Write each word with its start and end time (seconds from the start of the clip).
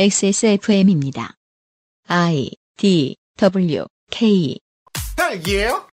XSFM입니다. 0.00 1.34
I 2.06 2.52
D 2.76 3.16
W 3.36 3.84
K 4.12 4.56
딸기예요? 5.16 5.88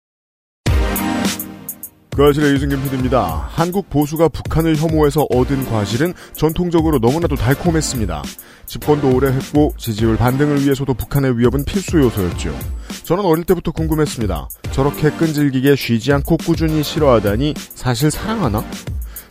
그 2.14 2.22
아실의 2.22 2.52
유승균 2.52 2.82
PD입니다. 2.82 3.48
한국 3.50 3.88
보수가 3.88 4.28
북한을 4.28 4.76
혐오해서 4.76 5.26
얻은 5.30 5.64
과실은 5.70 6.12
전통적으로 6.34 6.98
너무나도 6.98 7.36
달콤했습니다. 7.36 8.22
집권도 8.66 9.16
오래 9.16 9.32
했고 9.32 9.72
지지율 9.78 10.18
반등을 10.18 10.62
위해서도 10.62 10.92
북한의 10.92 11.38
위협은 11.38 11.64
필수 11.64 11.98
요소였죠. 11.98 12.54
저는 13.04 13.24
어릴 13.24 13.44
때부터 13.44 13.72
궁금했습니다. 13.72 14.48
저렇게 14.72 15.12
끈질기게 15.12 15.76
쉬지 15.76 16.12
않고 16.12 16.36
꾸준히 16.36 16.82
싫어하다니 16.82 17.54
사실 17.56 18.10
사랑하나? 18.10 18.62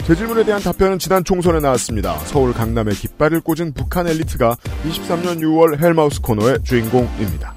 제 0.05 0.15
질문에 0.15 0.43
대한 0.43 0.61
답변은 0.61 0.99
지난 0.99 1.23
총선에 1.23 1.61
나왔습니다. 1.61 2.17
서울 2.25 2.51
강남에 2.53 2.91
깃발을 2.91 3.39
꽂은 3.39 3.71
북한 3.73 4.05
엘리트가 4.05 4.57
23년 4.83 5.39
6월 5.39 5.81
헬마우스 5.81 6.19
코너의 6.19 6.61
주인공입니다. 6.63 7.53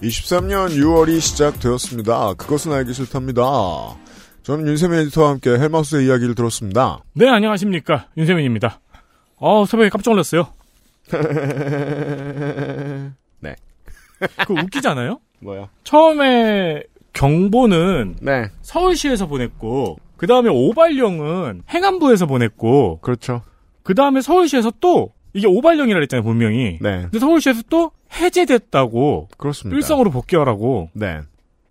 (23년 0.00 0.76
6월이) 0.76 1.20
시작되었습니다. 1.20 2.34
그것은 2.34 2.72
알기 2.72 2.92
싫답니다. 2.94 3.42
저는 4.46 4.68
윤세민 4.68 4.96
에디터와 5.00 5.30
함께 5.30 5.50
헬마우스의 5.50 6.06
이야기를 6.06 6.36
들었습니다. 6.36 7.00
네, 7.14 7.28
안녕하십니까. 7.28 8.06
윤세민입니다. 8.16 8.78
어, 9.38 9.66
새벽에 9.66 9.88
깜짝 9.88 10.12
놀랐어요. 10.12 10.46
네. 13.40 13.56
그 14.46 14.52
웃기잖아요? 14.52 15.18
뭐야? 15.42 15.68
처음에 15.82 16.84
경보는 17.12 18.18
네. 18.20 18.46
서울시에서 18.62 19.26
보냈고, 19.26 19.96
그 20.16 20.28
다음에 20.28 20.48
오발령은 20.48 21.62
행안부에서 21.68 22.26
보냈고, 22.26 23.00
그렇죠. 23.00 23.42
그 23.82 23.96
다음에 23.96 24.20
서울시에서 24.20 24.74
또, 24.78 25.12
이게 25.32 25.48
오발령이라 25.48 25.96
그랬잖아요, 25.96 26.22
분명히. 26.22 26.78
네. 26.80 27.00
근데 27.02 27.18
서울시에서 27.18 27.62
또 27.68 27.90
해제됐다고, 28.12 29.26
그렇습니다. 29.38 29.76
일성으로 29.76 30.12
복귀하라고. 30.12 30.90
네. 30.92 31.22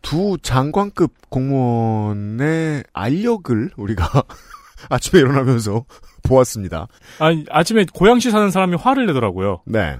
두 0.05 0.37
장관급 0.39 1.31
공무원의 1.31 2.83
알력을 2.93 3.71
우리가 3.75 4.05
아침에 4.87 5.19
일어나면서 5.19 5.85
보았습니다. 6.21 6.87
아니, 7.17 7.43
아침에 7.49 7.87
고양시 7.91 8.29
사는 8.29 8.51
사람이 8.51 8.75
화를 8.75 9.07
내더라고요. 9.07 9.63
네. 9.65 9.97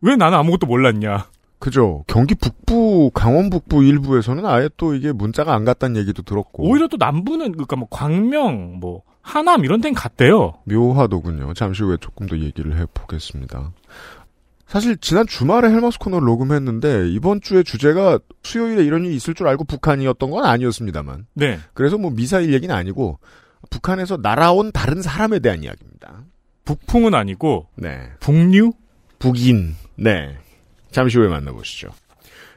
왜 0.00 0.14
나는 0.14 0.38
아무것도 0.38 0.68
몰랐냐. 0.68 1.26
그죠. 1.58 2.04
경기 2.06 2.36
북부, 2.36 3.10
강원 3.12 3.50
북부 3.50 3.82
일부에서는 3.82 4.46
아예 4.46 4.70
또 4.76 4.94
이게 4.94 5.10
문자가 5.10 5.54
안 5.54 5.64
갔다는 5.64 5.96
얘기도 5.96 6.22
들었고. 6.22 6.62
오히려 6.62 6.86
또 6.86 6.96
남부는, 6.96 7.50
그니까 7.50 7.74
뭐, 7.74 7.88
광명, 7.90 8.78
뭐, 8.78 9.02
하남 9.22 9.64
이런 9.64 9.80
데는 9.80 9.92
갔대요. 9.96 10.54
묘하더군요. 10.66 11.52
잠시 11.54 11.82
후에 11.82 11.96
조금 12.00 12.28
더 12.28 12.38
얘기를 12.38 12.78
해보겠습니다. 12.78 13.72
사실 14.68 14.98
지난 14.98 15.26
주말에 15.26 15.70
헬마스 15.70 15.98
코너를 15.98 16.26
녹음했는데 16.26 17.08
이번 17.08 17.40
주에 17.40 17.62
주제가 17.62 18.18
수요일에 18.42 18.84
이런 18.84 19.04
일이 19.06 19.16
있을 19.16 19.34
줄 19.34 19.48
알고 19.48 19.64
북한이었던 19.64 20.30
건 20.30 20.44
아니었습니다만. 20.44 21.26
네. 21.32 21.58
그래서 21.72 21.96
뭐 21.96 22.10
미사일 22.10 22.52
얘기는 22.52 22.72
아니고 22.74 23.18
북한에서 23.70 24.18
날아온 24.18 24.70
다른 24.70 25.00
사람에 25.00 25.38
대한 25.38 25.64
이야기입니다. 25.64 26.24
북풍은 26.64 27.14
아니고, 27.14 27.68
네. 27.76 28.10
북류? 28.20 28.72
북인. 29.18 29.74
네. 29.96 30.36
잠시 30.90 31.16
후에 31.16 31.28
만나보시죠. 31.28 31.88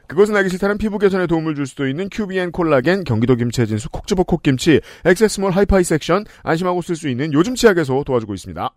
그것은 0.06 0.36
알기 0.36 0.50
싫다는 0.50 0.76
피부 0.76 0.98
개선에 0.98 1.26
도움을 1.26 1.54
줄 1.54 1.66
수도 1.66 1.88
있는 1.88 2.10
큐비엔 2.10 2.52
콜라겐, 2.52 3.04
경기도 3.04 3.36
김치 3.36 3.66
진수 3.66 3.88
콕집어 3.88 4.24
콕김치, 4.24 4.82
액세스몰 5.06 5.52
하이파이 5.52 5.82
섹션, 5.82 6.26
안심하고 6.42 6.82
쓸 6.82 6.94
수 6.94 7.08
있는 7.08 7.32
요즘 7.32 7.54
치약에서 7.54 8.04
도와주고 8.04 8.34
있습니다. 8.34 8.70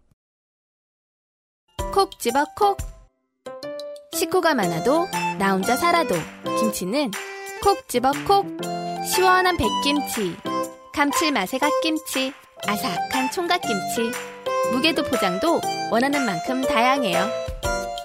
콕 1.94 2.18
집어 2.18 2.46
콕 2.56 2.95
식구가 4.16 4.56
많아도 4.56 5.08
나 5.38 5.52
혼자 5.52 5.76
살아도 5.76 6.16
김치는 6.60 7.12
콕 7.62 7.88
집어 7.88 8.12
콕. 8.26 8.46
시원한 9.06 9.58
백김치 9.58 10.38
감칠맛의 10.94 11.60
갓김치 11.60 12.34
아삭한 12.66 13.32
총각김치. 13.32 14.12
무게도 14.72 15.04
포장도 15.04 15.62
원하는 15.92 16.26
만큼 16.26 16.62
다양해요. 16.62 17.28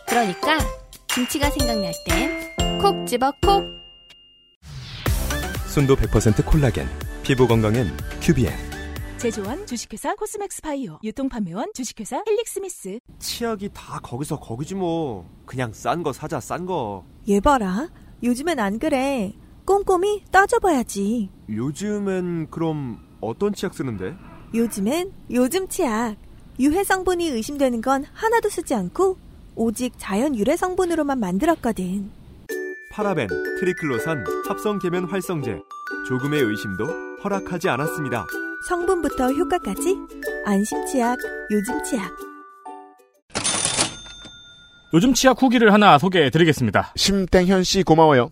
그러니까 0.08 0.58
김치가 1.08 1.48
생각날 1.50 1.92
땐 2.06 2.50
콕 2.80 3.06
집어 3.06 3.32
콕. 3.42 3.64
순도 5.68 5.94
100% 5.94 6.44
콜라겐, 6.44 6.88
피부 7.22 7.46
건강엔 7.46 7.96
큐비엔. 8.20 8.69
제조원 9.20 9.66
주식회사 9.66 10.14
코스맥스 10.14 10.62
바이오 10.62 10.98
유통판매원 11.04 11.72
주식회사 11.74 12.22
헬릭스미스 12.26 13.00
치약이 13.18 13.68
다 13.74 14.00
거기서 14.02 14.40
거기지 14.40 14.74
뭐 14.74 15.28
그냥 15.44 15.72
싼 15.74 16.02
거 16.02 16.10
사자 16.14 16.40
싼거얘 16.40 17.40
봐라. 17.44 17.88
요즘엔 18.22 18.58
안 18.58 18.78
그래. 18.78 19.34
꼼꼼히 19.66 20.24
따져봐야지. 20.30 21.28
요즘엔 21.50 22.48
그럼 22.50 22.98
어떤 23.20 23.52
치약 23.52 23.74
쓰는데? 23.74 24.16
요즘엔 24.54 25.12
요즘 25.30 25.68
치약. 25.68 26.16
유해 26.58 26.82
성분이 26.82 27.28
의심되는 27.28 27.82
건 27.82 28.04
하나도 28.14 28.48
쓰지 28.48 28.74
않고 28.74 29.18
오직 29.54 29.92
자연 29.98 30.34
유래 30.34 30.56
성분으로만 30.56 31.20
만들었거든. 31.20 32.10
파라벤, 32.90 33.28
트리클로산, 33.60 34.24
합성 34.48 34.78
계면 34.78 35.04
활성제 35.04 35.60
조금의 36.08 36.42
의심도 36.42 36.86
허락하지 37.22 37.68
않았습니다 37.68 38.26
성분부터 38.70 39.32
효과까지 39.32 39.96
안심 40.46 40.86
치약, 40.86 41.18
요즘 41.50 41.82
치약. 41.82 42.08
요즘 44.94 45.12
치약 45.12 45.42
후기를 45.42 45.72
하나 45.72 45.98
소개해 45.98 46.30
드리겠습니다. 46.30 46.92
심땡현 46.94 47.64
씨 47.64 47.82
고마워요. 47.82 48.30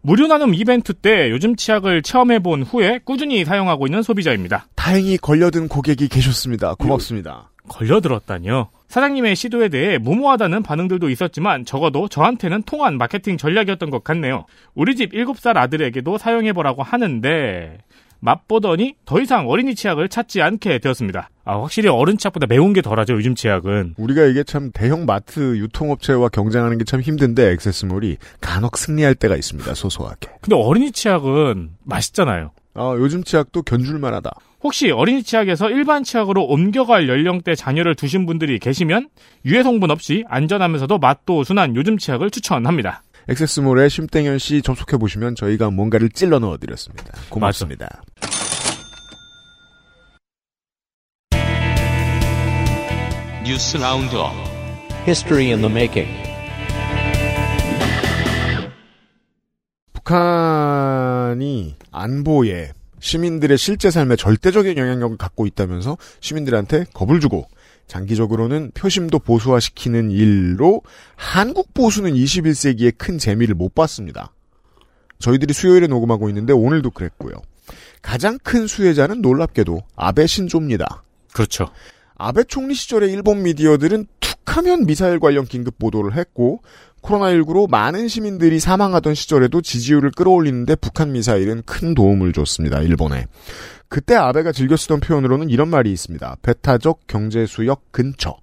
무료 0.00 0.26
나눔 0.26 0.54
이벤트 0.54 0.94
때 0.94 1.30
요즘 1.30 1.54
치약을 1.54 2.00
체험해 2.00 2.38
본 2.38 2.62
후에 2.62 3.00
꾸준히 3.04 3.44
사용하고 3.44 3.86
있는 3.86 4.02
소비자입니다. 4.02 4.68
다행히 4.74 5.18
걸려든 5.18 5.68
고객이 5.68 6.08
계셨습니다. 6.08 6.76
고맙습니다. 6.76 7.50
걸려들었다니요. 7.68 8.70
사장님의 8.88 9.36
시도에 9.36 9.68
대해 9.68 9.98
무모하다는 9.98 10.62
반응들도 10.62 11.10
있었지만 11.10 11.66
적어도 11.66 12.08
저한테는 12.08 12.62
통한 12.62 12.96
마케팅 12.96 13.36
전략이었던 13.36 13.90
것 13.90 14.02
같네요. 14.02 14.46
우리 14.74 14.96
집 14.96 15.12
7살 15.12 15.58
아들에게도 15.58 16.16
사용해보라고 16.16 16.82
하는데 16.82 17.78
맛보더니 18.20 18.94
더 19.04 19.20
이상 19.20 19.48
어린이 19.48 19.74
치약을 19.74 20.08
찾지 20.08 20.40
않게 20.42 20.78
되었습니다. 20.78 21.28
아, 21.44 21.60
확실히 21.60 21.88
어른 21.90 22.16
치약보다 22.16 22.46
매운 22.46 22.72
게 22.72 22.80
덜하죠, 22.82 23.12
요즘 23.14 23.34
치약은. 23.34 23.94
우리가 23.98 24.24
이게 24.24 24.42
참 24.44 24.70
대형 24.72 25.04
마트 25.06 25.58
유통업체와 25.58 26.28
경쟁하는 26.30 26.78
게 26.78 26.84
참 26.84 27.00
힘든데 27.00 27.50
액세스몰이 27.52 28.16
간혹 28.40 28.76
승리할 28.78 29.14
때가 29.14 29.36
있습니다. 29.36 29.72
소소하게. 29.74 30.28
근데 30.40 30.56
어린이 30.56 30.90
치약은 30.92 31.70
맛있잖아요. 31.84 32.50
아, 32.74 32.94
요즘 32.98 33.22
치약도 33.22 33.62
견줄만 33.62 34.12
하다. 34.14 34.30
혹시 34.62 34.90
어린이 34.90 35.22
치약에서 35.22 35.70
일반 35.70 36.02
치약으로 36.02 36.42
옮겨갈 36.44 37.08
연령대 37.08 37.54
자녀를 37.54 37.94
두신 37.94 38.24
분들이 38.26 38.58
계시면 38.58 39.08
유해 39.44 39.62
성분 39.62 39.90
없이 39.90 40.24
안전하면서도 40.28 40.98
맛도 40.98 41.44
순한 41.44 41.76
요즘 41.76 41.98
치약을 41.98 42.30
추천합니다. 42.30 43.02
액세스몰에 43.28 43.88
심땡현 43.88 44.38
씨 44.38 44.62
접속해 44.62 44.96
보시면 44.96 45.34
저희가 45.34 45.70
뭔가를 45.70 46.10
찔러 46.10 46.38
넣어 46.38 46.58
드렸습니다. 46.58 47.12
고맙습니다. 47.28 48.02
뉴스 53.44 53.76
roundup 53.76 54.32
History 55.06 55.52
in 55.52 55.60
the 55.60 55.70
making. 55.70 56.10
북한이 59.92 61.76
안보에 61.90 62.72
시민들의 63.00 63.58
실제 63.58 63.90
삶에 63.90 64.16
절대적인 64.16 64.78
영향력을 64.78 65.18
갖고 65.18 65.46
있다면서 65.46 65.98
시민들한테 66.20 66.86
겁을 66.94 67.20
주고 67.20 67.46
장기적으로는 67.86 68.72
표심도 68.74 69.18
보수화시키는 69.18 70.10
일로 70.10 70.82
한국 71.16 71.74
보수는 71.74 72.14
21세기에 72.14 72.96
큰 72.96 73.18
재미를 73.18 73.54
못 73.54 73.74
봤습니다. 73.74 74.32
저희들이 75.18 75.54
수요일에 75.54 75.86
녹음하고 75.86 76.28
있는데 76.28 76.52
오늘도 76.52 76.90
그랬고요. 76.90 77.34
가장 78.02 78.38
큰 78.42 78.66
수혜자는 78.66 79.22
놀랍게도 79.22 79.80
아베 79.96 80.26
신조입니다. 80.26 81.02
그렇죠. 81.32 81.68
아베 82.16 82.44
총리 82.44 82.74
시절의 82.74 83.10
일본 83.12 83.42
미디어들은 83.42 84.06
툭하면 84.20 84.86
미사일 84.86 85.18
관련 85.18 85.44
긴급 85.44 85.78
보도를 85.78 86.16
했고 86.16 86.60
코로나19로 87.04 87.70
많은 87.70 88.08
시민들이 88.08 88.58
사망하던 88.58 89.14
시절에도 89.14 89.60
지지율을 89.60 90.10
끌어올리는데 90.12 90.74
북한 90.76 91.12
미사일은 91.12 91.62
큰 91.66 91.94
도움을 91.94 92.32
줬습니다. 92.32 92.80
일본에. 92.80 93.26
그때 93.88 94.14
아베가 94.14 94.52
즐겨 94.52 94.76
쓰던 94.76 95.00
표현으로는 95.00 95.50
이런 95.50 95.68
말이 95.68 95.92
있습니다. 95.92 96.36
배타적 96.42 97.06
경제수역 97.06 97.92
근처. 97.92 98.36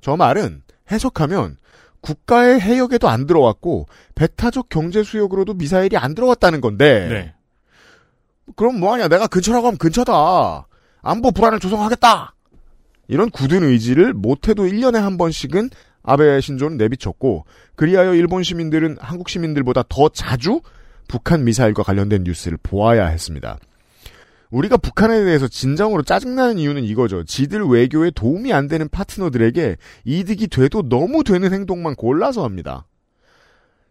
저 0.00 0.16
말은 0.16 0.62
해석하면 0.90 1.56
국가의 2.00 2.60
해역에도 2.60 3.08
안 3.08 3.26
들어왔고 3.26 3.86
배타적 4.14 4.68
경제 4.68 5.02
수역으로도 5.02 5.54
미사일이 5.54 5.96
안 5.96 6.14
들어왔다는 6.14 6.60
건데 6.60 7.08
네. 7.08 7.34
그럼 8.56 8.80
뭐하냐 8.80 9.08
내가 9.08 9.26
근처라고 9.26 9.66
하면 9.66 9.78
근처다 9.78 10.66
안보 11.02 11.30
불안을 11.30 11.60
조성하겠다 11.60 12.34
이런 13.08 13.28
굳은 13.30 13.62
의지를 13.64 14.14
못해도 14.14 14.64
1년에 14.64 14.94
한 14.94 15.18
번씩은 15.18 15.70
아베 16.02 16.40
신조는 16.40 16.76
내비쳤고 16.76 17.44
그리하여 17.76 18.14
일본 18.14 18.42
시민들은 18.42 18.96
한국 19.00 19.28
시민들보다 19.28 19.84
더 19.88 20.08
자주 20.08 20.60
북한 21.08 21.44
미사일과 21.44 21.82
관련된 21.82 22.24
뉴스를 22.24 22.58
보아야 22.62 23.06
했습니다. 23.06 23.58
우리가 24.50 24.76
북한에 24.76 25.24
대해서 25.24 25.46
진정으로 25.46 26.02
짜증나는 26.02 26.58
이유는 26.58 26.84
이거죠. 26.84 27.24
지들 27.24 27.64
외교에 27.64 28.10
도움이 28.10 28.52
안 28.52 28.66
되는 28.66 28.88
파트너들에게 28.88 29.76
이득이 30.04 30.48
돼도 30.48 30.88
너무 30.88 31.22
되는 31.22 31.52
행동만 31.52 31.94
골라서 31.94 32.44
합니다. 32.44 32.86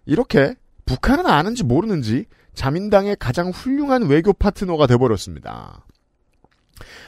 이렇게 0.06 0.56
북한은 0.86 1.28
아는지 1.28 1.64
모르는지 1.64 2.26
자민당의 2.56 3.18
가장 3.20 3.52
훌륭한 3.52 4.08
외교 4.08 4.34
파트너가 4.34 4.88
돼버렸습니다. 4.88 5.86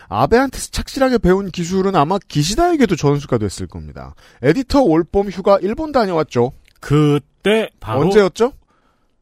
아베한테서 0.10 0.70
착실하게 0.72 1.18
배운 1.20 1.50
기술은 1.50 1.96
아마 1.96 2.18
기시다에게도 2.20 2.96
전수가 2.96 3.38
됐을 3.38 3.68
겁니다. 3.68 4.16
에디터 4.42 4.82
올봄 4.82 5.30
휴가 5.30 5.58
일본 5.62 5.92
다녀왔죠. 5.92 6.54
그때 6.80 7.70
바로 7.80 8.02
언제였죠? 8.02 8.54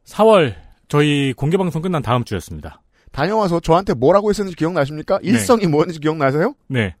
4월 0.06 0.54
저희 0.88 1.32
공개 1.34 1.56
방송 1.56 1.82
끝난 1.82 2.02
다음 2.02 2.24
주였습니다. 2.24 2.82
다녀와서 3.12 3.60
저한테 3.60 3.94
뭐라고 3.94 4.30
했었는지 4.30 4.56
기억나십니까? 4.56 5.18
일성이 5.22 5.66
뭐였는지 5.66 6.00
기억나세요? 6.00 6.54
네. 6.68 6.94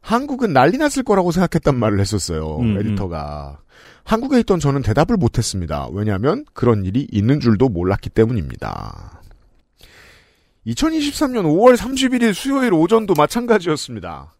한국은 0.00 0.52
난리 0.52 0.78
났을 0.78 1.02
거라고 1.02 1.30
생각했단 1.30 1.76
말을 1.76 2.00
했었어요. 2.00 2.58
음, 2.58 2.78
에디터가. 2.78 3.58
한국에 4.04 4.40
있던 4.40 4.58
저는 4.60 4.82
대답을 4.82 5.16
못했습니다. 5.16 5.88
왜냐하면 5.92 6.44
그런 6.52 6.84
일이 6.84 7.06
있는 7.10 7.38
줄도 7.38 7.68
몰랐기 7.68 8.10
때문입니다. 8.10 9.19
2023년 10.66 11.44
5월 11.44 11.76
31일 11.76 12.34
수요일 12.34 12.72
오전도 12.74 13.14
마찬가지였습니다. 13.16 14.34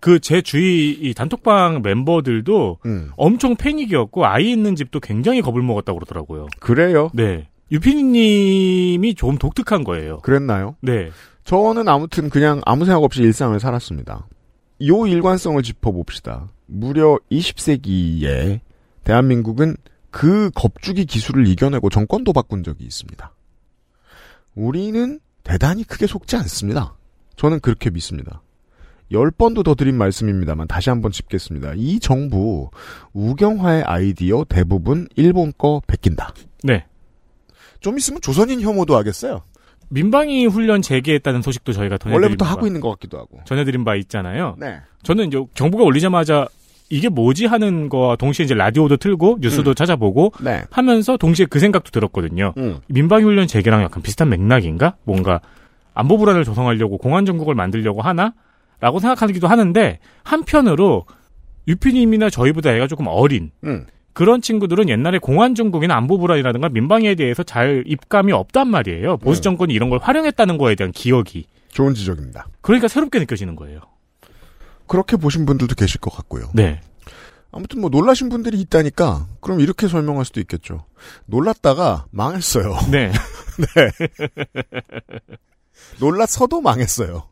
그 0.00 0.18
제 0.18 0.40
주위 0.40 0.90
이 0.92 1.14
단톡방 1.14 1.82
멤버들도 1.82 2.78
음. 2.86 3.10
엄청 3.16 3.54
패닉이었고 3.54 4.24
아이 4.24 4.50
있는 4.50 4.74
집도 4.74 4.98
굉장히 4.98 5.42
겁을 5.42 5.62
먹었다고 5.62 5.98
그러더라고요. 5.98 6.48
그래요? 6.58 7.10
네. 7.12 7.48
유피님이 7.70 9.14
좀 9.14 9.38
독특한 9.38 9.84
거예요. 9.84 10.18
그랬나요? 10.20 10.74
네. 10.80 11.10
저는 11.44 11.88
아무튼 11.88 12.30
그냥 12.30 12.60
아무 12.64 12.84
생각 12.84 13.02
없이 13.04 13.22
일상을 13.22 13.58
살았습니다. 13.60 14.26
요 14.86 15.06
일관성을 15.06 15.62
짚어봅시다. 15.62 16.48
무려 16.66 17.18
20세기에 17.30 18.60
대한민국은 19.04 19.76
그 20.10 20.50
겁주기 20.54 21.04
기술을 21.04 21.46
이겨내고 21.46 21.90
정권도 21.90 22.32
바꾼 22.32 22.64
적이 22.64 22.84
있습니다. 22.84 23.32
우리는 24.54 25.20
대단히 25.50 25.82
크게 25.82 26.06
속지 26.06 26.36
않습니다. 26.36 26.94
저는 27.34 27.58
그렇게 27.58 27.90
믿습니다. 27.90 28.40
열 29.10 29.32
번도 29.32 29.64
더 29.64 29.74
드린 29.74 29.98
말씀입니다만 29.98 30.68
다시 30.68 30.90
한번 30.90 31.10
짚겠습니다. 31.10 31.72
이 31.74 31.98
정부 31.98 32.70
우경화의 33.14 33.82
아이디어 33.82 34.44
대부분 34.48 35.08
일본 35.16 35.52
거 35.58 35.82
베낀다. 35.88 36.32
네. 36.62 36.86
좀 37.80 37.98
있으면 37.98 38.20
조선인 38.20 38.60
혐오도 38.60 38.96
하겠어요. 38.96 39.42
민방위 39.88 40.46
훈련 40.46 40.82
재개했다는 40.82 41.42
소식도 41.42 41.72
저희가 41.72 41.98
전해드린 41.98 42.12
원래부터 42.12 42.44
바, 42.44 42.52
하고 42.52 42.68
있는 42.68 42.80
것 42.80 42.90
같기도 42.90 43.18
하고. 43.18 43.40
전해드린 43.44 43.84
바 43.84 43.96
있잖아요. 43.96 44.54
네. 44.56 44.78
저는 45.02 45.26
이제 45.26 45.44
정부가 45.54 45.82
올리자마자 45.82 46.46
이게 46.90 47.08
뭐지 47.08 47.46
하는 47.46 47.88
거와 47.88 48.16
동시에 48.16 48.44
이제 48.44 48.54
라디오도 48.54 48.96
틀고 48.96 49.38
뉴스도 49.40 49.70
음. 49.70 49.74
찾아보고 49.74 50.32
네. 50.40 50.62
하면서 50.70 51.16
동시에 51.16 51.46
그 51.46 51.60
생각도 51.60 51.90
들었거든요. 51.90 52.52
음. 52.58 52.80
민방위 52.88 53.22
훈련 53.24 53.46
재개랑 53.46 53.82
약간 53.82 54.02
비슷한 54.02 54.28
맥락인가? 54.28 54.96
뭔가 55.04 55.40
안보 55.94 56.18
불안을 56.18 56.44
조성하려고 56.44 56.98
공안 56.98 57.24
정국을 57.24 57.54
만들려고 57.54 58.02
하나? 58.02 58.34
라고 58.80 58.98
생각하기도 58.98 59.46
하는데 59.46 59.98
한편으로 60.24 61.04
유피님이나 61.68 62.28
저희보다 62.28 62.74
애가 62.74 62.88
조금 62.88 63.06
어린 63.06 63.52
음. 63.64 63.86
그런 64.12 64.40
친구들은 64.40 64.88
옛날에 64.88 65.18
공안 65.18 65.54
정국이나 65.54 65.94
안보 65.96 66.18
불안이라든가 66.18 66.70
민방위에 66.70 67.14
대해서 67.14 67.44
잘 67.44 67.84
입감이 67.86 68.32
없단 68.32 68.68
말이에요. 68.68 69.18
보수 69.18 69.40
정권이 69.40 69.72
이런 69.72 69.90
걸 69.90 70.00
활용했다는 70.02 70.58
거에 70.58 70.74
대한 70.74 70.90
기억이. 70.90 71.46
좋은 71.68 71.94
지적입니다. 71.94 72.48
그러니까 72.60 72.88
새롭게 72.88 73.20
느껴지는 73.20 73.54
거예요. 73.54 73.80
그렇게 74.90 75.16
보신 75.16 75.46
분들도 75.46 75.76
계실 75.76 76.00
것 76.00 76.12
같고요. 76.12 76.50
네. 76.52 76.80
아무튼 77.52 77.80
뭐 77.80 77.90
놀라신 77.90 78.28
분들이 78.28 78.60
있다니까 78.60 79.26
그럼 79.40 79.60
이렇게 79.60 79.86
설명할 79.88 80.24
수도 80.24 80.40
있겠죠. 80.40 80.84
놀랐다가 81.26 82.06
망했어요. 82.10 82.76
네. 82.90 83.12
네. 83.76 83.90
놀랐어도 86.00 86.60
망했어요. 86.60 87.22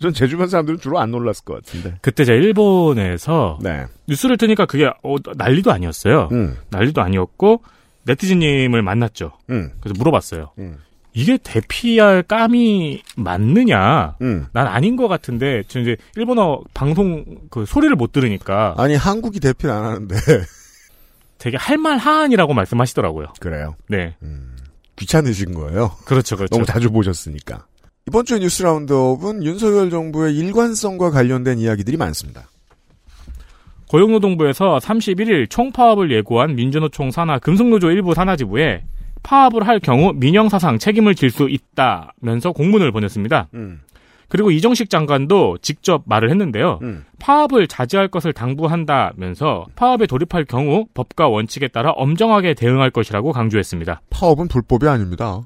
전 0.00 0.12
제 0.12 0.26
주변 0.26 0.48
사람들은 0.48 0.78
주로 0.80 0.98
안 0.98 1.10
놀랐을 1.12 1.44
것 1.44 1.54
같은데. 1.64 1.96
그때 2.02 2.24
제가 2.24 2.36
일본에서 2.38 3.58
네. 3.62 3.86
뉴스를 4.08 4.36
트니까 4.36 4.66
그게 4.66 4.86
어, 5.02 5.16
난리도 5.36 5.70
아니었어요. 5.72 6.28
음. 6.32 6.56
난리도 6.70 7.00
아니었고 7.02 7.62
네티즌님을 8.04 8.82
만났죠. 8.82 9.32
음. 9.50 9.70
그래서 9.80 9.94
물어봤어요. 9.98 10.50
음. 10.58 10.78
이게 11.14 11.36
대피할 11.36 12.22
감이 12.22 13.02
맞느냐? 13.16 14.16
음. 14.22 14.46
난 14.52 14.66
아닌 14.66 14.96
것 14.96 15.08
같은데 15.08 15.62
저 15.68 15.80
이제 15.80 15.96
일본어 16.16 16.60
방송 16.72 17.24
그 17.50 17.66
소리를 17.66 17.94
못 17.96 18.12
들으니까 18.12 18.74
아니 18.78 18.94
한국이 18.94 19.40
대피를 19.40 19.74
안 19.74 19.84
하는데 19.84 20.16
되게 21.38 21.56
할만한이라고 21.56 22.54
말씀하시더라고요. 22.54 23.34
그래요. 23.40 23.74
네, 23.88 24.14
귀찮으신 24.96 25.54
거예요. 25.54 25.90
그렇죠, 26.04 26.36
그렇죠. 26.36 26.54
너무 26.54 26.64
자주 26.64 26.90
보셨으니까. 26.90 27.66
이번 28.06 28.24
주 28.24 28.38
뉴스 28.38 28.62
라운드업은 28.62 29.44
윤석열 29.44 29.90
정부의 29.90 30.36
일관성과 30.36 31.10
관련된 31.10 31.58
이야기들이 31.58 31.96
많습니다. 31.96 32.48
고용노동부에서 33.88 34.78
31일 34.82 35.50
총파업을 35.50 36.10
예고한 36.10 36.54
민주노총 36.54 37.10
산하 37.10 37.38
금속노조 37.38 37.90
일부 37.90 38.14
산하지부에 38.14 38.84
파업을 39.22 39.66
할 39.66 39.78
경우 39.80 40.12
민영사상 40.14 40.78
책임을 40.78 41.14
질 41.14 41.30
수 41.30 41.48
있다면서 41.48 42.52
공문을 42.52 42.92
보냈습니다. 42.92 43.48
음. 43.54 43.80
그리고 44.28 44.50
이정식 44.50 44.88
장관도 44.88 45.58
직접 45.62 46.02
말을 46.06 46.30
했는데요. 46.30 46.78
음. 46.82 47.04
파업을 47.18 47.66
자제할 47.68 48.08
것을 48.08 48.32
당부한다면서 48.32 49.66
파업에 49.76 50.06
돌입할 50.06 50.44
경우 50.46 50.86
법과 50.94 51.28
원칙에 51.28 51.68
따라 51.68 51.90
엄정하게 51.90 52.54
대응할 52.54 52.90
것이라고 52.90 53.32
강조했습니다. 53.32 54.00
파업은 54.10 54.48
불법이 54.48 54.88
아닙니다. 54.88 55.40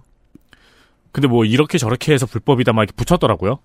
근데 1.13 1.29
뭐 1.29 1.45
이렇게 1.45 1.79
저렇게 1.79 2.13
해서 2.13 2.27
불법이다 2.27 2.73
막 2.73 2.83
이렇게 2.85 2.93
붙였더라고요. 2.97 3.59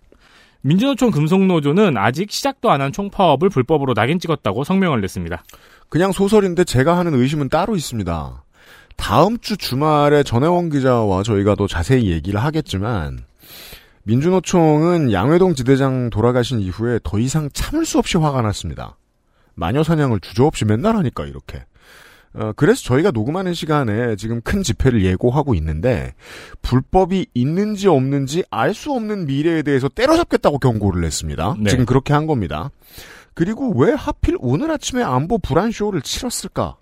민주노총 0.62 1.12
금속노조는 1.12 1.98
아직 1.98 2.32
시작도 2.32 2.70
안 2.72 2.82
한 2.82 2.92
총파업을 2.92 3.50
불법으로 3.50 3.94
낙인 3.94 4.20
찍었다고 4.20 4.64
성명을 4.64 5.02
냈습니다. 5.02 5.44
그냥 5.90 6.12
소설인데 6.12 6.64
제가 6.64 6.98
하는 6.98 7.14
의심은 7.16 7.50
따로 7.50 7.76
있습니다. 7.76 8.44
다음 8.96 9.38
주 9.40 9.58
주말에 9.58 10.24
전혜원 10.24 10.70
기자와 10.70 11.24
저희가 11.24 11.56
더 11.56 11.68
자세히 11.68 12.12
얘기를 12.12 12.42
하겠지만 12.44 13.20
민주노총은 14.04 15.12
양회동 15.12 15.56
지대장 15.56 16.10
돌아가신 16.10 16.60
이후에 16.60 17.00
더 17.04 17.20
이상 17.20 17.50
참을 17.54 17.86
수 17.86 17.98
없이 18.00 18.18
화가 18.18 18.42
났습니다. 18.42 18.98
마녀 19.54 19.84
사냥을 19.84 20.20
주저없이 20.22 20.66
맨날 20.66 20.96
하니까 20.96 21.26
이렇게. 21.26 21.64
어, 22.34 22.54
그래서 22.56 22.82
저희가 22.84 23.12
녹음하는 23.12 23.54
시간에 23.54 24.16
지금 24.16 24.40
큰 24.42 24.64
집회를 24.64 25.04
예고하고 25.04 25.54
있는데 25.56 26.14
불법이 26.62 27.28
있는지 27.34 27.90
없는지 27.90 28.44
알 28.50 28.74
수 28.74 28.94
없는 28.94 29.26
미래에 29.26 29.64
대해서 29.64 29.90
때려잡겠다고 29.90 30.60
경고를 30.60 31.02
냈습니다. 31.02 31.56
네. 31.60 31.70
지금 31.70 31.86
그렇게 31.86 32.14
한 32.14 32.28
겁니다. 32.28 32.72
그리고 33.34 33.74
왜 33.78 33.92
하필 33.92 34.38
오늘 34.40 34.72
아침에 34.72 35.04
안보 35.04 35.38
불안 35.40 35.72
쇼를 35.72 36.02
치렀을까? 36.02 36.78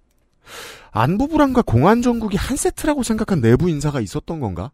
안보 0.91 1.27
불안과 1.27 1.61
공안 1.61 2.01
정국이 2.01 2.37
한 2.37 2.57
세트라고 2.57 3.03
생각한 3.03 3.41
내부 3.41 3.69
인사가 3.69 3.99
있었던 4.01 4.39
건가? 4.39 4.71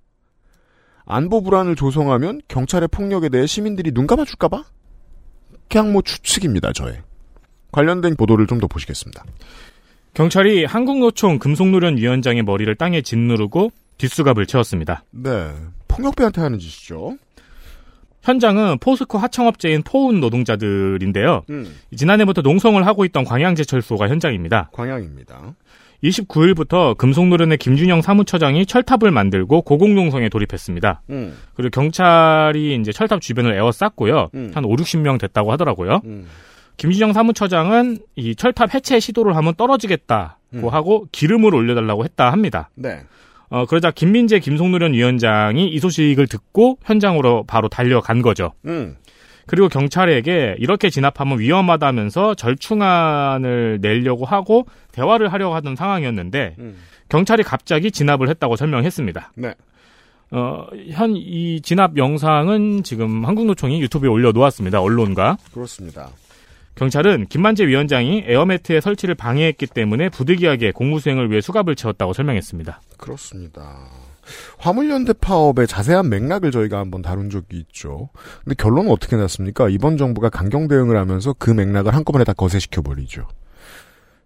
안보 1.05 1.41
불안을 1.43 1.75
조성하면 1.75 2.41
경찰의 2.47 2.87
폭력에 2.89 3.29
대해 3.29 3.45
시민들이 3.45 3.91
눈 3.91 4.07
감아줄까봐? 4.07 4.63
그냥 5.69 5.91
뭐 5.91 6.01
추측입니다, 6.01 6.73
저의. 6.73 7.01
관련된 7.71 8.15
보도를 8.15 8.47
좀 8.47 8.59
더 8.59 8.67
보시겠습니다. 8.67 9.23
경찰이 10.13 10.63
한국노총 10.63 11.39
금속노련 11.39 11.97
위원장의 11.97 12.43
머리를 12.43 12.73
땅에 12.75 13.01
짓누르고 13.01 13.71
뒷수갑을 13.97 14.45
채웠습니다. 14.45 15.03
네. 15.11 15.51
폭력배한테 15.89 16.41
하는 16.41 16.57
짓이죠. 16.57 17.17
현장은 18.21 18.79
포스코 18.79 19.17
하청업체인 19.17 19.83
포운 19.83 20.19
노동자들인데요. 20.21 21.43
음. 21.49 21.75
지난해부터 21.95 22.41
농성을 22.41 22.83
하고 22.87 23.05
있던 23.05 23.23
광양제철소가 23.25 24.07
현장입니다. 24.09 24.69
광양입니다. 24.71 25.53
29일부터 26.05 26.97
금속노련의 26.97 27.57
김준영 27.57 28.01
사무처장이 28.01 28.65
철탑을 28.65 29.11
만들고 29.11 29.61
고공농성에 29.63 30.29
돌입했습니다. 30.29 31.01
음. 31.09 31.37
그리고 31.55 31.69
경찰이 31.71 32.75
이제 32.75 32.91
철탑 32.91 33.21
주변을 33.21 33.55
에워쌌고요. 33.55 34.29
음. 34.33 34.51
한 34.53 34.65
5, 34.65 34.75
60명 34.75 35.19
됐다고 35.19 35.51
하더라고요. 35.51 36.01
음. 36.05 36.27
김준영 36.77 37.13
사무처장은 37.13 37.99
이 38.15 38.35
철탑 38.35 38.73
해체 38.73 38.99
시도를 38.99 39.35
하면 39.37 39.55
떨어지겠다고 39.55 40.35
음. 40.55 40.67
하고 40.69 41.07
기름을 41.11 41.55
올려달라고 41.55 42.03
했다 42.03 42.31
합니다. 42.31 42.69
네. 42.75 43.01
어, 43.49 43.65
그러자 43.65 43.91
김민재 43.91 44.39
김송노련 44.39 44.93
위원장이 44.93 45.67
이 45.69 45.79
소식을 45.79 46.27
듣고 46.27 46.77
현장으로 46.83 47.43
바로 47.47 47.69
달려간 47.69 48.21
거죠. 48.21 48.53
음. 48.65 48.97
그리고 49.47 49.69
경찰에게 49.69 50.55
이렇게 50.59 50.89
진압하면 50.89 51.39
위험하다면서 51.39 52.35
절충안을 52.35 53.79
내려고 53.81 54.25
하고 54.25 54.65
대화를 54.91 55.31
하려고 55.31 55.55
하던 55.55 55.75
상황이었는데 55.75 56.55
음. 56.59 56.77
경찰이 57.09 57.43
갑자기 57.43 57.91
진압을 57.91 58.29
했다고 58.29 58.55
설명했습니다. 58.55 59.31
네. 59.35 59.53
어, 60.31 60.65
현 60.91 61.15
이 61.15 61.61
진압 61.61 61.97
영상은 61.97 62.81
지금 62.83 63.25
한국노총이 63.25 63.79
유튜브에 63.81 64.09
올려놓았습니다. 64.09 64.81
언론과. 64.81 65.37
그렇습니다. 65.53 66.09
경찰은 66.73 67.27
김만재 67.29 67.67
위원장이 67.67 68.25
에어매트의 68.27 68.81
설치를 68.81 69.15
방해했기 69.15 69.67
때문에 69.67 70.09
부득이하게 70.09 70.71
공무수행을 70.71 71.29
위해 71.31 71.39
수갑을 71.39 71.75
채웠다고 71.75 72.11
설명했습니다. 72.13 72.81
그렇습니다. 72.97 73.87
화물연대 74.57 75.13
파업의 75.13 75.67
자세한 75.67 76.09
맥락을 76.09 76.51
저희가 76.51 76.79
한번 76.79 77.01
다룬 77.01 77.29
적이 77.29 77.59
있죠. 77.59 78.09
근데 78.43 78.55
결론은 78.55 78.91
어떻게 78.91 79.15
났습니까? 79.15 79.69
이번 79.69 79.97
정부가 79.97 80.29
강경 80.29 80.67
대응을 80.67 80.97
하면서 80.97 81.33
그 81.37 81.51
맥락을 81.51 81.93
한꺼번에 81.93 82.23
다 82.23 82.33
거세시켜 82.33 82.81
버리죠. 82.81 83.27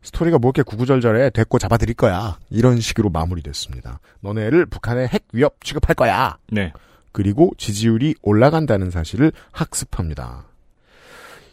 스토리가 0.01 0.39
뭐 0.39 0.49
이렇게 0.49 0.63
구구절절해 0.63 1.31
데리고 1.31 1.59
잡아드릴 1.59 1.95
거야. 1.95 2.37
이런 2.49 2.79
식으로 2.79 3.09
마무리됐습니다. 3.09 3.99
너네를 4.21 4.65
북한의 4.65 5.07
핵 5.07 5.25
위협 5.33 5.63
취급할 5.63 5.95
거야. 5.95 6.37
네. 6.51 6.71
그리고 7.11 7.51
지지율이 7.57 8.15
올라간다는 8.21 8.91
사실을 8.91 9.31
학습합니다. 9.51 10.45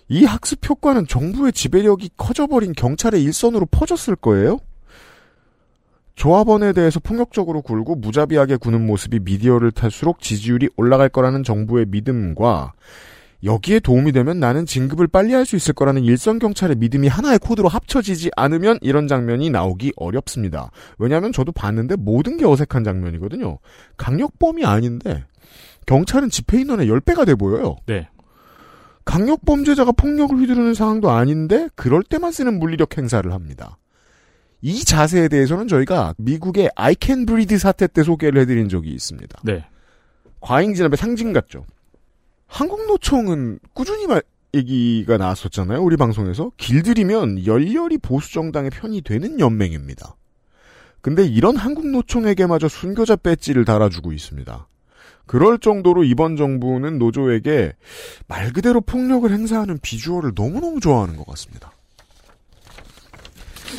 이 0.08 0.24
학습 0.24 0.68
효과는 0.68 1.08
정부의 1.08 1.52
지배력이 1.52 2.10
커져버린 2.16 2.72
경찰의 2.72 3.22
일선으로 3.24 3.66
퍼졌을 3.66 4.14
거예요? 4.14 4.60
조합원에 6.16 6.72
대해서 6.72 6.98
폭력적으로 6.98 7.62
굴고 7.62 7.96
무자비하게 7.96 8.56
구는 8.56 8.84
모습이 8.86 9.20
미디어를 9.20 9.70
탈수록 9.70 10.20
지지율이 10.20 10.70
올라갈 10.76 11.08
거라는 11.08 11.44
정부의 11.44 11.86
믿음과 11.88 12.72
여기에 13.44 13.80
도움이 13.80 14.12
되면 14.12 14.40
나는 14.40 14.64
진급을 14.64 15.08
빨리 15.08 15.34
할 15.34 15.44
수 15.44 15.56
있을 15.56 15.74
거라는 15.74 16.02
일선 16.02 16.38
경찰의 16.38 16.76
믿음이 16.76 17.06
하나의 17.06 17.38
코드로 17.38 17.68
합쳐지지 17.68 18.30
않으면 18.34 18.78
이런 18.80 19.06
장면이 19.06 19.50
나오기 19.50 19.92
어렵습니다. 19.96 20.70
왜냐하면 20.98 21.32
저도 21.32 21.52
봤는데 21.52 21.96
모든 21.96 22.38
게 22.38 22.46
어색한 22.46 22.82
장면이거든요. 22.82 23.58
강력범이 23.98 24.64
아닌데 24.64 25.24
경찰은 25.84 26.30
집회 26.30 26.62
인원의 26.62 26.88
10배가 26.88 27.26
돼 27.26 27.34
보여요. 27.34 27.76
네. 27.86 28.08
강력범죄자가 29.04 29.92
폭력을 29.92 30.36
휘두르는 30.36 30.74
상황도 30.74 31.10
아닌데 31.10 31.68
그럴 31.76 32.02
때만 32.02 32.32
쓰는 32.32 32.58
물리력 32.58 32.96
행사를 32.98 33.30
합니다. 33.32 33.76
이 34.62 34.84
자세에 34.84 35.28
대해서는 35.28 35.68
저희가 35.68 36.14
미국의 36.18 36.70
I 36.76 36.96
can 37.00 37.26
breathe 37.26 37.58
사태 37.58 37.86
때 37.86 38.02
소개를 38.02 38.40
해드린 38.42 38.68
적이 38.68 38.90
있습니다. 38.90 39.40
네. 39.44 39.64
과잉 40.40 40.74
진압의 40.74 40.96
상징 40.96 41.32
같죠. 41.32 41.64
한국노총은 42.46 43.58
꾸준히 43.72 44.06
말, 44.06 44.22
얘기가 44.54 45.16
나왔었잖아요. 45.16 45.82
우리 45.82 45.96
방송에서. 45.96 46.50
길들이면 46.56 47.46
열렬히 47.46 47.98
보수정당의 47.98 48.70
편이 48.70 49.02
되는 49.02 49.38
연맹입니다. 49.38 50.16
근데 51.00 51.24
이런 51.24 51.56
한국노총에게마저 51.56 52.68
순교자 52.68 53.16
배지를 53.16 53.64
달아주고 53.64 54.12
있습니다. 54.12 54.66
그럴 55.26 55.58
정도로 55.58 56.04
이번 56.04 56.36
정부는 56.36 56.98
노조에게 56.98 57.74
말 58.28 58.52
그대로 58.52 58.80
폭력을 58.80 59.30
행사하는 59.30 59.78
비주얼을 59.80 60.32
너무너무 60.34 60.80
좋아하는 60.80 61.16
것 61.16 61.26
같습니다. 61.26 61.72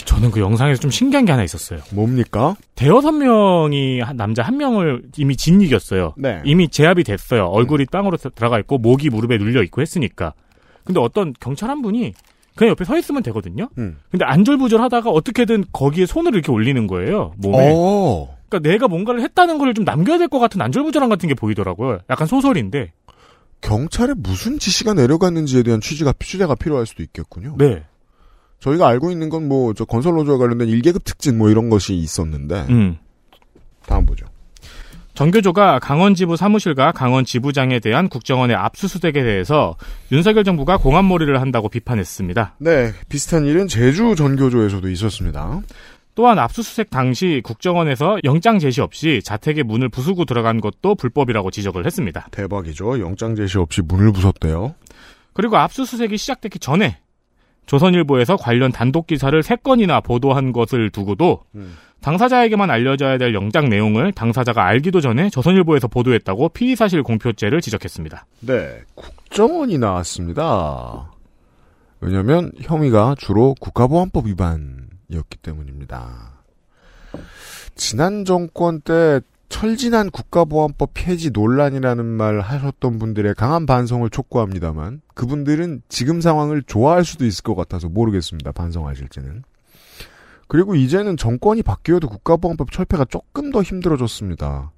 저는 0.05 0.31
그 0.31 0.39
영상에서 0.39 0.79
좀 0.81 0.91
신기한 0.91 1.25
게 1.25 1.31
하나 1.31 1.43
있었어요. 1.43 1.79
뭡니까? 1.91 2.55
대여섯 2.75 3.13
명이 3.15 4.01
한 4.01 4.15
남자 4.17 4.43
한 4.43 4.57
명을 4.57 5.03
이미 5.17 5.35
진이겼어요. 5.35 6.13
네. 6.17 6.41
이미 6.45 6.67
제압이 6.69 7.03
됐어요. 7.03 7.45
얼굴이 7.45 7.85
땅으로 7.87 8.17
들어가 8.17 8.59
있고 8.59 8.77
목이 8.77 9.09
무릎에 9.09 9.37
눌려 9.37 9.63
있고 9.63 9.81
했으니까. 9.81 10.33
근데 10.83 10.99
어떤 10.99 11.33
경찰 11.39 11.69
한 11.69 11.81
분이 11.81 12.13
그냥 12.55 12.71
옆에 12.71 12.85
서 12.85 12.97
있으면 12.97 13.21
되거든요. 13.23 13.69
음. 13.77 13.97
근데 14.09 14.25
안절부절 14.25 14.81
하다가 14.81 15.09
어떻게든 15.09 15.65
거기에 15.71 16.05
손을 16.05 16.33
이렇게 16.33 16.51
올리는 16.51 16.87
거예요. 16.87 17.33
몸에. 17.37 17.71
어. 17.73 18.35
그러니까 18.49 18.69
내가 18.69 18.87
뭔가를 18.87 19.21
했다는 19.21 19.57
걸 19.59 19.73
좀 19.73 19.83
남겨야 19.85 20.17
될 20.17 20.27
것 20.29 20.39
같은 20.39 20.61
안절부절한 20.61 21.09
같은 21.09 21.27
게 21.29 21.35
보이더라고요. 21.35 21.99
약간 22.09 22.25
소설인데. 22.27 22.93
경찰에 23.61 24.13
무슨 24.15 24.59
지시가 24.59 24.93
내려갔는지에 24.93 25.63
대한 25.63 25.81
취지가 25.81 26.13
취재가 26.19 26.55
필요할 26.55 26.85
수도 26.85 27.03
있겠군요. 27.03 27.55
네. 27.57 27.83
저희가 28.59 28.87
알고 28.87 29.11
있는 29.11 29.29
건 29.29 29.43
뭐 29.47 29.73
저 29.73 29.85
건설 29.85 30.13
노조와 30.15 30.37
관련된 30.37 30.67
일계급 30.67 31.03
특진 31.05 31.37
뭐 31.37 31.49
이런 31.49 31.69
것이 31.69 31.93
있었는데 31.95 32.65
음. 32.69 32.97
다음 33.85 34.05
보죠. 34.05 34.25
정교조가 35.13 35.79
강원 35.79 36.13
지부 36.13 36.37
사무실과 36.37 36.91
강원 36.91 37.25
지부장에 37.25 37.79
대한 37.79 38.07
국정원의 38.07 38.55
압수수색에 38.55 39.13
대해서 39.13 39.75
윤석열 40.11 40.43
정부가 40.43 40.77
공안몰이를 40.77 41.41
한다고 41.41 41.69
비판했습니다. 41.69 42.55
네, 42.59 42.93
비슷한 43.09 43.45
일은 43.45 43.67
제주 43.67 44.15
전교조에서도 44.15 44.87
있었습니다. 44.89 45.61
또한 46.13 46.37
압수수색 46.37 46.91
당시 46.91 47.41
국정원에서 47.43 48.17
영장 48.25 48.59
제시 48.59 48.81
없이 48.81 49.21
자택의 49.23 49.63
문을 49.63 49.89
부수고 49.89 50.25
들어간 50.25 50.61
것도 50.61 50.93
불법이라고 50.95 51.49
지적을 51.49 51.85
했습니다. 51.87 52.27
대박이죠. 52.31 52.99
영장 52.99 53.35
제시 53.35 53.57
없이 53.57 53.81
문을 53.81 54.11
부쉈대요. 54.11 54.75
그리고 55.33 55.57
압수수색이 55.57 56.17
시작되기 56.17 56.59
전에 56.59 56.99
조선일보에서 57.67 58.37
관련 58.37 58.71
단독 58.71 59.05
기사를 59.07 59.39
3건이나 59.39 60.03
보도한 60.03 60.51
것을 60.51 60.89
두고도 60.89 61.43
당사자에게만 62.01 62.71
알려져야 62.71 63.17
될 63.17 63.33
영장 63.33 63.69
내용을 63.69 64.11
당사자가 64.13 64.65
알기도 64.65 65.01
전에 65.01 65.29
조선일보에서 65.29 65.87
보도했다고 65.87 66.49
피의사실 66.49 67.03
공표죄를 67.03 67.61
지적했습니다. 67.61 68.25
네, 68.41 68.81
국정원이 68.95 69.77
나왔습니다. 69.77 71.11
왜냐하면 71.99 72.51
혐의가 72.61 73.15
주로 73.17 73.55
국가보안법 73.59 74.27
위반이었기 74.27 75.37
때문입니다. 75.41 76.33
지난 77.75 78.25
정권 78.25 78.81
때 78.81 79.19
철진한 79.49 80.11
국가보안법 80.11 80.91
폐지 80.93 81.31
논란이라는 81.31 82.05
말 82.05 82.41
하셨던 82.41 82.99
분들의 82.99 83.33
강한 83.35 83.65
반성을 83.65 84.09
촉구합니다만 84.09 85.01
그분들은 85.13 85.81
지금 85.89 86.21
상황을 86.21 86.63
좋아할 86.63 87.05
수도 87.05 87.25
있을 87.25 87.43
것 87.43 87.55
같아서 87.55 87.87
모르겠습니다. 87.87 88.51
반성하실지는. 88.51 89.43
그리고 90.47 90.75
이제는 90.75 91.17
정권이 91.17 91.63
바뀌어도 91.63 92.07
국가보안법 92.07 92.71
철폐가 92.71 93.05
조금 93.05 93.51
더 93.51 93.61
힘들어졌습니다. 93.61 94.71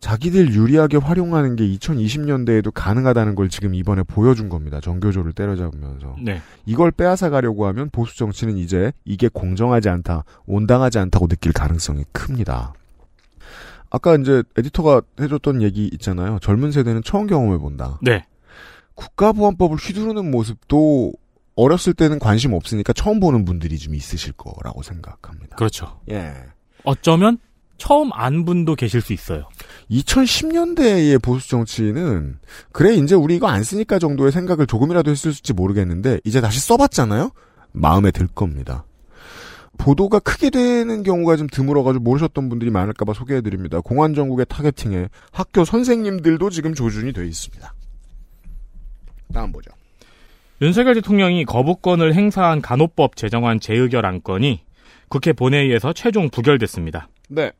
자기들 0.00 0.52
유리하게 0.54 0.98
활용하는 0.98 1.56
게 1.56 1.66
2020년대에도 1.66 2.70
가능하다는 2.72 3.34
걸 3.34 3.48
지금 3.48 3.74
이번에 3.74 4.02
보여준 4.02 4.48
겁니다. 4.48 4.80
정교조를 4.80 5.32
때려잡으면서. 5.32 6.16
네. 6.22 6.40
이걸 6.64 6.90
빼앗아 6.90 7.30
가려고 7.30 7.66
하면 7.66 7.90
보수 7.90 8.16
정치는 8.16 8.56
이제 8.56 8.92
이게 9.04 9.28
공정하지 9.28 9.88
않다, 9.88 10.24
온당하지 10.46 10.98
않다고 10.98 11.28
느낄 11.28 11.52
가능성이 11.52 12.04
큽니다. 12.12 12.74
아까 13.90 14.16
이제 14.16 14.42
에디터가 14.56 15.02
해줬던 15.20 15.62
얘기 15.62 15.88
있잖아요. 15.92 16.38
젊은 16.40 16.72
세대는 16.72 17.02
처음 17.02 17.26
경험해 17.26 17.58
본다. 17.58 17.98
네. 18.02 18.24
국가보안법을 18.94 19.76
휘두르는 19.76 20.30
모습도 20.30 21.12
어렸을 21.54 21.94
때는 21.94 22.18
관심 22.18 22.52
없으니까 22.52 22.92
처음 22.92 23.20
보는 23.20 23.44
분들이 23.44 23.78
좀 23.78 23.94
있으실 23.94 24.32
거라고 24.32 24.82
생각합니다. 24.82 25.56
그렇죠. 25.56 26.00
예. 26.10 26.32
어쩌면 26.84 27.38
처음 27.78 28.10
안 28.12 28.44
분도 28.44 28.74
계실 28.74 29.00
수 29.00 29.12
있어요. 29.12 29.48
2010년대의 29.90 31.20
보수 31.22 31.48
정치는 31.48 32.38
그래 32.72 32.94
이제 32.94 33.14
우리 33.14 33.36
이거 33.36 33.48
안 33.48 33.62
쓰니까 33.62 33.98
정도의 33.98 34.32
생각을 34.32 34.66
조금이라도 34.66 35.10
했을지 35.10 35.52
모르겠는데 35.52 36.20
이제 36.24 36.40
다시 36.40 36.60
써봤잖아요. 36.60 37.30
마음에 37.72 38.10
들 38.10 38.26
겁니다. 38.26 38.84
보도가 39.78 40.18
크게 40.18 40.50
되는 40.50 41.02
경우가 41.02 41.36
좀 41.36 41.46
드물어가지고 41.46 42.02
모르셨던 42.02 42.48
분들이 42.48 42.70
많을까봐 42.70 43.12
소개해드립니다. 43.12 43.80
공안 43.80 44.14
정국의 44.14 44.46
targeting에 44.48 45.08
학교 45.32 45.64
선생님들도 45.64 46.50
지금 46.50 46.74
조준이 46.74 47.12
돼 47.12 47.26
있습니다. 47.26 47.74
다음 49.32 49.52
보죠. 49.52 49.70
윤석열 50.62 50.94
대통령이 50.94 51.44
거부권을 51.44 52.14
행사한 52.14 52.62
간호법 52.62 53.16
제정안 53.16 53.60
재의결 53.60 54.06
안건이 54.06 54.62
국회 55.08 55.32
본회의에서 55.32 55.92
최종 55.92 56.30
부결됐습니다. 56.30 57.08
네. 57.28 57.52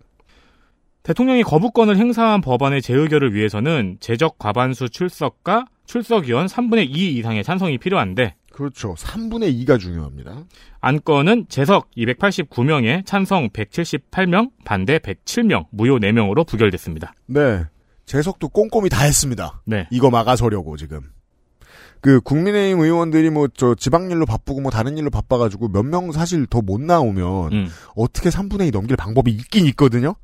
대통령이 1.02 1.44
거부권을 1.44 1.96
행사한 1.96 2.40
법안의 2.40 2.82
재의결을 2.82 3.34
위해서는 3.34 3.98
제적 4.00 4.38
과반수 4.38 4.88
출석과 4.88 5.66
출석위원 5.84 6.46
3분의 6.46 6.88
2 6.88 7.14
이상의 7.18 7.44
찬성이 7.44 7.78
필요한데 7.78 8.34
그렇죠. 8.56 8.94
3분의 8.94 9.52
2가 9.66 9.78
중요합니다. 9.78 10.44
안건은 10.80 11.44
재석 11.50 11.90
289명에 11.96 13.04
찬성 13.04 13.50
178명, 13.50 14.50
반대 14.64 14.98
107명, 14.98 15.66
무효 15.70 15.98
4명으로 15.98 16.46
부결됐습니다. 16.46 17.12
네. 17.26 17.64
재석도 18.06 18.48
꼼꼼히 18.48 18.88
다 18.88 19.04
했습니다. 19.04 19.60
네. 19.66 19.86
이거 19.90 20.08
막아서려고 20.10 20.76
지금. 20.78 21.00
그 22.00 22.20
국민의힘 22.22 22.80
의원들이 22.80 23.28
뭐 23.30 23.48
저 23.54 23.74
지방일로 23.74 24.24
바쁘고 24.26 24.60
뭐 24.62 24.70
다른 24.70 24.96
일로 24.96 25.10
바빠가지고 25.10 25.68
몇 25.68 25.84
명 25.84 26.12
사실 26.12 26.46
더 26.46 26.62
못 26.62 26.80
나오면 26.80 27.52
음. 27.52 27.68
어떻게 27.94 28.30
3분의 28.30 28.68
2 28.68 28.70
넘길 28.70 28.96
방법이 28.96 29.30
있긴 29.32 29.66
있거든요. 29.66 30.14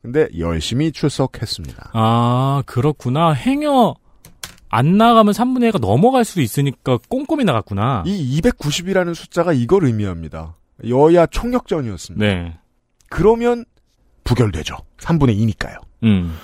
근데 0.00 0.28
열심히 0.38 0.90
출석했습니다. 0.92 1.90
아, 1.94 2.62
그렇구나. 2.66 3.32
행여 3.32 3.94
안 4.74 4.98
나가면 4.98 5.32
3분의 5.34 5.70
1가 5.70 5.80
넘어갈 5.80 6.24
수도 6.24 6.40
있으니까 6.40 6.98
꼼꼼히 7.08 7.44
나갔구나. 7.44 8.02
이 8.06 8.40
290이라는 8.40 9.14
숫자가 9.14 9.52
이걸 9.52 9.84
의미합니다. 9.84 10.56
여야 10.88 11.26
총력전이었습니다. 11.26 12.26
네. 12.26 12.58
그러면 13.08 13.64
부결되죠. 14.24 14.76
3분의 14.98 15.38
2니까요. 15.38 15.76
음. 16.02 16.36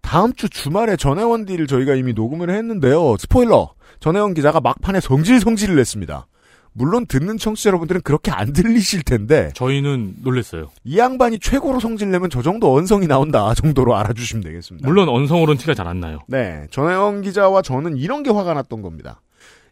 다음 0.00 0.32
주 0.32 0.48
주말에 0.48 0.96
전혜원 0.96 1.44
딜을 1.44 1.68
저희가 1.68 1.94
이미 1.94 2.14
녹음을 2.14 2.50
했는데요. 2.50 3.16
스포일러. 3.16 3.74
전혜원 4.00 4.34
기자가 4.34 4.58
막판에 4.58 4.98
성질 4.98 5.38
성질을 5.38 5.76
냈습니다. 5.76 6.26
물론 6.72 7.06
듣는 7.06 7.38
청취자 7.38 7.68
여러분들은 7.68 8.02
그렇게 8.02 8.30
안 8.30 8.52
들리실 8.52 9.02
텐데 9.02 9.50
저희는 9.54 10.16
놀랬어요. 10.22 10.70
이 10.84 10.98
양반이 10.98 11.38
최고로 11.40 11.80
성질내면 11.80 12.30
저 12.30 12.42
정도 12.42 12.74
언성이 12.74 13.06
나온다 13.06 13.52
정도로 13.54 13.96
알아주시면 13.96 14.44
되겠습니다. 14.44 14.88
물론 14.88 15.08
언성으로는 15.08 15.58
티가 15.58 15.74
잘 15.74 15.88
안 15.88 16.00
나요. 16.00 16.18
네, 16.28 16.66
전혜영 16.70 17.22
기자와 17.22 17.62
저는 17.62 17.96
이런 17.96 18.22
게 18.22 18.30
화가 18.30 18.52
났던 18.54 18.82
겁니다. 18.82 19.20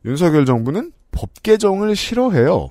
윤석열 0.05 0.47
정부는 0.47 0.93
법 1.13 1.31
개정을 1.43 1.95
싫어해요. 1.95 2.71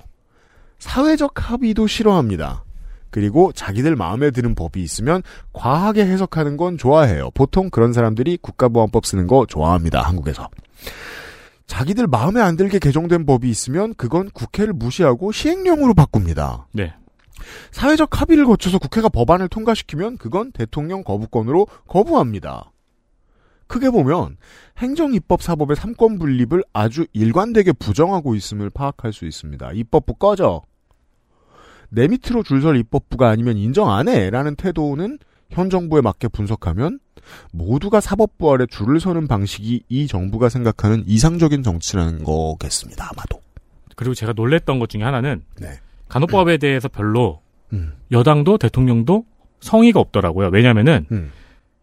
사회적 0.78 1.50
합의도 1.50 1.86
싫어합니다. 1.86 2.64
그리고 3.10 3.52
자기들 3.52 3.96
마음에 3.96 4.30
드는 4.30 4.54
법이 4.54 4.82
있으면 4.82 5.22
과하게 5.52 6.04
해석하는 6.04 6.56
건 6.56 6.76
좋아해요. 6.76 7.30
보통 7.34 7.70
그런 7.70 7.92
사람들이 7.92 8.36
국가보안법 8.42 9.06
쓰는 9.06 9.26
거 9.26 9.46
좋아합니다. 9.46 10.02
한국에서. 10.02 10.48
자기들 11.66 12.06
마음에 12.06 12.40
안 12.40 12.56
들게 12.56 12.78
개정된 12.78 13.26
법이 13.26 13.48
있으면 13.50 13.94
그건 13.94 14.30
국회를 14.30 14.72
무시하고 14.72 15.32
시행령으로 15.32 15.94
바꿉니다. 15.94 16.68
네. 16.72 16.94
사회적 17.70 18.20
합의를 18.20 18.46
거쳐서 18.46 18.78
국회가 18.78 19.08
법안을 19.08 19.48
통과시키면 19.48 20.16
그건 20.16 20.52
대통령 20.52 21.02
거부권으로 21.02 21.66
거부합니다. 21.86 22.72
크게 23.66 23.90
보면 23.90 24.36
행정 24.78 25.12
입법 25.12 25.42
사법의 25.42 25.76
삼권 25.76 26.18
분립을 26.18 26.62
아주 26.72 27.06
일관되게 27.12 27.72
부정하고 27.72 28.34
있음을 28.36 28.70
파악할 28.70 29.12
수 29.12 29.26
있습니다. 29.26 29.72
입법부 29.72 30.14
꺼져. 30.14 30.62
내 31.88 32.08
밑으로 32.08 32.42
줄설 32.42 32.76
입법부가 32.76 33.28
아니면 33.28 33.56
인정 33.56 33.90
안 33.90 34.08
해라는 34.08 34.56
태도는 34.56 35.18
현 35.50 35.70
정부에 35.70 36.00
맞게 36.00 36.28
분석하면 36.28 36.98
모두가 37.52 38.00
사법부 38.00 38.52
아래 38.52 38.66
줄을 38.66 39.00
서는 39.00 39.28
방식이 39.28 39.84
이 39.88 40.06
정부가 40.06 40.48
생각하는 40.48 41.04
이상적인 41.06 41.62
정치라는 41.62 42.24
거겠습니다. 42.24 43.10
아마도. 43.12 43.42
그리고 43.94 44.14
제가 44.14 44.32
놀랬던 44.34 44.78
것 44.78 44.88
중에 44.88 45.02
하나는 45.02 45.44
네. 45.60 45.80
간호법에 46.08 46.58
대해서 46.58 46.88
별로 46.88 47.40
음. 47.72 47.94
여당도 48.12 48.58
대통령도 48.58 49.24
성의가 49.60 49.98
없더라고요. 50.00 50.50
왜냐면은 50.52 51.06
음. 51.10 51.32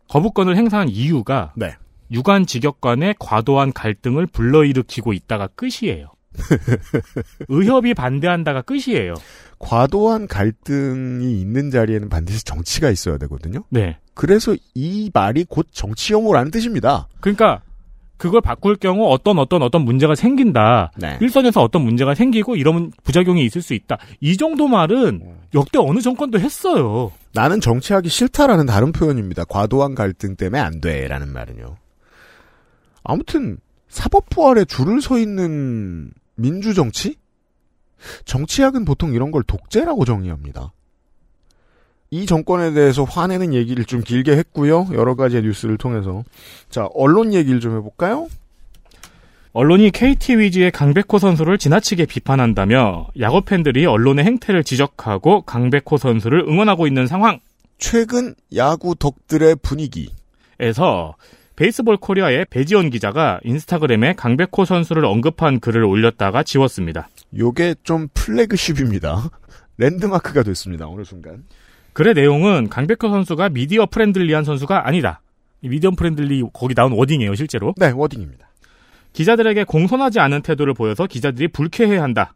거부권을 0.07 0.55
행사한 0.55 0.89
이유가 0.89 1.53
네. 1.55 1.75
유관 2.11 2.45
직역 2.45 2.79
간의 2.81 3.15
과도한 3.19 3.73
갈등을 3.73 4.27
불러일으키고 4.27 5.13
있다가 5.13 5.47
끝이에요. 5.47 6.12
의협이 7.47 7.93
반대한다가 7.93 8.61
끝이에요. 8.61 9.13
과도한 9.59 10.27
갈등이 10.27 11.39
있는 11.39 11.71
자리에는 11.71 12.09
반드시 12.09 12.43
정치가 12.43 12.89
있어야 12.89 13.17
되거든요. 13.19 13.63
네. 13.69 13.97
그래서 14.13 14.55
이 14.73 15.09
말이 15.13 15.45
곧 15.47 15.67
정치 15.71 16.13
혐오라는 16.13 16.51
뜻입니다. 16.51 17.07
그러니까 17.21 17.61
그걸 18.17 18.41
바꿀 18.41 18.75
경우 18.75 19.07
어떤 19.11 19.39
어떤 19.39 19.61
어떤 19.61 19.83
문제가 19.83 20.15
생긴다. 20.15 20.91
네. 20.97 21.17
일선에서 21.19 21.61
어떤 21.61 21.81
문제가 21.81 22.15
생기고 22.15 22.55
이러면 22.55 22.91
부작용이 23.03 23.43
있을 23.45 23.61
수 23.61 23.73
있다. 23.73 23.97
이 24.21 24.37
정도 24.37 24.67
말은 24.67 25.21
역대 25.53 25.79
어느 25.79 25.99
정권도 25.99 26.39
했어요. 26.39 27.11
나는 27.33 27.59
정치하기 27.59 28.09
싫다라는 28.09 28.65
다른 28.65 28.91
표현입니다. 28.91 29.43
과도한 29.45 29.95
갈등 29.95 30.35
때문에 30.35 30.61
안 30.61 30.79
돼라는 30.79 31.33
말은요. 31.33 31.75
아무튼 33.03 33.57
사법부 33.89 34.49
아래 34.49 34.65
줄을 34.65 35.01
서 35.01 35.19
있는 35.19 36.11
민주정치? 36.35 37.17
정치학은 38.25 38.85
보통 38.85 39.13
이런 39.13 39.31
걸 39.31 39.43
독재라고 39.43 40.05
정의합니다. 40.05 40.71
이 42.11 42.25
정권에 42.25 42.73
대해서 42.73 43.03
화내는 43.03 43.53
얘기를 43.53 43.85
좀 43.85 44.01
길게 44.01 44.33
했고요. 44.33 44.87
여러 44.93 45.15
가지 45.15 45.41
뉴스를 45.41 45.77
통해서. 45.77 46.23
자, 46.69 46.87
언론 46.93 47.33
얘기를 47.33 47.59
좀 47.59 47.75
해볼까요? 47.77 48.27
언론이 49.53 49.91
KT 49.91 50.37
위즈의 50.37 50.71
강백호 50.71 51.19
선수를 51.19 51.57
지나치게 51.57 52.05
비판한다며 52.05 53.07
야구 53.19 53.41
팬들이 53.41 53.85
언론의 53.85 54.25
행태를 54.25 54.63
지적하고 54.63 55.41
강백호 55.41 55.97
선수를 55.97 56.45
응원하고 56.47 56.87
있는 56.87 57.07
상황. 57.07 57.39
최근 57.77 58.35
야구 58.55 58.95
덕들의 58.95 59.57
분위기. 59.61 60.09
에서 60.59 61.15
베이스볼 61.55 61.97
코리아의 61.97 62.47
배지원 62.49 62.89
기자가 62.89 63.39
인스타그램에 63.43 64.13
강백호 64.13 64.65
선수를 64.65 65.05
언급한 65.05 65.59
글을 65.59 65.83
올렸다가 65.83 66.41
지웠습니다. 66.41 67.09
요게 67.37 67.75
좀 67.83 68.07
플래그십입니다. 68.13 69.29
랜드마크가 69.77 70.41
됐습니다. 70.43 70.87
어느 70.87 71.03
순간. 71.03 71.43
글의 71.93 72.15
내용은 72.15 72.69
강백호 72.69 73.09
선수가 73.09 73.49
미디어 73.49 73.85
friendly한 73.85 74.43
선수가 74.43 74.87
아니다. 74.87 75.21
이 75.61 75.69
미디어 75.69 75.91
friendly 75.91 76.43
거기 76.53 76.73
나온 76.73 76.91
wording이에요, 76.93 77.35
실제로. 77.35 77.73
네, 77.77 77.91
wording입니다. 77.91 78.49
기자들에게 79.13 79.65
공손하지 79.65 80.19
않은 80.19 80.41
태도를 80.41 80.73
보여서 80.73 81.05
기자들이 81.05 81.49
불쾌해한다. 81.49 82.33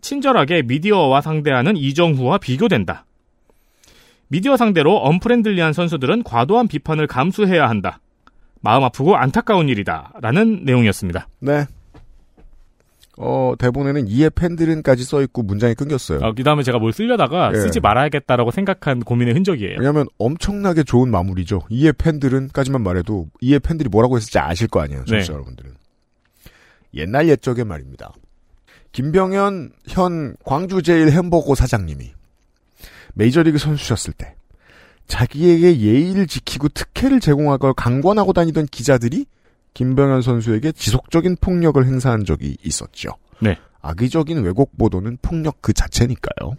친절하게 0.00 0.62
미디어와 0.62 1.20
상대하는 1.20 1.76
이정후와 1.76 2.38
비교된다. 2.38 3.04
미디어 4.26 4.56
상대로 4.56 4.98
unfriendly한 5.04 5.72
선수들은 5.72 6.24
과도한 6.24 6.66
비판을 6.66 7.06
감수해야 7.06 7.68
한다. 7.68 8.00
마음 8.60 8.84
아프고 8.84 9.16
안타까운 9.16 9.68
일이다. 9.68 10.12
라는 10.20 10.64
내용이었습니다. 10.64 11.28
네. 11.40 11.66
어, 13.20 13.54
대본에는 13.58 14.06
이에 14.06 14.30
팬들은까지 14.30 15.02
써있고 15.02 15.42
문장이 15.42 15.74
끊겼어요. 15.74 16.20
그 16.36 16.44
다음에 16.44 16.62
제가 16.62 16.78
뭘 16.78 16.92
쓰려다가 16.92 17.50
예. 17.52 17.58
쓰지 17.58 17.80
말아야겠다라고 17.80 18.52
생각한 18.52 19.00
고민의 19.00 19.34
흔적이에요. 19.34 19.76
왜냐면 19.78 20.06
엄청나게 20.18 20.84
좋은 20.84 21.10
마무리죠. 21.10 21.62
이에 21.68 21.90
팬들은까지만 21.90 22.80
말해도 22.80 23.26
이에 23.40 23.58
팬들이 23.58 23.88
뭐라고 23.88 24.16
했을지 24.16 24.38
아실 24.38 24.68
거 24.68 24.80
아니에요. 24.80 25.04
청취자 25.04 25.32
네. 25.32 25.34
여러분들은. 25.34 25.72
옛날 26.94 27.28
옛적의 27.28 27.64
말입니다. 27.64 28.12
김병현 28.92 29.72
현 29.88 30.36
광주 30.44 30.82
제일 30.82 31.10
햄버거 31.10 31.54
사장님이 31.54 32.12
메이저리그 33.14 33.58
선수셨을 33.58 34.12
때 34.14 34.34
자기에게 35.08 35.80
예의를 35.80 36.26
지키고 36.26 36.68
특혜를 36.68 37.20
제공하고 37.20 37.74
강권하고 37.74 38.32
다니던 38.32 38.66
기자들이 38.66 39.26
김병현 39.74 40.22
선수에게 40.22 40.72
지속적인 40.72 41.36
폭력을 41.40 41.84
행사한 41.84 42.24
적이 42.24 42.56
있었죠. 42.62 43.10
네. 43.40 43.56
악의적인 43.80 44.42
왜곡 44.44 44.76
보도는 44.76 45.18
폭력 45.22 45.62
그 45.62 45.72
자체니까요. 45.72 46.56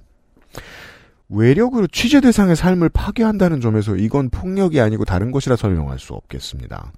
외력으로 1.29 1.85
취재 1.87 2.21
대상의 2.21 2.55
삶을 2.55 2.89
파괴한다는 2.89 3.61
점에서 3.61 3.95
이건 3.95 4.29
폭력이 4.29 4.81
아니고 4.81 5.05
다른 5.05 5.31
것이라 5.31 5.55
설명할 5.55 5.99
수 5.99 6.13
없겠습니다. 6.13 6.91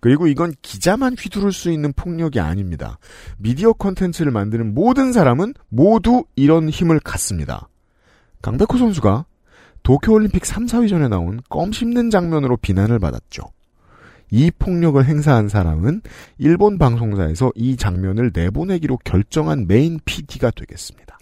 그리고 0.00 0.26
이건 0.26 0.54
기자만 0.62 1.14
휘두를 1.18 1.52
수 1.52 1.70
있는 1.70 1.92
폭력이 1.92 2.40
아닙니다. 2.40 2.98
미디어 3.36 3.74
컨텐츠를 3.74 4.32
만드는 4.32 4.72
모든 4.72 5.12
사람은 5.12 5.52
모두 5.68 6.24
이런 6.36 6.70
힘을 6.70 7.00
갖습니다. 7.00 7.68
강백호 8.40 8.78
선수가 8.78 9.26
도쿄올림픽 9.82 10.44
3, 10.44 10.66
4위전에 10.66 11.08
나온 11.08 11.40
껌 11.48 11.72
씹는 11.72 12.10
장면으로 12.10 12.56
비난을 12.56 12.98
받았죠. 12.98 13.42
이 14.30 14.50
폭력을 14.56 15.04
행사한 15.04 15.48
사람은 15.48 16.02
일본 16.38 16.78
방송사에서 16.78 17.52
이 17.56 17.76
장면을 17.76 18.30
내보내기로 18.32 18.98
결정한 19.04 19.66
메인 19.66 19.98
PD가 20.04 20.50
되겠습니다. 20.50 21.18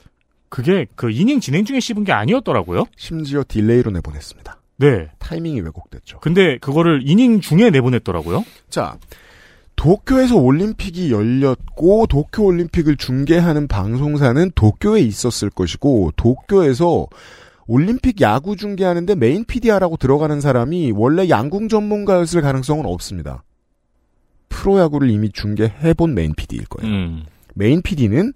그게 0.50 0.86
그 0.94 1.10
이닝 1.10 1.40
진행 1.40 1.64
중에 1.64 1.80
씹은 1.80 2.04
게 2.04 2.12
아니었더라고요. 2.12 2.84
심지어 2.96 3.44
delay로 3.46 3.90
내보냈습니다. 3.90 4.60
네. 4.78 5.08
타이밍이 5.18 5.60
왜곡됐죠. 5.60 6.20
근데 6.20 6.58
그거를 6.58 7.00
이닝 7.04 7.40
중에 7.40 7.70
내보냈더라고요. 7.70 8.44
자, 8.70 8.96
도쿄에서 9.76 10.36
올림픽이 10.36 11.12
열렸고 11.12 12.06
도쿄 12.06 12.44
올림픽을 12.44 12.96
중계하는 12.96 13.68
방송사는 13.68 14.52
도쿄에 14.54 15.00
있었을 15.00 15.50
것이고 15.50 16.12
도쿄에서 16.16 17.06
올림픽 17.68 18.20
야구 18.22 18.56
중계하는데 18.56 19.14
메인 19.14 19.44
PD하라고 19.44 19.98
들어가는 19.98 20.40
사람이 20.40 20.92
원래 20.96 21.28
양궁 21.28 21.68
전문가였을 21.68 22.40
가능성은 22.40 22.86
없습니다. 22.86 23.44
프로야구를 24.48 25.10
이미 25.10 25.30
중계해본 25.30 26.14
메인 26.14 26.34
PD일 26.34 26.64
거예요. 26.64 26.92
음. 26.92 27.24
메인 27.54 27.82
PD는 27.82 28.32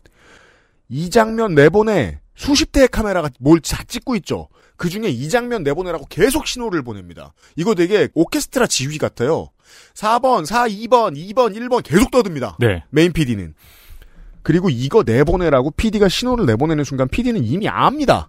이 0.91 1.09
장면 1.11 1.55
내보내 1.55 2.21
수십 2.35 2.71
대의 2.73 2.89
카메라가 2.89 3.31
뭘 3.41 3.61
다 3.61 3.83
찍고 3.85 4.15
있죠. 4.17 4.49
그 4.77 4.91
중에 4.91 5.09
이 5.09 5.29
장면 5.31 5.63
내보내라고 5.63 6.07
계속 6.11 6.47
신호를 6.47 6.83
보냅니다. 6.83 7.33
이거 7.57 7.75
되게 7.75 8.09
오케스트라 8.15 8.67
지휘 8.67 8.99
같아요. 8.99 9.49
4번, 9.95 10.45
4, 10.45 10.67
2번, 10.69 11.17
2번, 11.17 11.57
1번 11.57 11.83
계속 11.83 12.11
떠듭니다. 12.11 12.57
네. 12.61 12.85
메인 12.91 13.13
PD는. 13.13 13.55
그리고 14.43 14.69
이거 14.69 15.03
내보내라고 15.07 15.71
PD가 15.71 16.09
신호를 16.09 16.45
내보내는 16.47 16.85
순간 16.85 17.09
PD는 17.09 17.45
이미 17.45 17.69
압니다. 17.69 18.29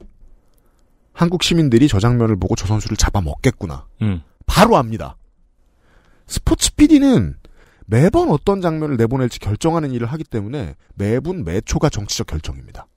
한국 1.13 1.43
시민들이 1.43 1.87
저 1.87 1.99
장면을 1.99 2.35
보고 2.35 2.55
저 2.55 2.67
선수를 2.67 2.97
잡아먹겠구나. 2.97 3.85
음. 4.01 4.21
바로 4.45 4.77
압니다. 4.77 5.15
스포츠 6.25 6.73
PD는 6.75 7.35
매번 7.85 8.29
어떤 8.29 8.61
장면을 8.61 8.97
내보낼지 8.97 9.39
결정하는 9.39 9.91
일을 9.91 10.07
하기 10.07 10.23
때문에 10.23 10.75
매분 10.95 11.43
매초가 11.43 11.89
정치적 11.89 12.27
결정입니다. 12.27 12.87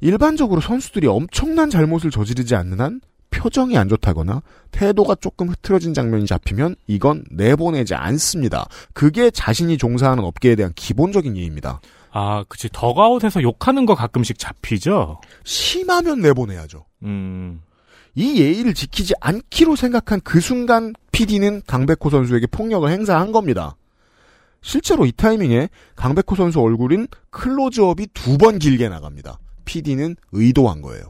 일반적으로 0.00 0.60
선수들이 0.60 1.06
엄청난 1.06 1.70
잘못을 1.70 2.10
저지르지 2.10 2.54
않는 2.54 2.80
한 2.80 3.00
표정이 3.30 3.78
안 3.78 3.88
좋다거나 3.88 4.42
태도가 4.70 5.16
조금 5.16 5.48
흐트러진 5.48 5.94
장면이 5.94 6.26
잡히면 6.26 6.76
이건 6.86 7.24
내보내지 7.30 7.94
않습니다. 7.94 8.66
그게 8.92 9.30
자신이 9.30 9.78
종사하는 9.78 10.22
업계에 10.22 10.54
대한 10.54 10.72
기본적인 10.74 11.36
예입니다. 11.36 11.80
아, 12.12 12.44
그치. 12.48 12.68
덕아웃에서 12.72 13.42
욕하는 13.42 13.86
거 13.86 13.94
가끔씩 13.94 14.38
잡히죠? 14.38 15.20
심하면 15.44 16.20
내보내야죠. 16.20 16.84
음. 17.04 17.62
이 18.14 18.38
예의를 18.38 18.74
지키지 18.74 19.14
않기로 19.20 19.74
생각한 19.76 20.20
그 20.22 20.40
순간 20.40 20.92
PD는 21.12 21.62
강백호 21.66 22.10
선수에게 22.10 22.46
폭력을 22.48 22.88
행사한 22.88 23.32
겁니다. 23.32 23.76
실제로 24.60 25.06
이 25.06 25.12
타이밍에 25.12 25.70
강백호 25.96 26.36
선수 26.36 26.60
얼굴인 26.60 27.08
클로즈업이 27.30 28.08
두 28.12 28.36
번 28.36 28.58
길게 28.58 28.88
나갑니다. 28.90 29.38
PD는 29.64 30.16
의도한 30.32 30.82
거예요. 30.82 31.04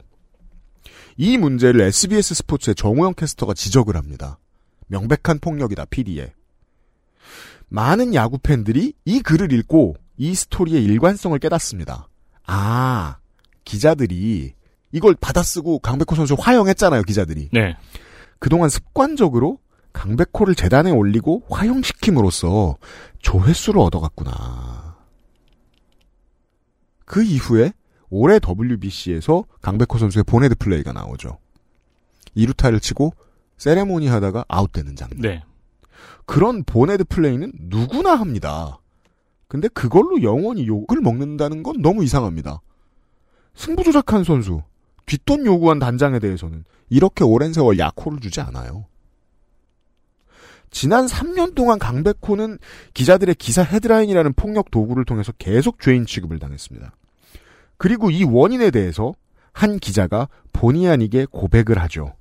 이 1.17 1.37
문제를 1.37 1.81
SBS 1.83 2.35
스포츠의 2.37 2.75
정우영 2.77 3.15
캐스터가 3.15 3.53
지적을 3.55 3.97
합니다. 3.97 4.39
명백한 4.87 5.41
폭력이다, 5.41 5.87
PD에. 5.87 6.33
많은 7.69 8.15
야구 8.15 8.39
팬들이 8.39 8.93
이 9.05 9.21
글을 9.21 9.53
읽고 9.53 9.97
이 10.17 10.35
스토리의 10.35 10.85
일관성을 10.85 11.39
깨닫습니다. 11.39 12.09
아, 12.47 13.17
기자들이 13.65 14.55
이걸 14.93 15.15
받아쓰고 15.21 15.79
강백호 15.79 16.15
선수 16.15 16.37
화형했잖아요, 16.39 17.03
기자들이. 17.03 17.49
네. 17.53 17.77
그동안 18.39 18.69
습관적으로 18.69 19.59
강백호를 19.93 20.55
재단에 20.55 20.91
올리고 20.91 21.45
화형시킴으로써 21.51 22.77
조회수를 23.21 23.81
얻어갔구나. 23.81 24.97
그 27.05 27.23
이후에 27.23 27.73
올해 28.11 28.39
WBC에서 28.39 29.45
강백호 29.61 29.99
선수의 29.99 30.25
보네드 30.25 30.57
플레이가 30.57 30.93
나오죠. 30.93 31.39
2루타를 32.37 32.81
치고 32.81 33.15
세레모니 33.59 34.09
하다가 34.09 34.45
아웃되는 34.49 34.97
장면. 34.97 35.21
네. 35.21 35.43
그런 36.27 36.65
보네드 36.65 37.05
플레이는 37.05 37.53
누구나 37.55 38.15
합니다. 38.15 38.79
근데 39.53 39.69
그걸로 39.69 40.23
영원히 40.23 40.67
욕을 40.67 41.03
먹는다는 41.03 41.63
건 41.63 41.83
너무 41.83 42.03
이상합니다. 42.05 42.63
승부 43.55 43.85
조작한 43.85 44.25
선수, 44.25 44.63
뒷돈 45.05 45.45
요구한 45.45 45.79
단장에 45.79 46.21
대해서는 46.21 46.65
이렇게 46.89 47.23
오랜 47.23 47.53
세월 47.53 47.79
약호를 47.79 48.21
주지 48.21 48.41
않아요. 48.41 48.87
지난 50.71 51.05
3년 51.05 51.55
동안 51.55 51.79
강백호는 51.79 52.61
기자들의 52.95 53.35
기사 53.35 53.63
헤드라인이라는 53.63 54.33
폭력 54.33 54.71
도구를 54.71 55.05
통해서 55.05 55.33
계속 55.33 55.81
죄인 55.81 56.07
취급을 56.07 56.39
당했습니다. 56.39 56.91
그리고 57.77 58.11
이 58.11 58.25
원인에 58.25 58.71
대해서 58.71 59.13
한 59.53 59.79
기자가 59.79 60.31
본의 60.55 60.89
아니게 60.89 61.27
고백을 61.31 61.77
하죠. 61.83 62.15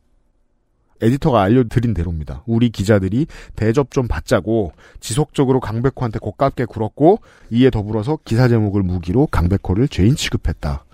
에디터가 1.01 1.41
알려드린 1.41 1.93
대로입니다. 1.93 2.43
우리 2.45 2.69
기자들이 2.69 3.27
대접 3.55 3.91
좀 3.91 4.07
받자고 4.07 4.71
지속적으로 4.99 5.59
강백호한테 5.59 6.19
고깝게 6.19 6.65
굴었고 6.65 7.19
이에 7.49 7.69
더불어서 7.69 8.19
기사 8.23 8.47
제목을 8.47 8.83
무기로 8.83 9.27
강백호를 9.27 9.87
죄인 9.87 10.15
취급했다. 10.15 10.85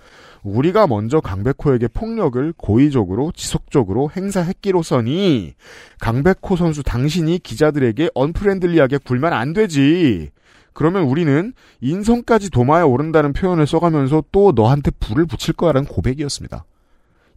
우리가 0.43 0.87
먼저 0.87 1.19
강백호에게 1.19 1.89
폭력을 1.89 2.53
고의적으로 2.55 3.31
지속적으로 3.35 4.09
행사했기로서니 4.15 5.55
강백호 5.99 6.55
선수 6.55 6.83
당신이 6.83 7.39
기자들에게 7.39 8.11
언프렌들리하게 8.13 8.99
굴면 8.99 9.33
안 9.33 9.53
되지. 9.53 10.29
그러면 10.73 11.03
우리는 11.03 11.53
인성까지 11.81 12.51
도마에 12.51 12.83
오른다는 12.83 13.33
표현을 13.33 13.65
써가면서 13.65 14.23
또 14.31 14.53
너한테 14.55 14.91
불을 14.91 15.25
붙일 15.25 15.55
거야라는 15.55 15.87
고백이었습니다. 15.87 16.65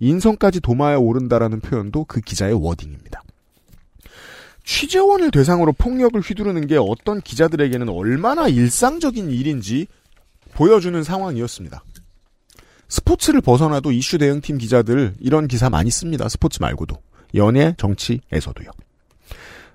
인성까지 0.01 0.61
도마에 0.61 0.97
오른다라는 0.97 1.61
표현도 1.61 2.05
그 2.05 2.21
기자의 2.21 2.55
워딩입니다. 2.55 3.23
취재원을 4.65 5.31
대상으로 5.31 5.73
폭력을 5.73 6.19
휘두르는 6.21 6.67
게 6.67 6.77
어떤 6.77 7.21
기자들에게는 7.21 7.89
얼마나 7.89 8.49
일상적인 8.49 9.31
일인지 9.31 9.87
보여주는 10.53 11.03
상황이었습니다. 11.03 11.83
스포츠를 12.89 13.41
벗어나도 13.41 13.93
이슈 13.93 14.19
대응팀 14.19 14.59
기자들 14.59 15.15
이런 15.21 15.49
기사 15.49 15.71
많이 15.71 15.91
씁니다. 15.91 16.29
스포츠 16.29 16.59
말고도. 16.61 16.97
연예, 17.35 17.75
정치에서도요. 17.79 18.71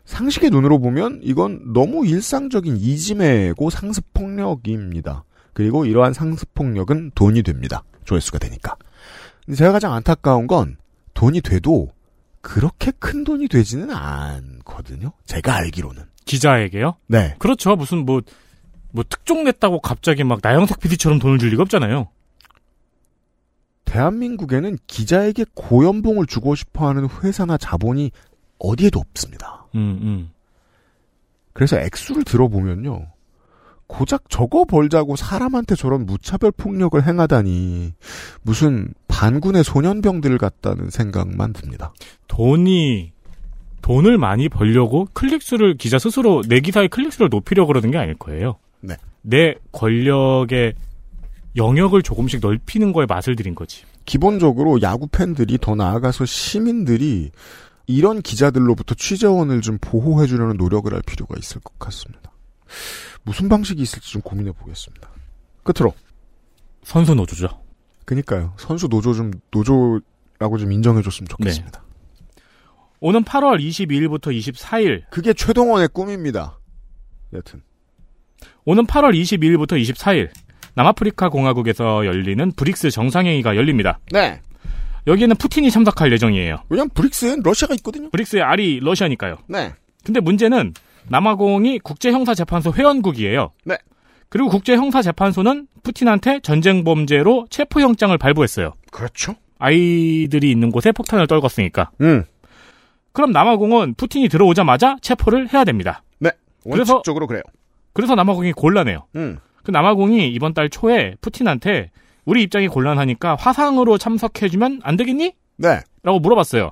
상식의 0.05 0.49
눈으로 0.51 0.79
보면 0.79 1.21
이건 1.23 1.73
너무 1.73 2.05
일상적인 2.05 2.77
이지매고 2.77 3.69
상습폭력입니다. 3.69 5.23
그리고 5.53 5.85
이러한 5.85 6.13
상습폭력은 6.13 7.11
돈이 7.15 7.43
됩니다. 7.43 7.83
조회수가 8.03 8.39
되니까. 8.39 8.75
근데 9.45 9.57
제가 9.57 9.71
가장 9.71 9.93
안타까운 9.93 10.47
건 10.47 10.77
돈이 11.13 11.41
돼도 11.41 11.91
그렇게 12.41 12.91
큰 12.91 13.23
돈이 13.23 13.47
되지는 13.47 13.89
않거든요. 13.91 15.11
제가 15.25 15.55
알기로는. 15.55 16.03
기자에게요? 16.25 16.95
네. 17.07 17.35
그렇죠. 17.39 17.75
무슨 17.75 18.05
뭐, 18.05 18.21
뭐 18.91 19.03
특종 19.07 19.43
냈다고 19.43 19.81
갑자기 19.81 20.23
막 20.23 20.39
나영석 20.41 20.79
PD처럼 20.79 21.19
돈을 21.19 21.39
줄 21.39 21.49
리가 21.49 21.63
없잖아요. 21.63 22.09
대한민국에는 23.85 24.77
기자에게 24.87 25.45
고연봉을 25.53 26.25
주고 26.25 26.55
싶어 26.55 26.87
하는 26.87 27.07
회사나 27.23 27.57
자본이 27.57 28.11
어디에도 28.59 28.99
없습니다. 28.99 29.65
음, 29.75 29.99
음. 30.01 30.31
그래서 31.53 31.79
액수를 31.79 32.23
들어보면요. 32.23 33.07
고작 33.87 34.29
저거 34.29 34.65
벌자고 34.65 35.15
사람한테 35.15 35.75
저런 35.75 36.05
무차별 36.05 36.51
폭력을 36.51 37.01
행하다니 37.05 37.93
무슨 38.41 38.93
반군의 39.07 39.63
소년병들 39.63 40.37
같다는 40.37 40.89
생각만 40.89 41.53
듭니다. 41.53 41.93
돈이 42.27 43.13
돈을 43.81 44.17
많이 44.17 44.49
벌려고 44.49 45.07
클릭수를 45.13 45.77
기자 45.77 45.99
스스로 45.99 46.41
내 46.47 46.59
기사의 46.59 46.89
클릭수를 46.89 47.29
높이려고 47.29 47.67
그러는 47.67 47.91
게 47.91 47.97
아닐 47.97 48.15
거예요. 48.15 48.55
네. 48.81 48.95
내 49.21 49.53
권력의 49.71 50.73
영역을 51.55 52.01
조금씩 52.01 52.39
넓히는 52.41 52.93
거에 52.93 53.05
맛을 53.07 53.35
들인 53.35 53.53
거지. 53.53 53.83
기본적으로 54.05 54.81
야구 54.81 55.07
팬들이 55.07 55.57
더 55.59 55.75
나아가서 55.75 56.25
시민들이 56.25 57.31
이런 57.87 58.21
기자들로부터 58.21 58.95
취재원을 58.95 59.61
좀 59.61 59.77
보호해 59.79 60.27
주려는 60.27 60.57
노력을 60.57 60.91
할 60.91 61.01
필요가 61.05 61.35
있을 61.37 61.61
것 61.61 61.77
같습니다. 61.79 62.31
무슨 63.25 63.49
방식이 63.49 63.81
있을지 63.81 64.11
좀 64.11 64.21
고민해 64.21 64.51
보겠습니다. 64.53 65.09
끝으로 65.63 65.93
선수 66.83 67.15
노조죠. 67.15 67.61
그니까요. 68.05 68.53
선수 68.57 68.87
노조 68.87 69.13
좀 69.13 69.31
노조라고 69.51 70.57
좀 70.59 70.71
인정해 70.71 71.01
줬으면 71.01 71.27
좋겠습니다. 71.27 71.83
오는 72.99 73.23
8월 73.23 73.59
22일부터 73.59 74.27
24일 74.37 75.03
그게 75.09 75.33
최동원의 75.33 75.89
꿈입니다. 75.89 76.59
여튼 77.33 77.61
오는 78.63 78.85
8월 78.85 79.19
22일부터 79.19 79.81
24일 79.81 80.29
남아프리카 80.75 81.29
공화국에서 81.29 82.05
열리는 82.05 82.51
브릭스 82.51 82.91
정상회의가 82.91 83.55
열립니다. 83.55 83.99
네. 84.11 84.41
여기에는 85.07 85.35
푸틴이 85.37 85.71
참석할 85.71 86.11
예정이에요. 86.11 86.63
왜냐면 86.69 86.89
브릭스엔 86.89 87.41
러시아가 87.43 87.73
있거든요. 87.75 88.09
브릭스의 88.09 88.43
R이 88.43 88.79
러시아니까요. 88.81 89.37
네. 89.47 89.73
근데 90.03 90.19
문제는 90.19 90.73
남아공이 91.09 91.79
국제형사재판소 91.79 92.73
회원국이에요. 92.73 93.51
네. 93.65 93.77
그리고 94.29 94.49
국제형사재판소는 94.49 95.67
푸틴한테 95.83 96.39
전쟁 96.41 96.83
범죄로 96.83 97.45
체포영장을 97.49 98.17
발부했어요. 98.17 98.73
그렇죠. 98.91 99.35
아이들이 99.59 100.51
있는 100.51 100.71
곳에 100.71 100.91
폭탄을 100.91 101.27
떨궜으니까. 101.27 101.89
음. 102.01 102.23
그럼 103.13 103.31
남아공은 103.31 103.93
푸틴이 103.95 104.27
들어오자마자 104.27 104.97
체포를 105.01 105.53
해야 105.53 105.63
됩니다. 105.63 106.03
네. 106.19 106.31
그래서- 106.69 106.95
원칙적으로 106.95 107.27
그래요. 107.27 107.43
그래서 107.93 108.15
남아공이 108.15 108.51
곤란해요. 108.53 109.05
음. 109.15 109.37
그 109.63 109.71
남아공이 109.71 110.29
이번 110.29 110.53
달 110.53 110.69
초에 110.69 111.15
푸틴한테 111.21 111.91
우리 112.25 112.43
입장이 112.43 112.67
곤란하니까 112.67 113.35
화상으로 113.39 113.97
참석해주면 113.97 114.81
안 114.83 114.97
되겠니? 114.97 115.33
네. 115.57 115.79
라고 116.03 116.19
물어봤어요. 116.19 116.71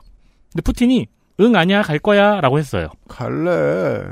근데 0.52 0.62
푸틴이 0.64 1.08
응 1.40 1.56
아니야 1.56 1.82
갈 1.82 2.00
거야 2.00 2.42
라고 2.42 2.60
했어요. 2.60 2.90
갈래. 3.08 4.04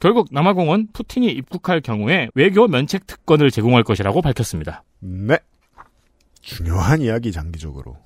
결국 0.00 0.28
남아공은 0.32 0.88
푸틴이 0.92 1.28
입국할 1.28 1.80
경우에 1.80 2.28
외교 2.34 2.66
면책 2.66 3.06
특권을 3.06 3.50
제공할 3.50 3.84
것이라고 3.84 4.20
밝혔습니다. 4.20 4.82
네. 4.98 5.38
중요한 6.40 7.00
이야기 7.00 7.30
장기적으로. 7.30 7.96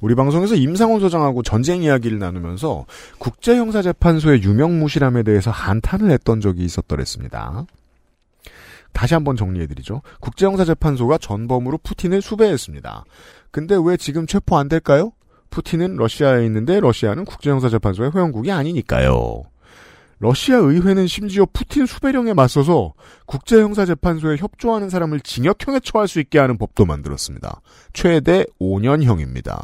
우리 0.00 0.14
방송에서 0.14 0.54
임상훈 0.54 1.00
소장하고 1.00 1.42
전쟁 1.42 1.82
이야기를 1.82 2.18
나누면서 2.18 2.86
국제형사재판소의 3.18 4.42
유명무실함에 4.42 5.22
대해서 5.22 5.50
한탄을 5.50 6.10
했던 6.10 6.40
적이 6.40 6.64
있었더랬습니다. 6.64 7.66
다시 8.92 9.14
한번 9.14 9.36
정리해드리죠. 9.36 10.02
국제형사재판소가 10.20 11.18
전범으로 11.18 11.78
푸틴을 11.82 12.20
수배했습니다. 12.22 13.04
근데 13.50 13.76
왜 13.82 13.96
지금 13.96 14.26
체포 14.26 14.56
안 14.56 14.68
될까요? 14.68 15.12
푸틴은 15.52 15.94
러시아에 15.96 16.44
있는데 16.46 16.80
러시아는 16.80 17.24
국제형사재판소의 17.24 18.10
회원국이 18.14 18.50
아니니까요. 18.50 19.44
러시아 20.18 20.56
의회는 20.56 21.06
심지어 21.08 21.46
푸틴 21.52 21.84
수배령에 21.86 22.32
맞서서 22.32 22.94
국제형사재판소에 23.26 24.36
협조하는 24.38 24.88
사람을 24.88 25.20
징역형에 25.20 25.80
처할 25.84 26.08
수 26.08 26.20
있게 26.20 26.38
하는 26.38 26.58
법도 26.58 26.84
만들었습니다. 26.86 27.60
최대 27.92 28.44
5년형입니다. 28.60 29.60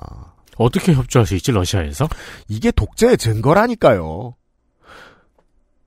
어떻게 0.56 0.92
협조할 0.94 1.26
수 1.26 1.34
있지 1.36 1.52
러시아에서? 1.52 2.08
이게 2.48 2.70
독재의 2.72 3.16
증거라니까요. 3.18 4.34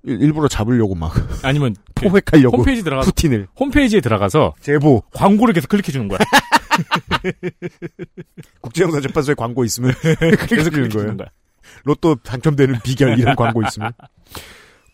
일- 0.03 0.21
일부러 0.21 0.47
잡으려고 0.47 0.95
막 0.95 1.13
아니면 1.43 1.75
그 1.93 1.93
포획하려고 2.09 2.57
홈페이지 2.57 2.81
들어가서 2.83 3.05
푸틴을 3.11 3.47
홈페이지에 3.59 3.99
들어가서 4.01 4.55
제보 4.61 5.01
광고를 5.13 5.53
계속 5.53 5.67
클릭해 5.67 5.91
주는 5.91 6.07
거야. 6.07 6.17
국제형사재판소에 8.61 9.35
광고 9.35 9.63
있으면 9.63 9.93
계속 10.47 10.71
주는 10.71 10.89
거예요. 10.89 11.15
로또 11.83 12.15
당첨되는 12.15 12.79
비결 12.83 13.19
이런 13.19 13.35
광고 13.35 13.61
있으면 13.63 13.91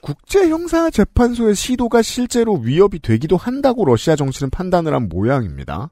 국제형사재판소의 0.02 1.56
시도가 1.56 2.02
실제로 2.02 2.56
위협이 2.56 3.00
되기도 3.00 3.38
한다고 3.38 3.86
러시아 3.86 4.16
정치는 4.16 4.50
판단을 4.50 4.94
한 4.94 5.10
모양입니다. 5.10 5.90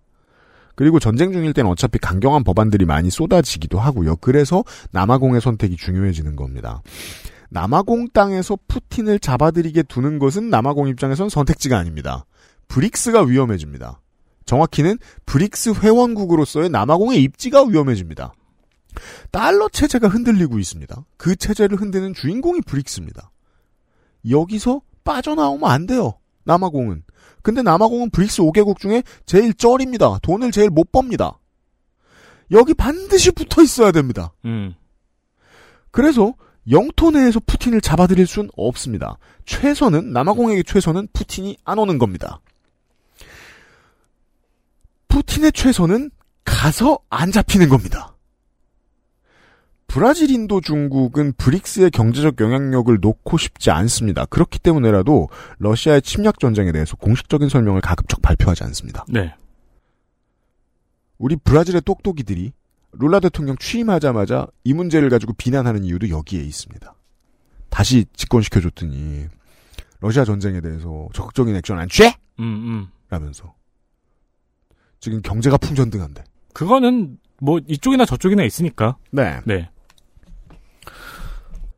그리고 0.76 1.00
전쟁 1.00 1.32
중일 1.32 1.54
땐 1.54 1.66
어차피 1.66 1.98
강경한 2.00 2.44
법안들이 2.44 2.86
많이 2.86 3.10
쏟아지기도 3.10 3.80
하고요. 3.80 4.18
그래서 4.18 4.64
남아공의 4.92 5.42
선택이 5.42 5.78
중요해지는 5.78 6.36
겁니다. 6.36 6.82
남아공 7.50 8.10
땅에서 8.14 8.58
푸틴을 8.68 9.20
잡아들이게 9.20 9.84
두는 9.84 10.20
것은 10.20 10.50
남아공 10.50 10.90
입장에선 10.90 11.30
선택지가 11.30 11.78
아닙니다. 11.78 12.26
브릭스가 12.68 13.24
위험해집니다. 13.24 14.02
정확히는 14.46 14.98
브릭스 15.26 15.74
회원국으로서의 15.82 16.70
남아공의 16.70 17.22
입지가 17.24 17.64
위험해집니다. 17.64 18.34
달러 19.32 19.68
체제가 19.70 20.08
흔들리고 20.08 20.60
있습니다. 20.60 21.06
그 21.18 21.36
체제를 21.36 21.80
흔드는 21.80 22.14
주인공이 22.14 22.62
브릭스입니다. 22.62 23.32
여기서 24.30 24.82
빠져나오면 25.04 25.70
안 25.70 25.86
돼요. 25.86 26.14
남아공은. 26.46 27.04
근데 27.42 27.62
남아공은 27.62 28.12
브릭스 28.12 28.42
5개국 28.42 28.80
중에 28.80 29.04
제일 29.26 29.54
쩌리입니다. 29.54 30.20
돈을 30.22 30.52
제일 30.52 30.70
못 30.70 30.92
법니다. 30.92 31.40
여기 32.52 32.74
반드시 32.74 33.32
붙어 33.32 33.62
있어야 33.62 33.92
됩니다. 33.92 34.34
음. 34.46 34.74
그래서 35.92 36.34
영토 36.72 37.12
내에서 37.12 37.40
푸틴을 37.46 37.82
잡아들일 37.82 38.26
순 38.26 38.50
없습니다. 38.56 39.18
최선은 39.46 40.12
남아공에게 40.12 40.64
최선은 40.64 41.10
푸틴이 41.14 41.58
안 41.64 41.78
오는 41.78 41.98
겁니다. 41.98 42.40
푸틴의 45.16 45.54
최선은 45.54 46.12
가서 46.44 47.00
안 47.10 47.32
잡히는 47.32 47.70
겁니다. 47.70 48.18
브라질, 49.88 50.30
인도, 50.30 50.60
중국은 50.60 51.32
브릭스의 51.38 51.90
경제적 51.92 52.42
영향력을 52.42 52.98
놓고 53.00 53.38
싶지 53.38 53.72
않습니다. 53.72 54.26
그렇기 54.26 54.60
때문에라도 54.60 55.30
러시아의 55.60 56.02
침략 56.02 56.40
전쟁에 56.40 56.74
대해서 56.74 56.98
공식적인 56.98 57.48
설명을 57.48 57.80
가급적 57.80 58.22
발표하지 58.22 58.66
않습니다. 58.66 59.06
네. 59.08 59.34
우리 61.18 61.38
브라질의 61.38 61.84
똑똑이들이 61.86 62.52
룰라 62.92 63.22
대통령 63.22 63.56
취임하자마자 63.58 64.48
이 64.66 64.74
문제를 64.74 65.10
가지고 65.10 65.32
비난하는 65.32 65.86
이유도 65.86 66.10
여기에 66.10 66.42
있습니다. 66.42 66.94
다시 67.70 68.06
집권시켜줬더니 68.18 69.28
러시아 70.02 70.26
전쟁에 70.26 70.60
대해서 70.60 71.08
적극적인 71.14 71.56
액션 71.56 71.80
안 71.80 71.88
취해? 71.88 72.18
음, 72.40 72.44
음. 72.44 72.88
라면서 73.10 73.54
지금 75.06 75.22
경제가 75.22 75.58
풍전등한데. 75.58 76.24
그거는 76.52 77.20
뭐 77.40 77.60
이쪽이나 77.68 78.06
저쪽이나 78.06 78.44
있으니까. 78.44 78.98
네. 79.12 79.40
네. 79.46 79.70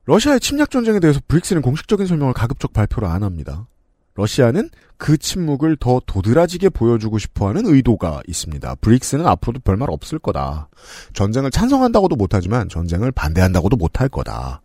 러시아의 0.05 0.39
침략 0.39 0.71
전쟁에 0.71 1.01
대해서 1.01 1.19
브릭스는 1.27 1.61
공식적인 1.61 2.07
설명을 2.07 2.33
가급적 2.33 2.71
발표를 2.71 3.09
안 3.09 3.23
합니다. 3.23 3.67
러시아는 4.15 4.69
그 4.95 5.17
침묵을 5.17 5.75
더 5.75 6.01
도드라지게 6.05 6.69
보여주고 6.69 7.17
싶어하는 7.19 7.65
의도가 7.65 8.21
있습니다. 8.25 8.75
브릭스는 8.75 9.27
앞으로도 9.27 9.59
별말 9.59 9.89
없을 9.91 10.19
거다. 10.19 10.69
전쟁을 11.13 11.51
찬성한다고도 11.51 12.15
못하지만 12.15 12.69
전쟁을 12.69 13.11
반대한다고도 13.11 13.75
못할 13.75 14.07
거다. 14.07 14.61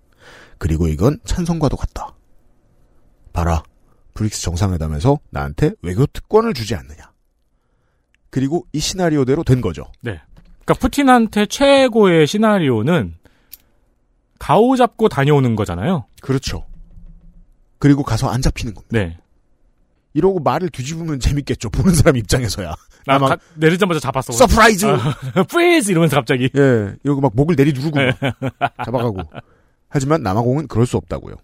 그리고 0.58 0.86
이건 0.86 1.18
찬성과도 1.24 1.76
같다. 1.76 2.14
봐라. 3.32 3.64
브릭스 4.14 4.40
정상회담에서 4.42 5.18
나한테 5.30 5.72
외교 5.82 6.06
특권을 6.06 6.54
주지 6.54 6.76
않느냐. 6.76 7.11
그리고 8.32 8.66
이 8.72 8.80
시나리오대로 8.80 9.44
된 9.44 9.60
거죠. 9.60 9.84
네. 10.00 10.18
그러니까 10.64 10.74
푸틴한테 10.80 11.44
최고의 11.46 12.26
시나리오는 12.26 13.14
가오 14.38 14.74
잡고 14.74 15.08
다녀오는 15.10 15.54
거잖아요. 15.54 16.06
그렇죠. 16.22 16.64
그리고 17.78 18.02
가서 18.02 18.28
안 18.30 18.40
잡히는 18.40 18.72
겁니다. 18.74 18.98
네. 18.98 19.18
이러고 20.14 20.40
말을 20.40 20.70
뒤집으면 20.70 21.20
재밌겠죠. 21.20 21.68
보는 21.70 21.94
사람 21.94 22.16
입장에서야. 22.16 22.74
나 23.06 23.14
아마 23.16 23.28
가- 23.28 23.36
내리자마자 23.56 24.00
잡았어. 24.00 24.32
surprise! 24.32 24.86
Freeze 25.50 25.90
이러면서 25.92 26.16
갑자기. 26.16 26.48
예, 26.56 26.94
이러고 27.04 27.20
막 27.20 27.32
목을 27.34 27.54
내리누르고 27.54 27.98
네. 27.98 28.12
막 28.58 28.74
잡아가고. 28.84 29.18
하지만 29.90 30.22
남아공은 30.22 30.68
그럴 30.68 30.86
수 30.86 30.96
없다고요. 30.96 31.34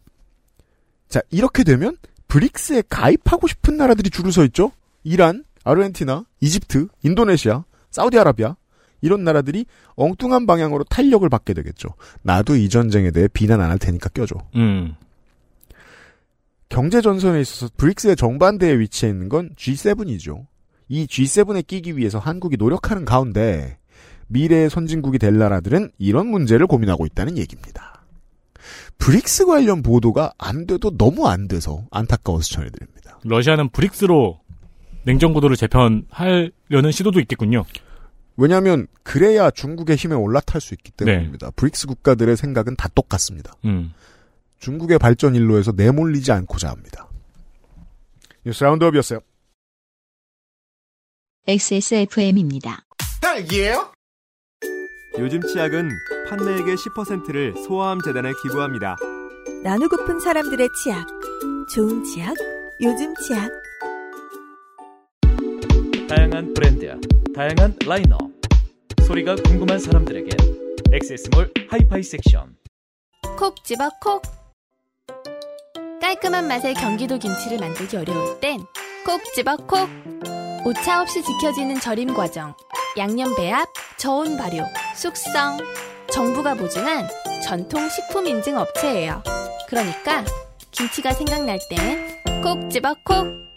자, 1.11 1.20
이렇게 1.31 1.64
되면 1.64 1.96
브릭스에 2.29 2.83
가입하고 2.88 3.46
싶은 3.46 3.77
나라들이 3.77 4.09
줄을 4.11 4.33
서 4.33 4.42
있죠. 4.46 4.72
이란, 5.05 5.44
아르헨티나, 5.68 6.24
이집트, 6.40 6.88
인도네시아, 7.02 7.64
사우디아라비아 7.90 8.57
이런 9.00 9.22
나라들이 9.22 9.66
엉뚱한 9.96 10.46
방향으로 10.46 10.85
탄력을 10.85 11.28
받게 11.28 11.52
되겠죠. 11.54 11.90
나도 12.22 12.57
이 12.57 12.68
전쟁에 12.68 13.11
대해 13.11 13.28
비난 13.28 13.61
안 13.61 13.70
할 13.70 13.78
테니까 13.78 14.09
껴줘. 14.11 14.37
음. 14.57 14.94
경제 16.68 17.00
전선에 17.00 17.40
있어서 17.40 17.70
브릭스의 17.76 18.16
정반대에 18.16 18.78
위치해 18.78 19.11
있는 19.11 19.28
건 19.28 19.50
G7이죠. 19.57 20.46
이 20.88 21.07
G7에 21.07 21.66
끼기 21.66 21.96
위해서 21.96 22.18
한국이 22.18 22.57
노력하는 22.57 23.04
가운데 23.04 23.78
미래의 24.28 24.68
선진국이 24.70 25.18
될 25.18 25.38
나라들은 25.38 25.90
이런 25.98 26.26
문제를 26.28 26.66
고민하고 26.66 27.07
있다는 27.07 27.38
얘기입니다. 27.38 28.02
브릭스 28.98 29.46
관련 29.46 29.83
보도가 29.83 30.33
안 30.38 30.66
돼도 30.66 30.96
너무 30.98 31.28
안 31.28 31.46
돼서 31.48 31.87
안타까워서 31.90 32.48
전해드립니다. 32.54 33.18
러시아는 33.24 33.70
브릭스로 33.70 34.40
냉전 35.05 35.32
구도를 35.32 35.57
재편하려는 35.56 36.90
시도도 36.90 37.20
있겠군요. 37.20 37.64
왜냐하면 38.37 38.87
그래야 39.02 39.50
중국의 39.50 39.96
힘에 39.96 40.14
올라탈 40.14 40.61
수 40.61 40.74
있기 40.74 40.92
때문입니다. 40.92 41.50
브릭스 41.56 41.87
국가들의 41.87 42.37
생각은 42.37 42.76
다 42.76 42.88
똑같습니다. 42.94 43.54
음. 43.64 43.92
중국의 44.61 44.98
발전 44.98 45.34
일로에서 45.34 45.72
내몰리지 45.72 46.30
않고자 46.32 46.70
합니다. 46.70 47.08
뉴스 48.44 48.62
roundup이었어요. 48.64 49.20
XSFM입니다. 51.46 52.84
딸기예요? 53.20 53.92
요즘 55.18 55.40
치약은 55.40 55.90
판매액의 56.28 56.76
10%를 56.76 57.54
소아암 57.66 58.02
재단에 58.04 58.30
기부합니다. 58.42 58.96
나누고픈 59.64 60.20
사람들의 60.20 60.68
치약. 60.82 61.06
좋은 61.74 62.04
치약, 62.04 62.34
요즘 62.80 63.14
치약. 63.16 63.50
다양한 66.09 66.55
브랜드, 66.55 66.99
다양한 67.35 67.77
라인업. 67.85 68.18
소리가 69.07 69.35
궁금한 69.37 69.79
사람들에게 69.79 70.31
액세스몰 70.92 71.53
하이파이 71.68 72.03
섹션. 72.03 72.57
콕 73.37 73.62
집어 73.62 73.90
콕. 74.01 74.23
깔끔한 76.01 76.49
맛의 76.49 76.73
경기도 76.75 77.18
김치를 77.18 77.59
만들기 77.59 77.97
어려울 77.99 78.40
땐 78.40 78.61
콕 79.05 79.23
집어 79.35 79.57
콕. 79.57 79.88
오차 80.64 81.03
없이 81.03 81.23
지켜지는 81.23 81.79
절임 81.79 82.14
과정, 82.14 82.55
양념 82.97 83.35
배합, 83.37 83.68
저온 83.99 84.38
발효, 84.38 84.64
숙성. 84.97 85.59
정부가 86.11 86.55
보증한 86.55 87.07
전통 87.44 87.87
식품 87.90 88.27
인증 88.27 88.57
업체예요. 88.57 89.23
그러니까 89.68 90.25
김치가 90.71 91.12
생각날 91.12 91.59
땐 91.68 92.42
콕 92.42 92.71
집어 92.71 92.94
콕. 93.05 93.47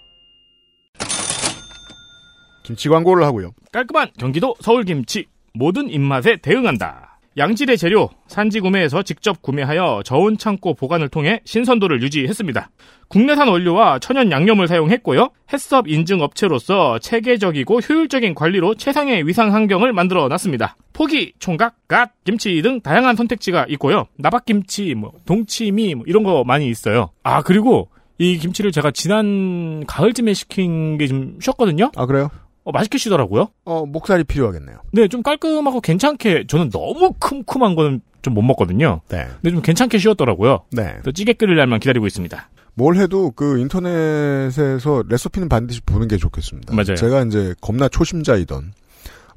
김치 2.71 2.87
광고를 2.87 3.25
하고요. 3.25 3.51
깔끔한 3.73 4.11
경기도 4.17 4.55
서울 4.61 4.85
김치 4.85 5.25
모든 5.53 5.89
입맛에 5.89 6.37
대응한다. 6.37 7.19
양질의 7.37 7.77
재료 7.77 8.09
산지 8.27 8.61
구매에서 8.61 9.03
직접 9.03 9.41
구매하여 9.41 10.01
저온 10.05 10.37
창고 10.37 10.73
보관을 10.73 11.09
통해 11.09 11.41
신선도를 11.43 12.01
유지했습니다. 12.01 12.69
국내산 13.09 13.49
원료와 13.49 13.99
천연 13.99 14.31
양념을 14.31 14.69
사용했고요. 14.69 15.29
햇섭 15.51 15.87
인증 15.89 16.21
업체로서 16.21 16.97
체계적이고 16.99 17.79
효율적인 17.79 18.35
관리로 18.35 18.75
최상의 18.75 19.27
위상 19.27 19.53
환경을 19.53 19.91
만들어 19.91 20.29
놨습니다. 20.29 20.75
호기, 20.97 21.33
총각, 21.39 21.75
갓, 21.89 22.11
김치 22.23 22.61
등 22.61 22.79
다양한 22.79 23.15
선택지가 23.17 23.65
있고요. 23.69 24.05
나박김치, 24.17 24.95
뭐 24.95 25.11
동치미 25.25 25.95
뭐 25.95 26.05
이런 26.07 26.23
거 26.23 26.43
많이 26.45 26.69
있어요. 26.69 27.09
아 27.23 27.41
그리고 27.41 27.89
이 28.17 28.37
김치를 28.37 28.71
제가 28.71 28.91
지난 28.91 29.83
가을쯤에 29.87 30.33
시킨 30.33 30.97
게 30.97 31.07
좀 31.07 31.37
쉬었거든요. 31.41 31.91
아 31.95 32.05
그래요? 32.05 32.29
어, 32.63 32.71
맛있게 32.71 32.97
쉬더라고요. 32.97 33.49
어 33.65 33.85
목살이 33.85 34.23
필요하겠네요. 34.23 34.77
네, 34.93 35.07
좀 35.07 35.23
깔끔하고 35.23 35.81
괜찮게 35.81 36.45
저는 36.47 36.69
너무 36.69 37.13
쿰쿰한 37.19 37.75
거는 37.75 38.01
좀 38.21 38.33
못 38.35 38.43
먹거든요. 38.43 39.01
네. 39.09 39.25
근데 39.41 39.49
좀 39.49 39.61
괜찮게 39.63 39.97
쉬었더라고요. 39.97 40.65
네. 40.71 40.97
또 41.03 41.11
찌개 41.11 41.33
끓이려면 41.33 41.79
기다리고 41.79 42.05
있습니다. 42.05 42.49
뭘 42.75 42.95
해도 42.97 43.31
그 43.31 43.57
인터넷에서 43.59 45.03
레시피는 45.09 45.49
반드시 45.49 45.81
보는 45.81 46.07
게 46.07 46.17
좋겠습니다. 46.17 46.73
맞아요. 46.75 46.95
제가 46.95 47.23
이제 47.23 47.55
겁나 47.61 47.89
초심자이던 47.89 48.73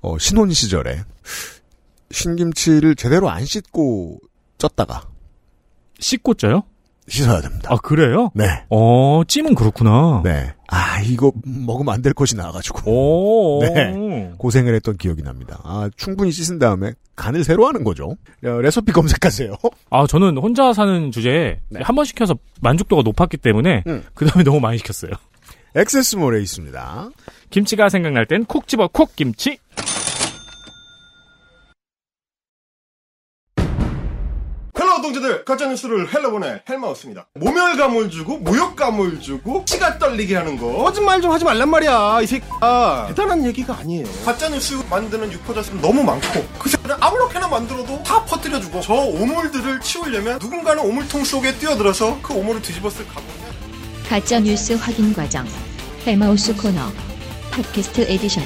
어, 0.02 0.18
신혼 0.18 0.50
시절에 0.50 1.00
신김치를 2.10 2.94
제대로 2.94 3.30
안 3.30 3.44
씻고 3.44 4.20
쪘다가 4.58 5.06
씻고 5.98 6.34
쪄요? 6.34 6.62
씻어야 7.06 7.40
됩니다. 7.42 7.68
아 7.72 7.76
그래요? 7.76 8.30
네. 8.34 8.44
어, 8.70 9.22
찜은 9.28 9.54
그렇구나. 9.54 10.22
네. 10.24 10.52
아 10.68 11.00
이거 11.02 11.32
먹으면 11.44 11.92
안 11.94 12.02
될 12.02 12.12
것이 12.14 12.34
나와가지고 12.36 12.90
오. 12.90 13.60
네. 13.74 14.32
고생을 14.38 14.74
했던 14.74 14.96
기억이 14.96 15.22
납니다. 15.22 15.60
아 15.64 15.88
충분히 15.96 16.30
씻은 16.32 16.58
다음에 16.58 16.92
간을 17.16 17.44
새로 17.44 17.66
하는 17.66 17.84
거죠. 17.84 18.16
어, 18.44 18.48
레시피 18.48 18.92
검색하세요. 18.92 19.54
아, 19.90 20.06
저는 20.06 20.36
혼자 20.38 20.72
사는 20.72 21.10
주제에 21.12 21.60
네. 21.68 21.80
한번 21.82 22.04
시켜서 22.06 22.34
만족도가 22.60 23.02
높았기 23.02 23.36
때문에 23.36 23.84
음. 23.86 24.02
그 24.14 24.26
다음에 24.26 24.42
너무 24.42 24.58
많이 24.60 24.78
시켰어요. 24.78 25.12
액세스몰에 25.76 26.40
있습니다. 26.40 27.10
김치가 27.50 27.88
생각날 27.88 28.26
땐 28.26 28.44
콕 28.44 28.66
집어 28.68 28.88
콕 28.88 29.14
김치. 29.16 29.58
동지들 35.04 35.44
가짜뉴스를 35.44 36.12
헬로보내 36.12 36.62
헬마우스입니다 36.68 37.26
모멸감을 37.34 38.10
주고 38.10 38.38
모욕감을 38.38 39.20
주고 39.20 39.64
치가 39.66 39.98
떨리게 39.98 40.34
하는 40.34 40.56
거 40.56 40.84
거짓말 40.84 41.20
좀 41.20 41.30
하지 41.30 41.44
말란 41.44 41.68
말이야 41.68 42.20
이 42.22 42.26
새끼야 42.26 43.06
대단한 43.08 43.44
얘기가 43.44 43.76
아니에요 43.76 44.06
가짜뉴스 44.24 44.82
만드는 44.88 45.30
유포자수는 45.32 45.82
너무 45.82 46.02
많고 46.02 46.46
그 46.58 46.68
새끼를 46.68 46.96
아무렇게나 47.00 47.48
만들어도 47.48 48.02
다 48.02 48.24
퍼뜨려주고 48.24 48.80
저 48.80 48.94
오물들을 48.94 49.80
치우려면 49.80 50.38
누군가는 50.40 50.82
오물통 50.82 51.24
속에 51.24 51.58
뛰어들어서 51.58 52.18
그 52.22 52.32
오물을 52.34 52.62
뒤집었을 52.62 53.06
각오 53.08 53.44
가짜 54.08 54.38
뉴스 54.38 54.74
확인 54.74 55.14
과정. 55.14 55.46
헬마우스 56.06 56.54
코너. 56.54 56.78
팟캐스트 57.50 58.02
에디션. 58.02 58.44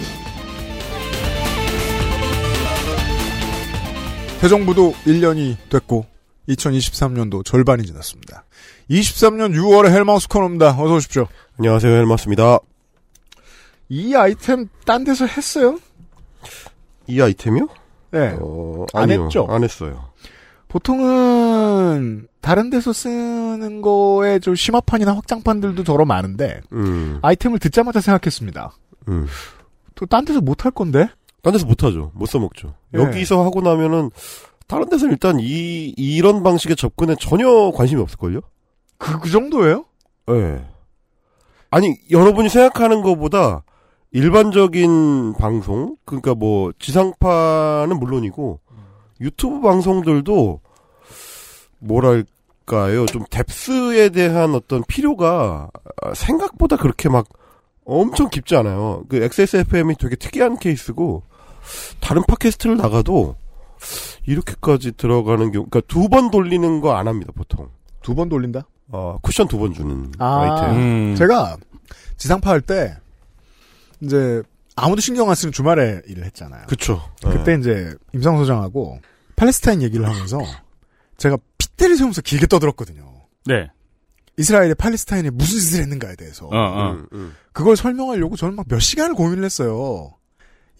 새 4.40 4.48
정부도 4.48 4.94
1년이 5.04 5.56
됐고 5.68 6.06
2023년도 6.48 7.44
절반이 7.44 7.84
지났습니다. 7.84 8.44
23년 8.90 9.54
6월에 9.54 9.90
헬마우스 9.90 10.28
코너입니다. 10.28 10.70
어서 10.70 10.94
오십시오. 10.94 11.26
안녕하세요, 11.58 11.92
헬마우스입니다. 11.92 12.58
이 13.90 14.14
아이템 14.14 14.68
딴 14.84 15.04
데서 15.04 15.26
했어요? 15.26 15.78
이 17.06 17.20
아이템이요? 17.20 17.68
네. 18.10 18.36
어, 18.40 18.86
안 18.94 19.10
했죠? 19.10 19.46
안 19.48 19.64
했어요. 19.64 20.08
보통은 20.68 22.28
다른 22.40 22.68
데서 22.70 22.92
쓰는 22.92 23.80
거에 23.80 24.38
좀 24.38 24.54
심화판이나 24.54 25.14
확장판들도 25.16 25.82
더러 25.84 26.04
많은데 26.04 26.60
음, 26.72 27.18
아이템을 27.22 27.58
듣자마자 27.58 28.00
생각했습니다. 28.00 28.72
음. 29.08 29.26
또딴 29.94 30.26
데서 30.26 30.40
못 30.40 30.64
할 30.64 30.72
건데? 30.72 31.08
딴 31.42 31.52
데서 31.52 31.66
못 31.66 31.82
하죠. 31.84 32.10
못 32.14 32.26
써먹죠. 32.26 32.74
예. 32.94 32.98
여기서 32.98 33.42
하고 33.44 33.60
나면은, 33.62 34.10
다른 34.68 34.88
데서는 34.88 35.12
일단 35.12 35.40
이, 35.40 35.94
이런 35.96 36.42
방식의 36.42 36.76
접근에 36.76 37.16
전혀 37.18 37.72
관심이 37.74 38.00
없을걸요? 38.02 38.40
그, 38.98 39.18
그 39.18 39.30
정도예요? 39.30 39.86
예. 40.30 40.62
아니, 41.70 41.96
여러분이 42.10 42.50
생각하는 42.50 43.02
것보다, 43.02 43.64
일반적인 44.12 45.34
방송, 45.34 45.96
그러니까 46.04 46.34
뭐, 46.34 46.72
지상파는 46.78 47.98
물론이고, 47.98 48.60
유튜브 49.22 49.60
방송들도, 49.60 50.60
뭐랄까요, 51.78 53.06
좀 53.06 53.24
뎁스에 53.30 54.10
대한 54.10 54.54
어떤 54.54 54.82
필요가 54.84 55.70
아, 56.02 56.14
생각보다 56.14 56.76
그렇게 56.76 57.08
막 57.08 57.26
엄청 57.84 58.28
깊지 58.28 58.54
않아요. 58.56 59.04
그 59.08 59.22
XSFM이 59.22 59.94
되게 59.96 60.16
특이한 60.16 60.58
케이스고, 60.58 61.22
다른 62.00 62.22
팟캐스트를 62.26 62.76
나가도, 62.76 63.36
이렇게까지 64.26 64.92
들어가는 64.92 65.52
경우, 65.52 65.66
그러니까 65.68 65.80
두 65.88 66.08
번 66.08 66.30
돌리는 66.30 66.80
거 66.80 66.94
안 66.96 67.08
합니다, 67.08 67.32
보통. 67.34 67.68
두 68.02 68.14
번 68.14 68.28
돌린다? 68.28 68.66
어, 68.90 69.18
쿠션 69.22 69.48
두 69.48 69.58
번 69.58 69.74
주는 69.74 70.12
아, 70.18 70.40
아이템. 70.62 70.76
음. 70.76 71.14
제가 71.16 71.56
지상파 72.16 72.50
할 72.50 72.60
때 72.62 72.96
이제 74.00 74.42
아무도 74.76 75.00
신경 75.00 75.28
안 75.28 75.34
쓰는 75.34 75.52
주말에 75.52 76.00
일을 76.06 76.24
했잖아요. 76.26 76.66
그쵸. 76.68 77.02
그때 77.20 77.54
이제 77.54 77.92
임상 78.14 78.38
소장하고 78.38 78.98
팔레스타인 79.36 79.82
얘기를 79.82 80.06
하면서 80.08 80.40
제가 81.16 81.36
핏대를 81.58 81.96
세우면서 81.96 82.22
길게 82.22 82.46
떠들었거든요. 82.46 83.04
네. 83.46 83.68
이스라엘이 84.36 84.74
팔레스타인에 84.74 85.30
무슨 85.30 85.58
짓을 85.58 85.80
했는가에 85.82 86.14
대해서. 86.14 86.46
어, 86.46 86.50
어. 86.56 86.90
음, 86.92 87.06
음. 87.12 87.34
그걸 87.52 87.76
설명하려고 87.76 88.36
저는 88.36 88.54
막 88.54 88.66
몇 88.68 88.78
시간을 88.78 89.14
고민을 89.16 89.44
했어요. 89.44 90.12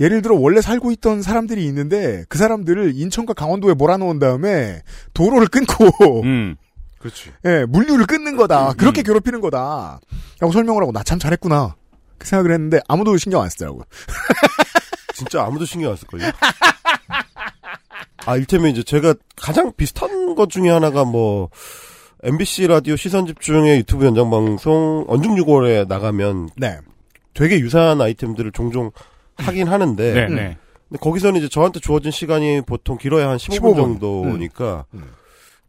예를 0.00 0.22
들어 0.22 0.36
원래 0.36 0.60
살고 0.60 0.92
있던 0.92 1.22
사람들이 1.22 1.64
있는데 1.66 2.24
그 2.28 2.38
사람들을 2.38 2.92
인천과 2.96 3.32
강원도에 3.34 3.74
몰아넣은 3.74 4.18
다음에 4.18 4.82
도로를 5.14 5.48
끊고 5.48 6.22
음. 6.24 6.56
그렇지. 6.98 7.32
예, 7.44 7.64
물류를 7.64 8.06
끊는 8.06 8.36
거다. 8.36 8.72
그렇게 8.74 9.02
괴롭히는 9.02 9.40
거다. 9.40 10.00
라고 10.40 10.52
설명을 10.52 10.82
하고 10.82 10.92
나 10.92 11.02
참 11.04 11.18
잘했구나. 11.18 11.76
그 12.18 12.26
생각을 12.26 12.50
했는데 12.52 12.80
아무도 12.88 13.16
신경 13.16 13.42
안 13.42 13.48
쓰더라고요. 13.50 13.84
진짜 15.14 15.44
아무도 15.44 15.64
신경 15.64 15.90
안 15.92 15.96
쓸걸요? 15.96 16.30
아, 18.26 18.36
일테면 18.36 18.70
이제 18.72 18.82
제가 18.82 19.14
가장 19.36 19.72
비슷한 19.76 20.34
것 20.34 20.50
중에 20.50 20.68
하나가 20.68 21.04
뭐, 21.04 21.48
MBC 22.24 22.66
라디오 22.66 22.96
시선 22.96 23.26
집중의 23.26 23.78
유튜브 23.78 24.04
연장 24.04 24.28
방송 24.30 25.04
언중 25.08 25.36
6월에 25.36 25.86
나가면 25.86 26.50
네. 26.56 26.78
되게 27.32 27.60
유사한 27.60 28.00
아이템들을 28.00 28.50
종종 28.52 28.90
하긴 29.38 29.68
하는데 29.68 30.12
네, 30.12 30.28
네. 30.28 30.56
근데 30.88 30.98
거기서는 31.00 31.38
이제 31.40 31.48
저한테 31.48 31.80
주어진 31.80 32.10
시간이 32.10 32.62
보통 32.66 32.96
길어야 32.98 33.28
한 33.28 33.36
15분, 33.36 33.60
15분. 33.60 33.76
정도니까 33.76 34.84
음. 34.94 35.04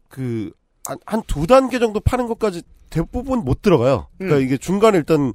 그한두 0.08 1.46
단계 1.46 1.78
정도 1.78 2.00
파는 2.00 2.26
것까지 2.26 2.62
대부분 2.90 3.40
못 3.44 3.62
들어가요. 3.62 4.06
그러니까 4.18 4.38
음. 4.38 4.42
이게 4.44 4.56
중간에 4.56 4.98
일단 4.98 5.32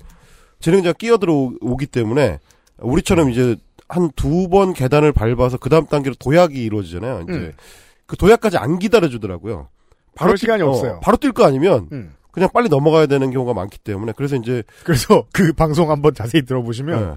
진행자가 0.60 0.93
끼어들어 0.93 1.52
오기 1.62 1.86
때문에 1.88 2.39
우리처럼 2.80 3.30
이제 3.30 3.56
한 3.88 4.10
두 4.15 4.48
번 4.50 4.74
계단을 4.74 5.12
밟아서 5.13 5.58
그 5.58 5.69
다음 5.69 5.86
단계로 5.86 6.15
도약이 6.19 6.56
이루어지잖아요. 6.63 7.21
이제 7.24 7.34
음. 7.34 7.54
그 8.08 8.17
도약까지 8.17 8.58
안 8.58 8.80
기다려 8.80 9.08
주더라고요. 9.10 9.69
그럴 10.17 10.38
시간이 10.38 10.62
뛸- 10.63 10.65
어, 10.65 10.69
없어요. 10.71 11.00
바로 11.04 11.17
뛸 11.17 11.34
거 11.34 11.45
아니면 11.45 11.88
음. 11.91 12.13
그냥 12.32 12.50
빨리 12.54 12.67
넘어가야 12.67 13.06
되는 13.06 13.32
경우가 13.32 13.54
많기 13.54 13.78
때문에 13.78 14.13
그래서 14.17 14.36
이제 14.36 14.63
그래서 14.84 15.26
그 15.32 15.54
방송 15.54 15.91
한번 15.91 16.13
자세히 16.15 16.43
들어보시면 16.43 17.02
예. 17.02 17.15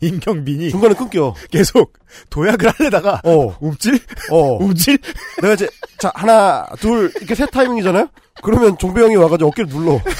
임경빈이 0.00 0.70
중간에 0.70 0.94
끊겨. 0.94 1.34
계속 1.50 1.92
도약을 2.30 2.70
하려다가 2.70 3.20
어, 3.24 3.56
움찔 3.60 3.98
어. 4.30 4.56
움찔 4.62 4.98
내가 5.40 5.54
이제 5.54 5.68
자 5.98 6.12
하나 6.14 6.66
둘 6.80 7.12
이렇게 7.16 7.34
세 7.34 7.46
타이밍이잖아요. 7.46 8.08
그러면 8.42 8.76
종배형이 8.78 9.16
와가지고 9.16 9.48
어깨를 9.50 9.70
눌러. 9.70 10.00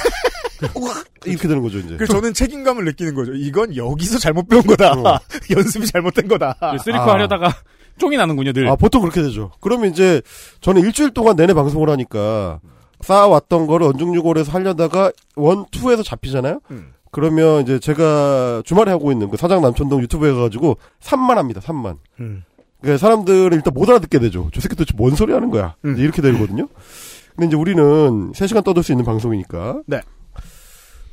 이렇게 1.27 1.49
되는 1.49 1.61
거죠 1.63 1.79
이제. 1.79 1.97
그래서 1.97 2.15
저는 2.15 2.33
책임감을 2.33 2.85
느끼는 2.87 3.15
거죠. 3.15 3.33
이건 3.35 3.77
여기서 3.77 4.19
잘못 4.19 4.49
배운 4.49 4.63
거다. 4.63 4.93
어. 4.93 5.19
연습이 5.55 5.87
잘못된 5.87 6.29
거다. 6.29 6.57
쓰리코 6.83 7.03
아. 7.03 7.13
하려다가 7.15 7.55
쫑이 7.99 8.17
나는군요, 8.17 8.53
늘. 8.53 8.69
아 8.69 8.77
보통 8.77 9.03
그렇게 9.03 9.23
되죠. 9.23 9.53
그러면 9.61 9.91
이제 9.91 10.23
저는 10.61 10.83
일주일 10.83 11.11
동안 11.13 11.37
내내 11.37 11.55
방송을 11.55 11.91
하니까 11.91 12.61
쌓아왔던 13.01 13.67
거를 13.67 13.87
언중유골에서 13.89 14.53
하려다가 14.53 15.13
원 15.35 15.67
투에서 15.71 16.03
잡히잖아요. 16.03 16.61
음. 16.71 16.93
그러면 17.17 17.63
이제 17.63 17.79
제가 17.79 18.61
주말에 18.67 18.91
하고 18.91 19.11
있는 19.11 19.31
그 19.31 19.39
사장 19.39 19.63
남천동 19.63 20.03
유튜브에 20.03 20.33
가가지고 20.35 20.77
3만 21.01 21.37
합니다. 21.37 21.63
3만. 21.65 21.97
음. 22.21 22.45
그러니까 22.83 22.99
사람들은 23.01 23.55
일단 23.55 23.73
못 23.73 23.89
알아듣게 23.89 24.19
되죠. 24.19 24.51
저 24.53 24.61
새끼 24.61 24.77
도대체 24.77 24.95
뭔 24.99 25.15
소리 25.15 25.33
하는 25.33 25.49
거야. 25.49 25.77
음. 25.87 25.97
이렇게 25.97 26.21
되거든요. 26.21 26.69
근데 27.35 27.47
이제 27.47 27.57
우리는 27.57 28.33
3시간 28.33 28.63
떠들 28.65 28.83
수 28.83 28.93
있는 28.93 29.07
방송이니까. 29.07 29.81
네. 29.87 30.03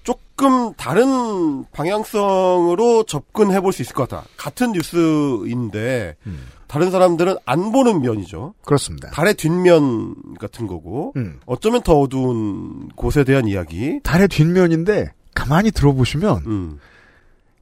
조금 0.04 0.74
다른 0.74 1.64
방향성으로 1.72 3.04
접근해 3.04 3.62
볼 3.62 3.72
수 3.72 3.82
있을 3.82 3.95
것 3.95 4.10
같아. 4.10 4.26
같은 4.36 4.74
뉴스인데, 4.74 6.18
음. 6.28 6.39
다른 6.68 6.91
사람들은 6.91 7.38
안 7.45 7.72
보는 7.72 8.01
면이죠. 8.01 8.56
그렇습니다. 8.66 9.10
달의 9.12 9.36
뒷면 9.36 10.16
같은 10.38 10.68
거고, 10.68 11.14
음. 11.16 11.39
어쩌면 11.45 11.82
더 11.82 11.97
어두운 11.97 12.89
곳에 12.97 13.24
대한 13.24 13.47
이야기. 13.47 14.01
달의 14.04 14.28
뒷면인데 14.28 15.14
가만히 15.34 15.72
들어보시면 15.72 16.44
음. 16.46 16.80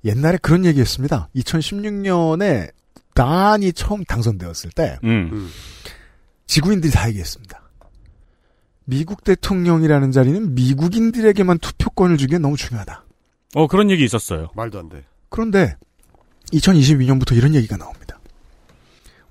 옛날에 0.03 0.37
그런 0.41 0.65
얘기했습니다. 0.65 1.29
2016년에 1.35 2.71
단이 3.13 3.73
처음 3.73 4.03
당선되었을 4.03 4.71
때 4.71 4.97
음. 5.03 5.49
지구인들이 6.47 6.91
다 6.91 7.07
얘기했습니다. 7.09 7.61
미국 8.85 9.23
대통령이라는 9.23 10.11
자리는 10.11 10.55
미국인들에게만 10.55 11.59
투표권을 11.59 12.17
주기엔 12.17 12.41
너무 12.41 12.57
중요하다. 12.57 13.05
어, 13.55 13.67
그런 13.67 13.89
얘기 13.91 14.03
있었어요. 14.03 14.49
말도 14.55 14.79
안 14.79 14.89
돼. 14.89 15.05
그런데 15.29 15.75
2022년부터 16.51 17.35
이런 17.35 17.55
얘기가 17.55 17.77
나옵니다. 17.77 18.19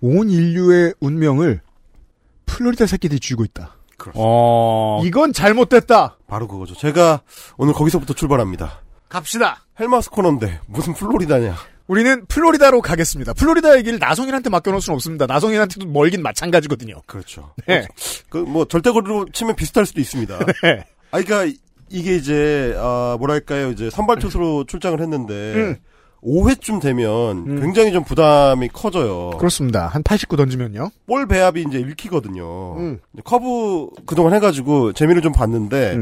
온 0.01 0.30
인류의 0.30 0.95
운명을 1.01 1.61
플로리다 2.47 2.86
새끼들이 2.86 3.20
쥐고 3.20 3.45
있다. 3.45 3.76
어. 4.14 5.03
이건 5.05 5.32
잘못됐다. 5.32 6.16
바로 6.26 6.48
그거죠. 6.48 6.74
제가 6.74 7.22
오늘 7.57 7.74
거기서부터 7.74 8.14
출발합니다. 8.14 8.80
갑시다. 9.09 9.64
헬마우스 9.78 10.11
코너인데 10.11 10.61
무슨 10.66 10.94
플로리다냐. 10.94 11.57
우리는 11.88 12.24
플로리다로 12.26 12.82
가겠습니다. 12.82 13.32
플로리다 13.32 13.76
얘기를 13.78 13.98
나성인한테 13.98 14.48
맡겨놓을 14.48 14.80
수는 14.80 14.94
없습니다. 14.94 15.26
나성인한테도 15.26 15.86
멀긴 15.86 16.22
마찬가지거든요. 16.22 17.03
그렇죠. 17.07 17.53
네. 17.66 17.84
그뭐 18.28 18.66
절대거리로 18.66 19.26
치면 19.32 19.57
비슷할 19.57 19.86
수도 19.86 20.01
있습니다. 20.01 20.38
네. 20.62 20.84
아 21.11 21.20
그러니까 21.20 21.59
이게 21.88 22.14
이제 22.14 22.76
아 22.78 23.16
뭐랄까요 23.18 23.70
이제 23.70 23.90
선발 23.90 24.20
투수로 24.20 24.66
출장을 24.66 25.01
했는데 25.01 25.34
음. 25.34 25.76
5회쯤 26.22 26.80
되면 26.82 27.60
굉장히 27.60 27.92
좀 27.92 28.04
부담이 28.04 28.68
커져요. 28.68 29.30
그렇습니다. 29.38 29.86
한 29.86 30.02
89 30.02 30.36
던지면요. 30.36 30.90
볼 31.06 31.26
배합이 31.26 31.64
이제 31.68 31.78
읽히거든요. 31.78 32.76
음. 32.76 33.00
커브 33.24 33.90
그동안 34.06 34.34
해가지고 34.34 34.92
재미를 34.92 35.22
좀 35.22 35.32
봤는데 35.32 35.98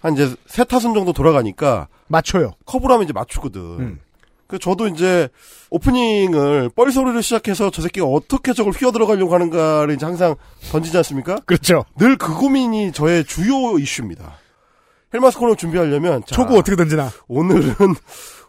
한 0.00 0.14
이제 0.14 0.34
세 0.46 0.64
타순 0.64 0.94
정도 0.94 1.12
돌아가니까 1.12 1.88
맞춰요. 2.08 2.52
커브라면 2.66 3.04
이제 3.04 3.12
맞추거든. 3.12 3.98
그 4.46 4.58
저도 4.58 4.86
이제 4.88 5.28
오프닝을 5.70 6.70
뻘 6.76 6.90
소리를 6.92 7.22
시작해서 7.22 7.70
저 7.70 7.80
새끼가 7.82 8.06
어떻게 8.06 8.52
저걸 8.52 8.72
휘어 8.74 8.90
들어가려고 8.92 9.32
하는가를 9.34 9.94
이제 9.94 10.04
항상 10.04 10.34
던지지 10.70 10.96
않습니까? 10.98 11.36
그렇죠. 11.46 11.84
늘 11.98 12.16
그 12.18 12.34
고민이 12.34 12.92
저의 12.92 13.24
주요 13.24 13.78
이슈입니다. 13.78 14.34
헬마스 15.14 15.38
코너 15.38 15.54
준비하려면 15.54 16.22
자, 16.26 16.34
초구 16.34 16.56
어떻게 16.58 16.76
던지나. 16.76 17.10
오늘은 17.28 17.72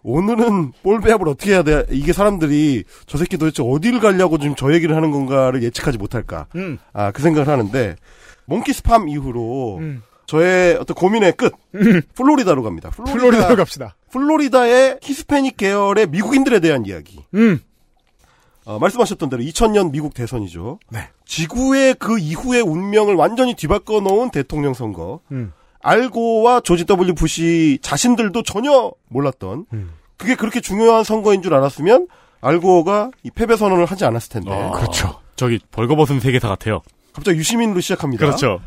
오늘은 0.04 0.74
볼 0.84 1.00
배합을 1.02 1.28
어떻게 1.30 1.52
해야 1.52 1.64
돼? 1.64 1.86
이게 1.90 2.12
사람들이 2.14 2.84
저 3.08 3.18
새끼 3.18 3.38
도대체 3.38 3.64
어디를 3.64 4.00
가려고 4.00 4.38
지금 4.38 4.56
저 4.56 4.74
얘기를 4.74 4.96
하는 4.96 5.12
건가를 5.12 5.64
예측하지 5.64 5.98
못할까? 5.98 6.48
음. 6.56 6.78
아 6.94 7.12
그 7.12 7.22
생각을 7.22 7.48
하는데 7.48 7.96
몽키 8.46 8.74
스팜 8.74 9.08
이후로 9.10 9.78
음. 9.78 10.04
저의 10.26 10.76
어떤 10.76 10.96
고민의 10.96 11.34
끝 11.34 11.54
플로리다로 12.16 12.64
갑니다. 12.64 12.90
플로리다, 12.92 13.14
플로리다로 13.14 13.56
갑시다. 13.56 13.96
플로리다의 14.12 15.00
히스패닉 15.02 15.58
계열의 15.58 16.08
미국인들에 16.08 16.60
대한 16.60 16.86
이야기. 16.86 17.24
음. 17.34 17.60
어, 18.66 18.80
말씀하셨던 18.80 19.30
대로 19.30 19.44
2000년 19.44 19.92
미국 19.92 20.14
대선이죠. 20.14 20.80
네. 20.90 21.10
지구의 21.26 21.96
그 21.96 22.18
이후의 22.18 22.62
운명을 22.62 23.16
완전히 23.16 23.56
뒤바꿔 23.56 24.00
놓은 24.00 24.30
대통령 24.32 24.74
선거. 24.74 25.20
음. 25.32 25.52
앨 25.84 26.17
고와 26.17 26.62
조지 26.62 26.86
W 26.86 27.14
부시 27.14 27.78
자신들도 27.82 28.42
전혀 28.44 28.92
몰랐던 29.10 29.66
음. 29.74 29.92
그게 30.18 30.36
그렇게 30.36 30.62
중요한 30.62 31.04
선거인 31.04 31.42
줄 31.42 31.54
알았으면 31.54 32.08
앨 32.42 32.72
고가 32.72 33.12
이 33.24 33.30
패배 33.30 33.56
선언을 33.56 33.86
하지 33.86 34.06
않았을 34.06 34.30
텐데. 34.30 34.52
아, 34.52 34.72
그렇죠. 34.72 35.20
저기 35.36 35.60
벌거벗은 35.72 36.20
세계사 36.20 36.48
같아요. 36.48 36.82
갑자기 37.14 37.38
유시민으로 37.38 37.80
시작합니다. 37.82 38.26
그렇죠. 38.26 38.60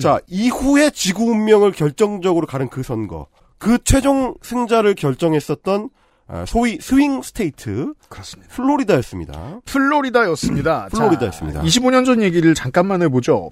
자, 0.00 0.18
이후에 0.26 0.90
지구 0.90 1.24
운명을 1.24 1.72
결정적으로 1.72 2.46
가른 2.46 2.68
그 2.68 2.82
선거. 2.82 3.26
그 3.58 3.78
최종 3.84 4.34
승자를 4.42 4.94
결정했었던 4.94 5.90
아, 6.28 6.44
소위 6.46 6.78
swing 6.80 7.20
state 7.20 7.92
그렇습니다. 8.08 8.54
플로리다였습니다. 8.54 9.60
플로리다였습니다. 9.66 10.88
플로리다였습니다. 10.92 11.60
자, 11.60 11.66
25년 11.66 12.06
전 12.06 12.22
얘기를 12.22 12.54
잠깐만 12.54 13.02
해보죠. 13.02 13.50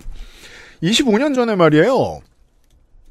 25년 0.82 1.34
전에 1.34 1.56
말이에요. 1.56 2.20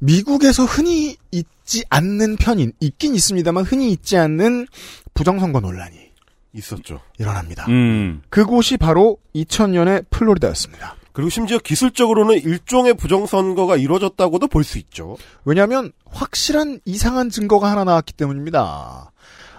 미국에서 0.00 0.64
흔히 0.64 1.16
있지 1.30 1.84
않는 1.88 2.36
편인, 2.36 2.72
있긴 2.80 3.14
있습니다만 3.14 3.64
흔히 3.64 3.92
있지 3.92 4.16
않는 4.16 4.66
부정선거 5.14 5.60
논란이 5.60 6.10
있었죠. 6.54 7.00
일어납니다. 7.18 7.66
음. 7.68 8.22
그곳이 8.28 8.76
바로 8.76 9.18
2000년의 9.34 10.06
플로리다였습니다. 10.10 10.96
그리고 11.12 11.28
심지어 11.28 11.58
기술적으로는 11.58 12.40
일종의 12.42 12.94
부정선거가 12.94 13.76
이루어졌다고도 13.76 14.48
볼 14.48 14.64
수 14.64 14.78
있죠. 14.78 15.16
왜냐하면 15.44 15.92
확실한 16.06 16.80
이상한 16.84 17.30
증거가 17.30 17.70
하나 17.70 17.84
나왔기 17.84 18.12
때문입니다. 18.14 19.12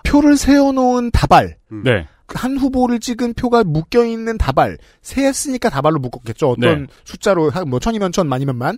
표를 0.04 0.38
세워놓은 0.38 1.12
다발, 1.12 1.58
네. 1.70 2.08
한 2.28 2.58
후보를 2.58 3.00
찍은 3.00 3.34
표가 3.34 3.64
묶여 3.64 4.06
있는 4.06 4.38
다발, 4.38 4.78
세했으니까 5.02 5.70
다발로 5.70 6.00
묶었겠죠. 6.00 6.52
어떤 6.52 6.82
네. 6.84 6.88
숫자로 7.04 7.50
한뭐 7.52 7.80
천이면 7.80 8.12
천, 8.12 8.28
만이면 8.28 8.58
만. 8.58 8.78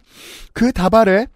그 0.54 0.72
다발에 0.72 1.28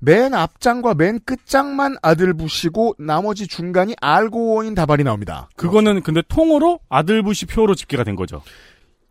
맨 0.00 0.34
앞장과 0.34 0.94
맨 0.94 1.20
끝장만 1.24 1.96
아들 2.02 2.34
부시고 2.34 2.96
나머지 2.98 3.46
중간이 3.46 3.94
알고인 4.00 4.74
다발이 4.74 5.04
나옵니다. 5.04 5.48
그거는 5.56 6.02
근데 6.02 6.22
통으로 6.26 6.80
아들 6.88 7.22
부시 7.22 7.46
표로 7.46 7.74
집계가 7.74 8.02
된 8.02 8.16
거죠. 8.16 8.42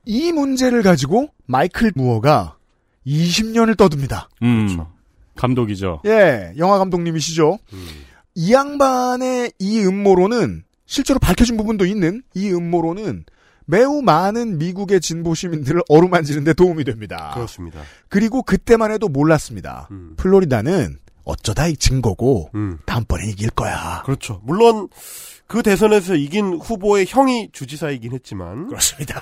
이 0.05 0.31
문제를 0.31 0.81
가지고 0.81 1.27
마이클 1.45 1.91
무어가 1.95 2.57
20년을 3.05 3.77
떠듭니다. 3.77 4.29
음. 4.41 4.79
감독이죠. 5.35 6.01
예, 6.05 6.53
영화 6.57 6.77
감독님이시죠. 6.79 7.59
이 8.35 8.53
양반의 8.53 9.53
이 9.59 9.79
음모론은 9.85 10.63
실제로 10.85 11.19
밝혀진 11.19 11.55
부분도 11.55 11.85
있는 11.85 12.23
이 12.33 12.51
음모론은 12.51 13.25
매우 13.69 14.01
많은 14.01 14.57
미국의 14.57 14.99
진보 14.99 15.35
시민들을 15.35 15.83
어루만지는 15.89 16.43
데 16.43 16.53
도움이 16.53 16.85
됩니다. 16.85 17.31
그렇습니다. 17.35 17.81
그리고 18.07 18.41
그때만 18.41 18.91
해도 18.91 19.07
몰랐습니다. 19.07 19.87
플로리다는 20.17 20.97
어쩌다 21.23 21.67
익힌 21.67 22.01
거고 22.01 22.49
음. 22.55 22.79
다음번에 22.87 23.27
이길 23.27 23.51
거야. 23.51 24.01
그렇죠. 24.05 24.41
물론 24.43 24.87
그 25.45 25.61
대선에서 25.61 26.15
이긴 26.15 26.55
후보의 26.55 27.05
형이 27.07 27.49
주지사이긴 27.51 28.13
했지만 28.13 28.67
그렇습니다. 28.69 29.21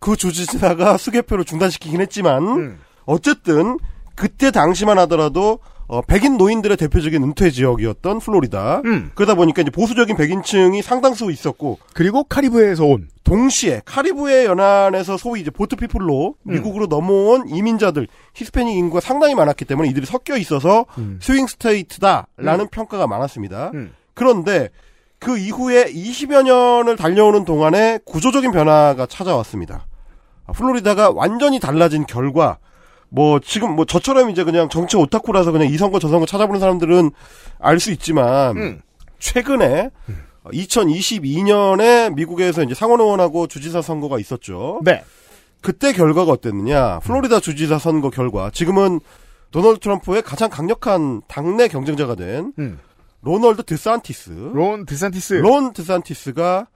그, 0.00 0.10
그 0.10 0.16
주지사가 0.16 0.96
수개표를 0.96 1.44
중단시키긴 1.44 2.00
했지만 2.00 2.42
음. 2.42 2.78
어쨌든 3.04 3.78
그때 4.16 4.50
당시만 4.50 4.98
하더라도 4.98 5.60
어, 5.86 6.00
백인 6.02 6.36
노인들의 6.36 6.76
대표적인 6.76 7.22
은퇴 7.22 7.50
지역이었던 7.50 8.18
플로리다. 8.18 8.82
음. 8.84 9.10
그러다 9.14 9.34
보니까 9.34 9.62
이제 9.62 9.70
보수적인 9.70 10.16
백인층이 10.16 10.80
상당수 10.82 11.30
있었고 11.30 11.78
그리고 11.92 12.24
카리브해에서 12.24 12.84
온 12.84 13.08
동시에 13.22 13.82
카리브해 13.84 14.46
연안에서 14.46 15.16
소위 15.16 15.40
이제 15.40 15.50
보트 15.50 15.76
피플로 15.76 16.34
음. 16.42 16.52
미국으로 16.52 16.86
넘어온 16.86 17.48
이민자들 17.48 18.08
히스패닉 18.34 18.76
인구가 18.76 19.00
상당히 19.00 19.34
많았기 19.34 19.64
때문에 19.64 19.88
이들이 19.90 20.06
섞여 20.06 20.36
있어서 20.36 20.86
음. 20.98 21.18
스윙 21.20 21.46
스테이트다라는 21.46 22.68
평가가 22.70 23.06
많았습니다. 23.06 23.70
음. 23.74 23.92
그런데 24.14 24.70
그 25.18 25.38
이후에 25.38 25.86
20여 25.86 26.42
년을 26.42 26.96
달려오는 26.96 27.44
동안에 27.44 28.00
구조적인 28.04 28.52
변화가 28.52 29.06
찾아왔습니다. 29.06 29.86
아, 30.46 30.52
플로리다가 30.52 31.10
완전히 31.10 31.58
달라진 31.58 32.04
결과 32.06 32.58
뭐 33.08 33.38
지금 33.40 33.76
뭐 33.76 33.84
저처럼 33.84 34.30
이제 34.30 34.44
그냥 34.44 34.68
정치 34.68 34.96
오타쿠라서 34.96 35.52
그냥 35.52 35.68
이 35.68 35.76
선거 35.76 35.98
저 35.98 36.08
선거 36.08 36.26
찾아보는 36.26 36.60
사람들은 36.60 37.10
알 37.60 37.78
수 37.78 37.92
있지만 37.92 38.56
음. 38.56 38.80
최근에 39.18 39.90
2022년에 40.46 42.14
미국에서 42.14 42.62
이제 42.62 42.74
상원 42.74 43.00
의원하고 43.00 43.46
주지사 43.46 43.82
선거가 43.82 44.18
있었죠. 44.18 44.80
네. 44.84 45.02
그때 45.60 45.92
결과가 45.92 46.32
어땠느냐? 46.32 46.98
플로리다 47.00 47.40
주지사 47.40 47.78
선거 47.78 48.10
결과 48.10 48.50
지금은 48.50 49.00
도널드 49.50 49.80
트럼프의 49.80 50.22
가장 50.22 50.50
강력한 50.50 51.22
당내 51.28 51.68
경쟁자가 51.68 52.14
된 52.16 52.52
음. 52.58 52.78
로널드 53.22 53.62
드산티스. 53.62 54.50
론 54.52 54.84
드산티스. 54.84 55.34
론 55.34 55.72
드산티스가 55.72 56.66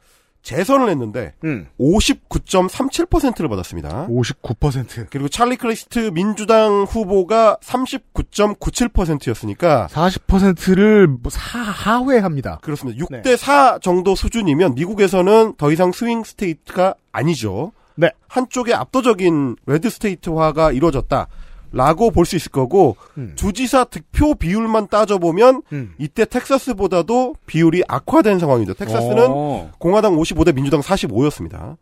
재선을 0.43 0.89
했는데 0.89 1.35
음. 1.45 1.69
59.37%를 1.79 3.49
받았습니다. 3.49 4.09
59%. 4.09 5.07
그리고 5.11 5.29
찰리 5.29 5.57
크리스트 5.57 6.11
민주당 6.13 6.83
후보가 6.85 7.59
39.97%였으니까 7.63 9.89
40%를 9.91 11.07
뭐 11.07 11.31
사, 11.31 11.59
하회합니다. 11.59 12.59
그렇습니다. 12.63 13.07
네. 13.11 13.23
6대 13.23 13.37
4 13.37 13.79
정도 13.81 14.15
수준이면 14.15 14.75
미국에서는 14.75 15.55
더 15.57 15.73
이상 15.73 15.93
swing 15.93 16.25
state가 16.25 16.95
아니죠. 17.13 17.73
네. 17.97 18.11
한쪽에 18.29 18.75
압도적인 18.75 19.57
red 19.67 19.91
state화가 19.91 20.73
이루어졌다. 20.73 21.27
라고 21.73 22.11
볼 22.11 22.25
수 22.25 22.37
있을 22.37 22.51
거고 22.51 22.97
음. 23.19 23.33
주지사 23.37 23.85
득표 23.85 24.35
비율만 24.37 24.89
따져보면 24.89 25.63
음. 25.73 25.95
이때 25.99 26.25
텍사스보다도 26.25 27.37
비율이 27.47 27.83
악화된 27.89 28.39
상황이죠. 28.39 28.75
텍사스는 28.75 29.27
어. 29.29 29.71
공화당 29.79 30.17
55대 30.17 30.55
민주당 30.55 30.81
45였습니다. 30.81 31.77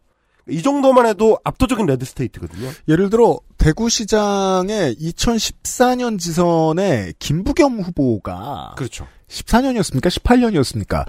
이 0.49 0.63
정도만 0.63 1.07
해도 1.07 1.39
압도적인 1.43 1.87
레드 1.87 2.05
스테이트거든요. 2.05 2.71
예를 2.89 3.11
들어 3.11 3.39
대구 3.59 3.89
시장의 3.89 4.95
2014년 5.01 6.19
지선에 6.21 7.13
김부겸 7.19 7.81
후보가 7.81 8.75
그렇죠. 8.77 9.09
14년이었습니까? 9.29 10.09
18년이었습니까? 10.09 11.05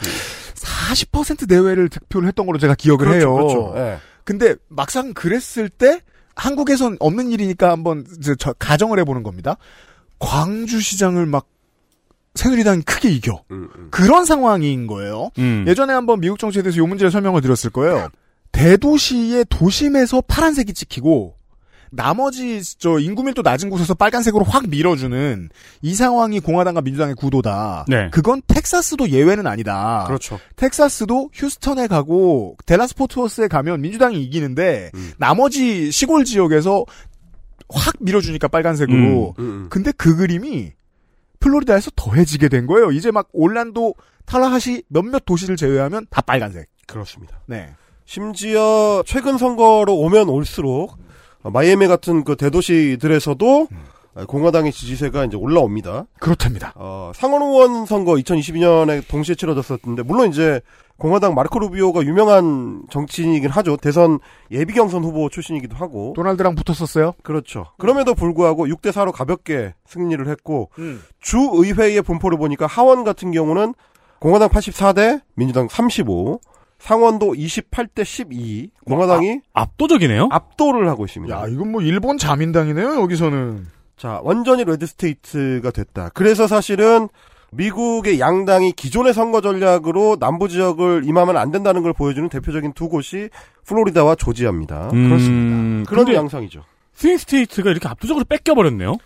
40% 0.55 1.47
내외를 1.47 1.89
득표를 1.89 2.27
했던 2.27 2.45
걸로 2.45 2.57
제가 2.57 2.73
기억을 2.75 3.05
그렇죠, 3.05 3.17
해요. 3.19 3.33
그렇죠. 3.35 3.73
예. 3.77 3.97
근데 4.23 4.55
막상 4.69 5.13
그랬을 5.13 5.69
때 5.69 6.01
한국에선 6.37 6.97
없는 6.99 7.31
일이니까 7.31 7.71
한번 7.71 8.05
저 8.37 8.53
가정을 8.53 8.99
해보는 8.99 9.23
겁니다. 9.23 9.57
광주시장을 10.19 11.25
막 11.25 11.47
새누리당이 12.35 12.83
크게 12.83 13.09
이겨. 13.09 13.43
음, 13.51 13.67
그런 13.89 14.23
상황인 14.23 14.87
거예요. 14.87 15.31
음. 15.39 15.65
예전에 15.67 15.93
한번 15.93 16.19
미국 16.19 16.37
정치에 16.37 16.61
대해서 16.61 16.79
이 16.79 16.85
문제를 16.85 17.11
설명을 17.11 17.41
드렸을 17.41 17.71
거예요. 17.71 18.09
대도시의 18.51 19.45
도심에서 19.49 20.21
파란색이 20.21 20.73
찍히고 20.73 21.36
나머지 21.91 22.61
저 22.77 22.99
인구 22.99 23.23
밀도 23.23 23.41
낮은 23.41 23.69
곳에서 23.69 23.93
빨간색으로 23.93 24.45
확 24.45 24.67
밀어주는 24.69 25.49
이 25.81 25.95
상황이 25.95 26.39
공화당과 26.39 26.81
민주당의 26.81 27.15
구도다. 27.15 27.85
네. 27.87 28.09
그건 28.11 28.41
텍사스도 28.47 29.09
예외는 29.09 29.47
아니다. 29.47 30.03
그렇죠. 30.07 30.39
텍사스도 30.55 31.29
휴스턴에 31.33 31.87
가고 31.87 32.55
델라스 32.65 32.95
포트워스에 32.95 33.47
가면 33.47 33.81
민주당이 33.81 34.21
이기는데 34.23 34.91
음. 34.93 35.11
나머지 35.17 35.91
시골 35.91 36.25
지역에서 36.25 36.85
확 37.69 37.95
밀어주니까 37.99 38.47
빨간색으로. 38.47 39.35
음, 39.39 39.43
음. 39.43 39.67
근데 39.69 39.91
그 39.91 40.15
그림이 40.15 40.71
플로리다에서 41.39 41.91
더해지게 41.95 42.49
된 42.49 42.65
거예요. 42.67 42.91
이제 42.91 43.11
막 43.11 43.29
올란도, 43.31 43.95
탈라하시 44.25 44.83
몇몇 44.87 45.23
도시를 45.25 45.55
제외하면 45.55 46.07
다 46.09 46.21
빨간색. 46.21 46.67
그렇습니다. 46.87 47.39
네. 47.45 47.69
심지어 48.05 49.03
최근 49.05 49.37
선거로 49.37 49.95
오면 49.97 50.29
올수록 50.29 50.91
어, 50.93 50.95
마이애미 51.51 51.87
같은 51.87 52.23
그 52.23 52.35
대도시들에서도 52.35 53.67
어, 54.15 54.25
공화당의 54.25 54.71
지지세가 54.71 55.25
이제 55.25 55.37
올라옵니다. 55.37 56.05
그렇답니다. 56.19 56.73
어, 56.75 57.11
상원 57.13 57.43
의원 57.43 57.85
선거 57.85 58.13
2022년에 58.13 59.07
동시에 59.07 59.35
치러졌었는데 59.35 60.01
물론 60.03 60.29
이제 60.29 60.61
공화당 60.97 61.35
마르코 61.35 61.59
루비오가 61.59 62.01
유명한 62.03 62.81
정치인이긴 62.89 63.51
하죠. 63.51 63.77
대선 63.77 64.17
예비 64.49 64.73
경선 64.73 65.03
후보 65.03 65.29
출신이기도 65.29 65.75
하고. 65.75 66.13
도널드랑 66.15 66.55
붙었었어요. 66.55 67.13
그렇죠. 67.21 67.67
그럼에도 67.77 68.15
불구하고 68.15 68.65
6대 68.65 68.91
4로 68.91 69.11
가볍게 69.11 69.75
승리를 69.85 70.27
했고 70.27 70.71
음. 70.79 71.03
주 71.21 71.37
의회의 71.53 72.01
분포를 72.01 72.39
보니까 72.39 72.65
하원 72.65 73.03
같은 73.03 73.31
경우는 73.31 73.75
공화당 74.19 74.49
84대 74.49 75.21
민주당 75.35 75.67
35, 75.67 76.39
상원도 76.79 77.33
28대 77.33 78.05
12. 78.05 78.69
공화당이 78.85 79.41
압도적이네요. 79.53 80.29
압도를 80.31 80.87
하고 80.89 81.05
있습니다. 81.05 81.35
야, 81.35 81.47
이건 81.47 81.71
뭐 81.71 81.81
일본 81.81 82.17
자민당이네요, 82.17 83.01
여기서는. 83.01 83.67
자, 83.97 84.19
완전히 84.23 84.63
red 84.63 84.85
state가 84.85 85.71
됐다. 85.71 86.09
그래서 86.13 86.47
사실은 86.47 87.09
미국의 87.51 88.19
양당이 88.19 88.73
기존의 88.73 89.13
선거 89.13 89.41
전략으로 89.41 90.17
남부 90.19 90.47
지역을 90.49 91.03
임하면 91.05 91.37
안 91.37 91.51
된다는 91.51 91.81
걸 91.81 91.93
보여주는 91.93 92.27
대표적인 92.29 92.73
두 92.73 92.89
곳이 92.89 93.29
플로리다와 93.65 94.15
조지아입니다. 94.15 94.89
음, 94.93 95.07
그렇습니다. 95.09 95.89
그런 95.89 96.13
양상이죠. 96.13 96.63
swing 96.93 97.17
state가 97.17 97.71
이렇게 97.71 97.87
압도적으로 97.87 98.25
뺏겨버렸네요. 98.25 98.97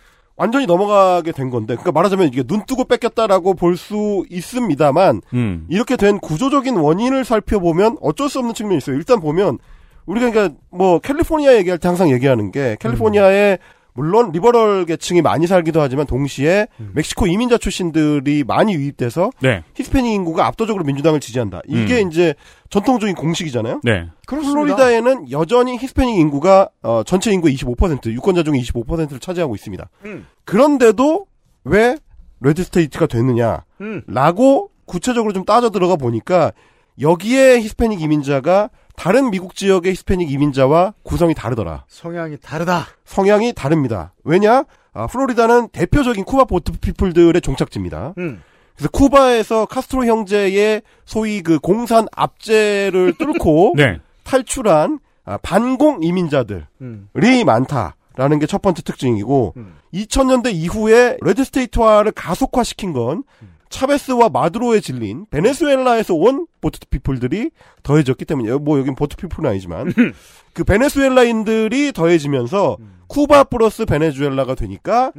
완전히 0.42 0.66
넘어가게 0.66 1.30
된 1.30 1.50
건데, 1.50 1.74
그러니까 1.76 1.92
말하자면 1.92 2.26
이게 2.28 2.42
눈 2.42 2.64
뜨고 2.66 2.84
뺏겼다라고 2.84 3.54
볼 3.54 3.76
수 3.76 4.24
있습니다만, 4.28 5.22
음. 5.34 5.66
이렇게 5.68 5.96
된 5.96 6.18
구조적인 6.18 6.76
원인을 6.76 7.24
살펴보면 7.24 7.96
어쩔 8.00 8.28
수 8.28 8.40
없는 8.40 8.52
측면이 8.52 8.78
있어요. 8.78 8.96
일단 8.96 9.20
보면 9.20 9.58
우리가 10.06 10.30
그러니까 10.30 10.56
뭐 10.70 10.98
캘리포니아 10.98 11.54
얘기할 11.54 11.78
때 11.78 11.86
항상 11.86 12.10
얘기하는 12.10 12.50
게 12.50 12.76
캘리포니아에 12.80 13.58
물론 13.94 14.32
liberal 14.32 14.86
계층이 14.86 15.20
많이 15.20 15.46
살기도 15.46 15.80
하지만 15.80 16.06
동시에 16.06 16.66
멕시코 16.92 17.26
이민자 17.26 17.58
출신들이 17.58 18.44
많이 18.44 18.74
유입돼서 18.74 19.30
네. 19.40 19.62
히스패닉 19.74 20.12
인구가 20.12 20.46
압도적으로 20.46 20.84
민주당을 20.84 21.20
지지한다. 21.20 21.60
이게 21.66 22.02
음. 22.02 22.08
이제 22.08 22.34
전통적인 22.70 23.14
공식이잖아요. 23.14 23.80
네. 23.84 24.08
플로리다에는 24.26 25.30
여전히 25.30 25.76
히스패닉 25.76 26.18
인구가 26.18 26.70
어, 26.82 27.02
전체 27.04 27.30
인구의 27.32 27.54
25% 27.54 28.06
유권자 28.06 28.42
중에 28.44 28.54
25%를 28.54 29.20
차지하고 29.20 29.54
있습니다. 29.54 29.88
음. 30.06 30.26
그런데도 30.44 31.26
왜 31.64 31.96
red 32.40 32.64
state가 32.64 33.06
됐느냐? 33.06 33.64
음. 33.82 34.02
라고 34.06 34.70
구체적으로 34.86 35.32
좀 35.32 35.44
따져 35.44 35.70
들어가 35.70 35.96
보니까 35.96 36.52
여기에 37.00 37.60
히스패닉 37.60 38.00
이민자가 38.00 38.70
다른 39.02 39.32
미국 39.32 39.56
지역의 39.56 39.90
히스패닉 39.90 40.30
이민자와 40.30 40.94
구성이 41.02 41.34
다르더라. 41.34 41.86
성향이 41.88 42.36
다르다. 42.40 42.86
성향이 43.04 43.52
다릅니다. 43.52 44.12
왜냐? 44.22 44.62
아, 44.92 45.08
플로리다는 45.08 45.70
대표적인 45.70 46.22
쿠바 46.24 46.44
보트 46.44 46.70
피플들의 46.80 47.40
종착지입니다. 47.40 48.14
음. 48.18 48.44
그래서 48.76 48.88
쿠바에서 48.90 49.66
카스트로 49.66 50.06
형제의 50.06 50.82
소위 51.04 51.42
그 51.42 51.58
공산 51.58 52.06
압제를 52.14 53.14
뚫고 53.18 53.74
네. 53.76 53.98
탈출한 54.22 55.00
아, 55.24 55.36
반공 55.36 56.04
이민자들이 56.04 56.62
음. 56.82 57.08
많다라는 57.44 58.38
게 58.38 58.46
첫 58.46 58.62
번째 58.62 58.82
특징이고 58.82 59.54
2000년대 59.92 60.52
이후에 60.54 61.16
red 61.22 61.42
state화를 61.42 62.12
가속화시킨 62.12 62.92
건 62.92 63.24
차베스와 63.72 64.28
마두로에 64.28 64.80
질린 64.80 65.26
베네수엘라에서 65.30 66.14
온 66.14 66.46
보트 66.60 66.78
피플들이 66.90 67.50
더해졌기 67.82 68.24
때문이에요. 68.24 68.60
뭐 68.60 68.78
여긴 68.78 68.94
보트 68.94 69.16
피플은 69.16 69.50
아니지만 69.50 69.92
그 70.54 70.62
베네수엘라인들이 70.62 71.92
더해지면서 71.92 72.76
쿠바 73.08 73.44
플러스 73.44 73.84
베네수엘라가 73.84 74.54
되니까 74.54 75.12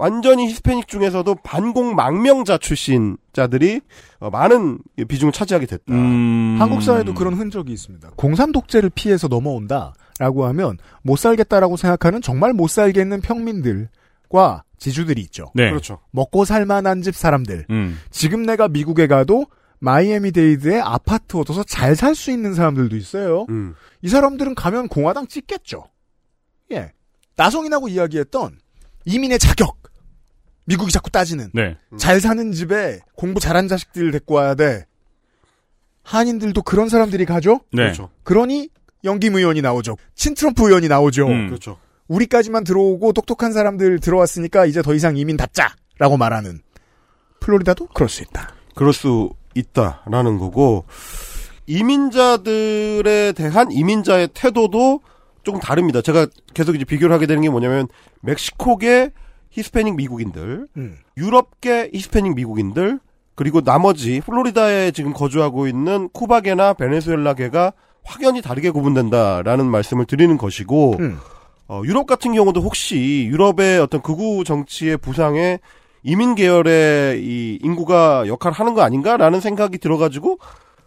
완전히 0.00 0.46
히스패닉 0.48 0.88
중에서도 0.88 1.34
반공 1.44 1.94
망명자 1.94 2.56
출신자들이 2.56 3.82
어, 4.20 4.30
많은 4.30 4.78
비중을 5.06 5.30
차지하게 5.30 5.66
됐다. 5.66 5.92
음. 5.92 6.56
한국 6.58 6.82
사회도 6.82 7.12
그런 7.12 7.34
흔적이 7.34 7.72
있습니다. 7.74 8.12
공산 8.16 8.50
독재를 8.50 8.90
피해서 8.94 9.28
넘어온다라고 9.28 10.46
하면 10.46 10.78
못 11.02 11.16
살겠다라고 11.18 11.76
생각하는 11.76 12.22
정말 12.22 12.54
못 12.54 12.70
살겠는 12.70 13.20
평민들과 13.20 14.62
지주들이 14.78 15.20
있죠. 15.22 15.50
네. 15.54 15.68
그렇죠. 15.70 15.98
먹고 16.12 16.44
살만한 16.44 17.02
집 17.02 17.16
사람들. 17.16 17.66
음. 17.68 17.98
지금 18.10 18.44
내가 18.46 18.68
미국에 18.68 19.06
가도 19.08 19.46
마이애미 19.80 20.30
데이드에 20.30 20.80
아파트 20.80 21.36
얻어서 21.36 21.64
잘 21.64 21.96
살 21.96 22.14
수 22.14 22.30
있는 22.30 22.54
사람들도 22.54 22.96
있어요. 22.96 23.46
음. 23.48 23.74
이 24.02 24.08
사람들은 24.08 24.54
가면 24.54 24.88
공화당 24.88 25.26
찍겠죠. 25.26 25.84
예. 26.72 26.92
나성인하고 27.36 27.88
이야기했던 27.88 28.58
이민의 29.04 29.38
자격. 29.40 29.80
미국이 30.66 30.92
자꾸 30.92 31.10
따지는. 31.10 31.50
네. 31.52 31.76
잘 31.98 32.20
사는 32.20 32.52
집에 32.52 33.00
공부 33.16 33.40
잘한 33.40 33.66
자식들 33.66 34.12
데리고 34.12 34.34
와야 34.34 34.54
돼. 34.54 34.84
한인들도 36.02 36.62
그런 36.62 36.88
사람들이 36.88 37.24
가죠? 37.24 37.60
네. 37.72 37.82
그렇죠. 37.84 38.10
그러니 38.22 38.68
영김 39.04 39.34
의원이 39.34 39.62
나오죠. 39.62 39.96
친트럼프 40.14 40.62
의원이 40.68 40.88
나오죠. 40.88 41.26
음. 41.26 41.46
그렇죠. 41.48 41.78
우리까지만 42.10 42.64
들어오고 42.64 43.12
똑똑한 43.12 43.52
사람들 43.52 44.00
들어왔으니까 44.00 44.66
이제 44.66 44.82
더 44.82 44.94
이상 44.94 45.16
이민 45.16 45.36
닫자라고 45.36 46.16
말하는 46.18 46.60
플로리다도 47.38 47.86
그럴 47.94 48.08
수 48.08 48.22
있다. 48.22 48.52
그럴 48.74 48.92
수 48.92 49.30
있다라는 49.54 50.38
거고 50.38 50.84
이민자들에 51.66 53.32
대한 53.32 53.70
이민자의 53.70 54.30
태도도 54.34 55.00
조금 55.42 55.60
다릅니다. 55.60 56.02
제가 56.02 56.26
계속 56.52 56.74
이제 56.74 56.84
비교를 56.84 57.14
하게 57.14 57.26
되는 57.26 57.42
게 57.42 57.48
뭐냐면 57.48 57.86
멕시코계 58.22 59.12
히스패닉 59.50 59.96
미국인들, 59.96 60.66
음. 60.76 60.96
유럽계 61.16 61.90
히스패닉 61.92 62.34
미국인들, 62.34 63.00
그리고 63.34 63.62
나머지 63.62 64.20
플로리다에 64.20 64.90
지금 64.90 65.12
거주하고 65.12 65.66
있는 65.66 66.08
쿠바계나 66.12 66.74
베네수엘라계가 66.74 67.72
확연히 68.04 68.42
다르게 68.42 68.70
구분된다라는 68.70 69.66
말씀을 69.66 70.04
드리는 70.04 70.36
것이고 70.36 70.96
음. 71.00 71.18
어, 71.70 71.82
유럽 71.84 72.08
같은 72.08 72.34
경우도 72.34 72.60
혹시 72.62 73.28
유럽의 73.30 73.78
어떤 73.78 74.02
극우 74.02 74.42
정치의 74.42 74.96
부상에 74.96 75.60
이민 76.02 76.34
계열의 76.34 77.22
이 77.22 77.60
인구가 77.62 78.26
역할을 78.26 78.52
하는 78.52 78.74
거 78.74 78.82
아닌가라는 78.82 79.40
생각이 79.40 79.78
들어가지고 79.78 80.40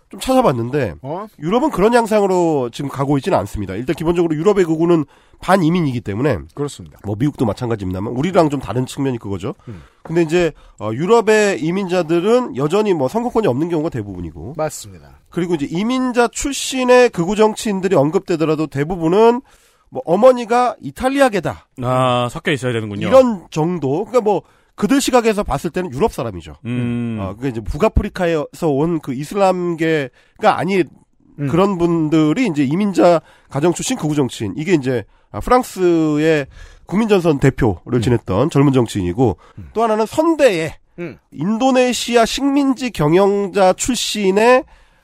좀 0.09 0.19
찾아봤는데 0.19 0.95
어? 1.01 1.27
유럽은 1.39 1.69
그런 1.71 1.93
양상으로 1.93 2.69
지금 2.73 2.89
가고 2.89 3.17
있지는 3.17 3.37
않습니다. 3.39 3.75
일단 3.75 3.95
기본적으로 3.95 4.35
유럽의 4.35 4.65
극우는 4.65 5.05
반이민이기 5.39 6.01
때문에 6.01 6.39
그렇습니다. 6.53 6.99
뭐 7.05 7.15
미국도 7.17 7.45
마찬가지입니다만 7.45 8.11
우리랑 8.11 8.49
좀 8.49 8.59
다른 8.59 8.85
측면이 8.85 9.19
그거죠. 9.19 9.55
음. 9.69 9.83
근데 10.03 10.21
이제 10.21 10.51
어, 10.79 10.91
유럽의 10.91 11.61
이민자들은 11.61 12.57
여전히 12.57 12.93
뭐 12.93 13.07
선거권이 13.07 13.47
없는 13.47 13.69
경우가 13.69 13.89
대부분이고 13.89 14.55
맞습니다. 14.57 15.19
그리고 15.29 15.55
이제 15.55 15.65
이민자 15.65 16.27
출신의 16.27 17.09
극우 17.11 17.37
정치인들이 17.37 17.95
언급되더라도 17.95 18.67
대부분은 18.67 19.41
뭐 19.93 20.01
어머니가 20.05 20.75
이탈리아계다 20.81 21.67
아, 21.83 22.27
섞여 22.31 22.51
있어야 22.51 22.73
되는군요. 22.73 23.07
이런 23.07 23.45
정도. 23.51 24.05
그러니까 24.05 24.21
뭐 24.21 24.41
그들 24.75 24.99
시각에서 24.99 25.43
봤을 25.43 25.69
때는 25.69 25.93
유럽 25.93 26.11
사람이죠. 26.11 26.55
음. 26.65 27.17
어, 27.21 27.35
그게 27.35 27.49
이제 27.49 27.61
북아프리카에서 27.61 28.69
온 28.69 28.99
그 28.99 29.13
이슬람계가 29.13 30.57
아니 30.57 30.83
음. 31.39 31.47
그런 31.47 31.77
분들이 31.77 32.47
이제 32.47 32.63
이민자 32.63 33.21
가정 33.49 33.71
출신 33.73 33.95
극우 33.97 34.15
정치인 34.15 34.55
이게 34.57 34.73
이제 34.73 35.03
아, 35.31 35.39
프랑스의 35.39 36.47
국민전선 36.87 37.39
대표를 37.39 38.01
지냈던 38.01 38.49
젊은 38.49 38.73
정치인이고 38.73 39.37
또 39.73 39.83
하나는 39.83 40.05
선대의 40.07 40.73
음. 40.99 41.17
인도네시아 41.31 42.25
식민지 42.25 42.89
경영자 42.91 43.73
출신의 43.73 44.63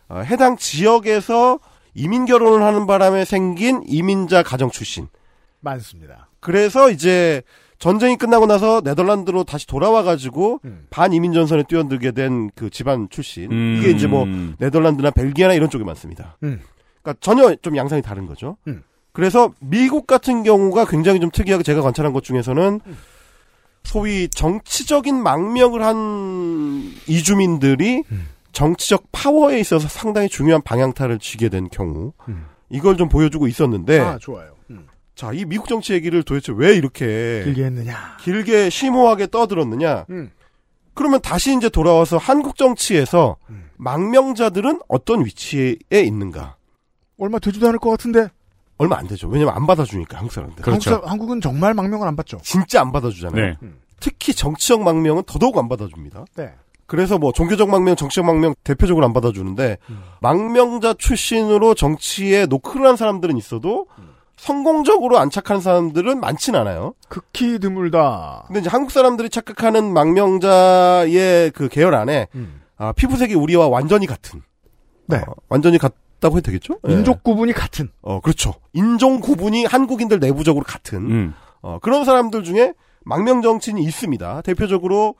어, 0.09 0.19
해당 0.21 0.57
지역에서 0.57 1.59
이민 1.93 2.25
결혼을 2.25 2.61
하는 2.63 2.85
바람에 2.87 3.25
생긴 3.25 3.81
이민자 3.87 4.43
가정 4.43 4.69
출신. 4.69 5.07
많습니다. 5.61 6.29
그래서 6.39 6.89
이제 6.89 7.41
전쟁이 7.79 8.17
끝나고 8.17 8.45
나서 8.45 8.81
네덜란드로 8.83 9.43
다시 9.45 9.65
돌아와가지고 9.67 10.59
반이민 10.89 11.33
전선에 11.33 11.63
뛰어들게 11.63 12.11
된 12.11 12.49
그 12.55 12.69
집안 12.69 13.07
출신. 13.09 13.51
음. 13.51 13.77
이게 13.77 13.91
이제 13.91 14.07
뭐 14.07 14.25
네덜란드나 14.59 15.11
벨기에나 15.11 15.53
이런 15.53 15.69
쪽에 15.69 15.83
많습니다. 15.83 16.37
음. 16.43 16.59
그러니까 17.01 17.19
전혀 17.21 17.55
좀 17.55 17.75
양상이 17.77 18.01
다른 18.01 18.25
거죠. 18.25 18.57
음. 18.67 18.83
그래서 19.11 19.53
미국 19.59 20.07
같은 20.07 20.43
경우가 20.43 20.85
굉장히 20.85 21.19
좀 21.19 21.31
특이하게 21.31 21.63
제가 21.63 21.81
관찰한 21.81 22.13
것 22.13 22.23
중에서는 22.23 22.79
소위 23.83 24.27
정치적인 24.29 25.15
망명을 25.15 25.83
한 25.83 26.91
이주민들이 27.07 28.03
음. 28.11 28.27
정치적 28.51 29.03
파워에 29.11 29.59
있어서 29.59 29.87
상당히 29.87 30.27
중요한 30.29 30.61
방향타를 30.61 31.19
쥐게 31.19 31.49
된 31.49 31.69
경우 31.69 32.13
이걸 32.69 32.97
좀 32.97 33.09
보여주고 33.09 33.47
있었는데 33.47 33.99
아, 33.99 34.17
좋아요. 34.19 34.53
음. 34.69 34.87
자, 35.15 35.31
이 35.33 35.45
미국 35.45 35.67
정치 35.67 35.93
얘기를 35.93 36.23
도대체 36.23 36.53
왜 36.55 36.75
이렇게 36.75 37.41
길게 37.45 37.63
했느냐. 37.65 38.17
길게 38.21 38.69
심오하게 38.69 39.27
떠들었느냐? 39.27 40.05
음. 40.09 40.31
그러면 40.93 41.21
다시 41.21 41.55
이제 41.55 41.69
돌아와서 41.69 42.17
한국 42.17 42.57
정치에서 42.57 43.37
음. 43.49 43.69
망명자들은 43.77 44.81
어떤 44.87 45.23
위치에 45.25 45.75
있는가? 45.91 46.55
얼마 47.17 47.39
되지도 47.39 47.67
않을 47.67 47.79
것 47.79 47.89
같은데. 47.91 48.27
얼마 48.77 48.97
안 48.97 49.07
되죠. 49.07 49.27
왜냐면 49.27 49.53
안 49.55 49.67
받아주니까 49.67 50.17
한국 50.17 50.31
사람들. 50.33 50.65
한국 50.65 50.81
사- 50.83 51.01
한국은 51.03 51.41
정말 51.41 51.73
망명을 51.73 52.07
안 52.07 52.15
받죠. 52.15 52.39
진짜 52.43 52.79
안 52.81 52.91
받아주잖아요. 52.93 53.45
네. 53.61 53.69
특히 53.99 54.33
정치적 54.33 54.81
망명은 54.83 55.23
더더욱 55.25 55.57
안 55.57 55.67
받아줍니다. 55.67 56.25
네. 56.35 56.53
그래서 56.89 57.17
뭐 57.17 57.31
종교적 57.31 57.69
망명, 57.69 57.95
정치적 57.95 58.25
망명 58.25 58.55
대표적으로 58.63 59.05
안 59.05 59.13
받아주는데 59.13 59.77
망명자 60.21 60.95
출신으로 60.95 61.75
정치에 61.75 62.47
노크를 62.47 62.85
한 62.87 62.97
사람들은 62.97 63.37
있어도 63.37 63.85
성공적으로 64.35 65.19
안 65.19 65.29
착한 65.29 65.61
사람들은 65.61 66.19
많진 66.19 66.55
않아요. 66.55 66.95
극히 67.07 67.59
드물다. 67.59 68.45
근데 68.47 68.61
이제 68.61 68.69
한국 68.69 68.91
사람들이 68.91 69.29
착각하는 69.29 69.93
망명자의 69.93 71.51
그 71.51 71.67
계열 71.69 71.93
안에 71.93 72.27
아, 72.77 72.91
피부색이 72.93 73.35
우리와 73.35 73.67
완전히 73.67 74.07
같은. 74.07 74.41
네. 75.05 75.17
어, 75.17 75.33
완전히 75.49 75.77
같다고 75.77 76.37
해도 76.37 76.41
되겠죠? 76.41 76.79
예. 76.87 76.95
민족 76.95 77.23
구분이 77.23 77.51
같은. 77.53 77.89
어, 78.01 78.21
그렇죠. 78.21 78.53
인종 78.73 79.19
구분이 79.19 79.65
한국인들 79.65 80.19
내부적으로 80.19 80.63
같은. 80.63 80.97
음. 81.11 81.33
어, 81.61 81.79
그런 81.81 82.05
사람들 82.05 82.43
중에 82.43 82.73
망명 83.03 83.41
정치인이 83.41 83.83
있습니다. 83.83 84.41
대표적으로 84.41 85.15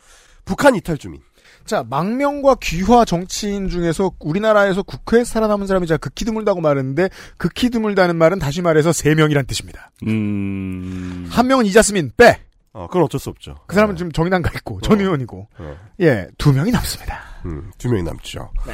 북한 0.46 0.76
이탈 0.76 0.98
주민. 0.98 1.22
자, 1.70 1.86
망명과 1.88 2.56
귀화 2.64 3.06
정치인 3.06 3.70
중에서 3.70 4.12
우리나라에서 4.20 4.82
국회에 4.82 5.24
살아남은 5.24 5.68
사람이 5.68 5.86
자 5.86 5.98
극히 5.98 6.26
드물다고 6.26 6.62
말했는데 6.62 7.10
극히 7.38 7.70
드물다는 7.70 8.16
말은 8.16 8.40
다시 8.40 8.64
말해서 8.64 8.92
세 8.92 9.14
명이란 9.14 9.46
뜻입니다. 9.46 9.92
음. 10.08 11.28
한 11.30 11.46
명은 11.46 11.68
이자스민 11.68 12.12
빼. 12.18 12.40
어, 12.74 12.88
그건 12.88 13.04
어쩔 13.04 13.20
수 13.20 13.30
없죠. 13.30 13.58
그 13.68 13.76
사람은 13.76 13.98
지금 13.98 14.12
정의당 14.12 14.42
가 14.42 14.50
있고 14.56 14.82
전 14.82 15.00
의원이고. 15.00 15.48
어. 15.60 15.78
예, 16.02 16.28
두 16.40 16.52
명이 16.54 16.72
남습니다. 16.72 17.22
음, 17.46 17.72
두 17.78 17.88
명이 17.88 18.02
남죠. 18.02 18.50
네. 18.66 18.74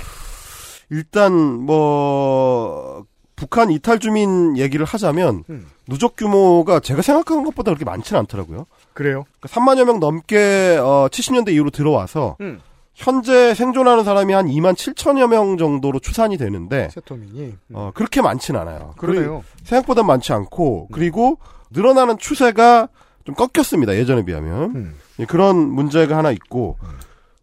일단 0.89 1.33
뭐 1.33 3.03
북한 3.35 3.71
이탈 3.71 3.99
주민 3.99 4.57
얘기를 4.57 4.85
하자면 4.85 5.43
음. 5.49 5.67
누적 5.89 6.15
규모가 6.15 6.79
제가 6.79 7.01
생각하는 7.01 7.43
것보다 7.43 7.71
그렇게 7.71 7.83
많지는 7.83 8.21
않더라고요. 8.21 8.67
그래요? 8.93 9.25
그러니까 9.41 9.59
3만여 9.59 9.83
명 9.83 9.99
넘게 9.99 10.77
어, 10.81 11.09
70년대 11.11 11.51
이후로 11.51 11.71
들어와서 11.71 12.37
음. 12.39 12.61
현재 12.95 13.53
생존하는 13.53 14.05
사람이 14.05 14.33
한 14.33 14.47
2만 14.47 14.73
7천여 14.73 15.27
명 15.29 15.57
정도로 15.57 15.99
추산이 15.99 16.37
되는데 16.37 16.89
세터민이. 16.91 17.53
어, 17.73 17.91
그렇게 17.93 18.21
많진 18.21 18.55
않아요. 18.55 18.93
그러네요. 18.97 19.21
그리고 19.21 19.43
생각보다 19.63 20.01
많지 20.03 20.31
않고 20.31 20.87
그리고 20.91 21.37
늘어나는 21.71 22.17
추세가 22.17 22.87
좀 23.25 23.35
꺾였습니다. 23.35 23.95
예전에 23.95 24.23
비하면 24.23 24.75
음. 24.75 24.95
예, 25.19 25.25
그런 25.25 25.57
문제가 25.57 26.17
하나 26.17 26.31
있고 26.31 26.77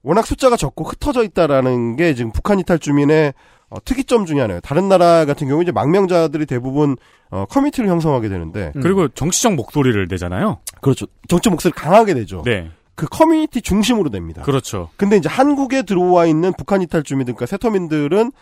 워낙 0.02 0.26
숫자가 0.26 0.56
적고 0.56 0.84
흩어져 0.84 1.22
있다라는 1.22 1.96
게 1.96 2.14
지금 2.14 2.32
북한 2.32 2.58
이탈 2.58 2.78
주민의 2.78 3.34
어, 3.68 3.76
특이점 3.84 4.24
중에 4.26 4.40
하나예요. 4.40 4.60
다른 4.60 4.88
나라 4.88 5.24
같은 5.26 5.48
경우 5.48 5.62
이제 5.62 5.70
망명자들이 5.70 6.46
대부분 6.46 6.96
어, 7.30 7.44
커뮤니티를 7.46 7.88
형성하게 7.90 8.28
되는데 8.28 8.72
그리고 8.80 9.08
정치적 9.08 9.54
목소리를 9.54 10.06
내잖아요. 10.10 10.60
그렇죠. 10.80 11.06
정치 11.28 11.50
목소리 11.50 11.72
강하게 11.72 12.14
내죠. 12.14 12.42
네. 12.44 12.70
그 12.94 13.06
커뮤니티 13.06 13.62
중심으로 13.62 14.10
냅니다. 14.10 14.42
그렇죠. 14.42 14.90
근데 14.96 15.16
이제 15.16 15.28
한국에 15.28 15.82
들어와 15.82 16.26
있는 16.26 16.52
북한 16.56 16.82
이탈 16.82 17.02
주민들, 17.02 17.34
그러니까 17.34 17.46
새터민들은 17.46 18.32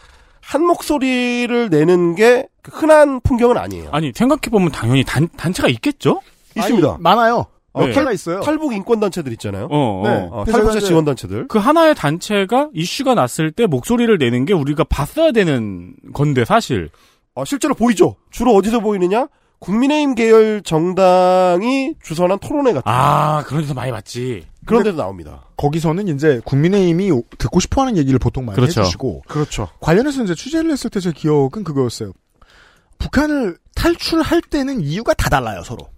한 0.42 0.64
목소리를 0.64 1.68
내는 1.70 2.14
게 2.14 2.37
그 2.37 2.70
흔한 2.72 3.20
풍경은 3.20 3.56
아니에요. 3.56 3.90
아니 3.92 4.12
생각해 4.14 4.50
보면 4.50 4.70
당연히 4.72 5.04
단, 5.04 5.28
단체가 5.36 5.68
있겠죠? 5.68 6.20
있습니다. 6.56 6.96
많아요. 7.00 7.46
어, 7.72 7.86
네. 7.86 7.92
탈, 7.92 8.12
있어요. 8.12 8.40
탈북 8.40 8.72
인권 8.72 8.98
단체들 8.98 9.32
있잖아요. 9.34 9.68
어, 9.70 10.00
어. 10.02 10.02
네. 10.08 10.28
어, 10.32 10.42
그래서 10.44 10.58
탈북자 10.58 10.80
지원 10.80 11.04
단체들. 11.04 11.46
그 11.46 11.58
하나의 11.58 11.94
단체가 11.94 12.68
이슈가 12.74 13.14
났을 13.14 13.52
때 13.52 13.66
목소리를 13.66 14.16
내는 14.18 14.44
게 14.44 14.52
우리가 14.52 14.84
봤어야 14.84 15.30
되는 15.30 15.94
건데 16.12 16.44
사실. 16.44 16.90
어, 17.34 17.44
실제로 17.44 17.74
보이죠. 17.74 18.16
주로 18.30 18.54
어디서 18.54 18.80
보이느냐? 18.80 19.28
국민의힘 19.60 20.14
계열 20.14 20.62
정당이 20.62 21.94
주선한 22.02 22.38
토론회 22.38 22.72
같은 22.72 22.82
아 22.90 23.44
그런 23.46 23.62
데서 23.62 23.74
많이 23.74 23.92
봤지. 23.92 24.46
그런 24.66 24.82
데도 24.82 24.96
나옵니다. 24.96 25.44
거기서는 25.56 26.08
이제 26.08 26.40
국민의힘이 26.44 27.10
듣고 27.38 27.60
싶어 27.60 27.82
하는 27.82 27.96
얘기를 27.96 28.18
보통 28.18 28.44
많이 28.46 28.56
그렇죠. 28.56 28.80
해주시고 28.80 29.22
그렇죠. 29.28 29.68
관련해서 29.80 30.22
이제 30.24 30.34
취재를 30.34 30.70
했을 30.70 30.90
때 30.90 31.00
제 31.00 31.12
기억은 31.12 31.64
그거였어요. 31.64 32.12
북한을 32.98 33.56
탈출할 33.74 34.42
때는 34.42 34.80
이유가 34.82 35.14
다 35.14 35.30
달라요 35.30 35.62
서로. 35.62 35.88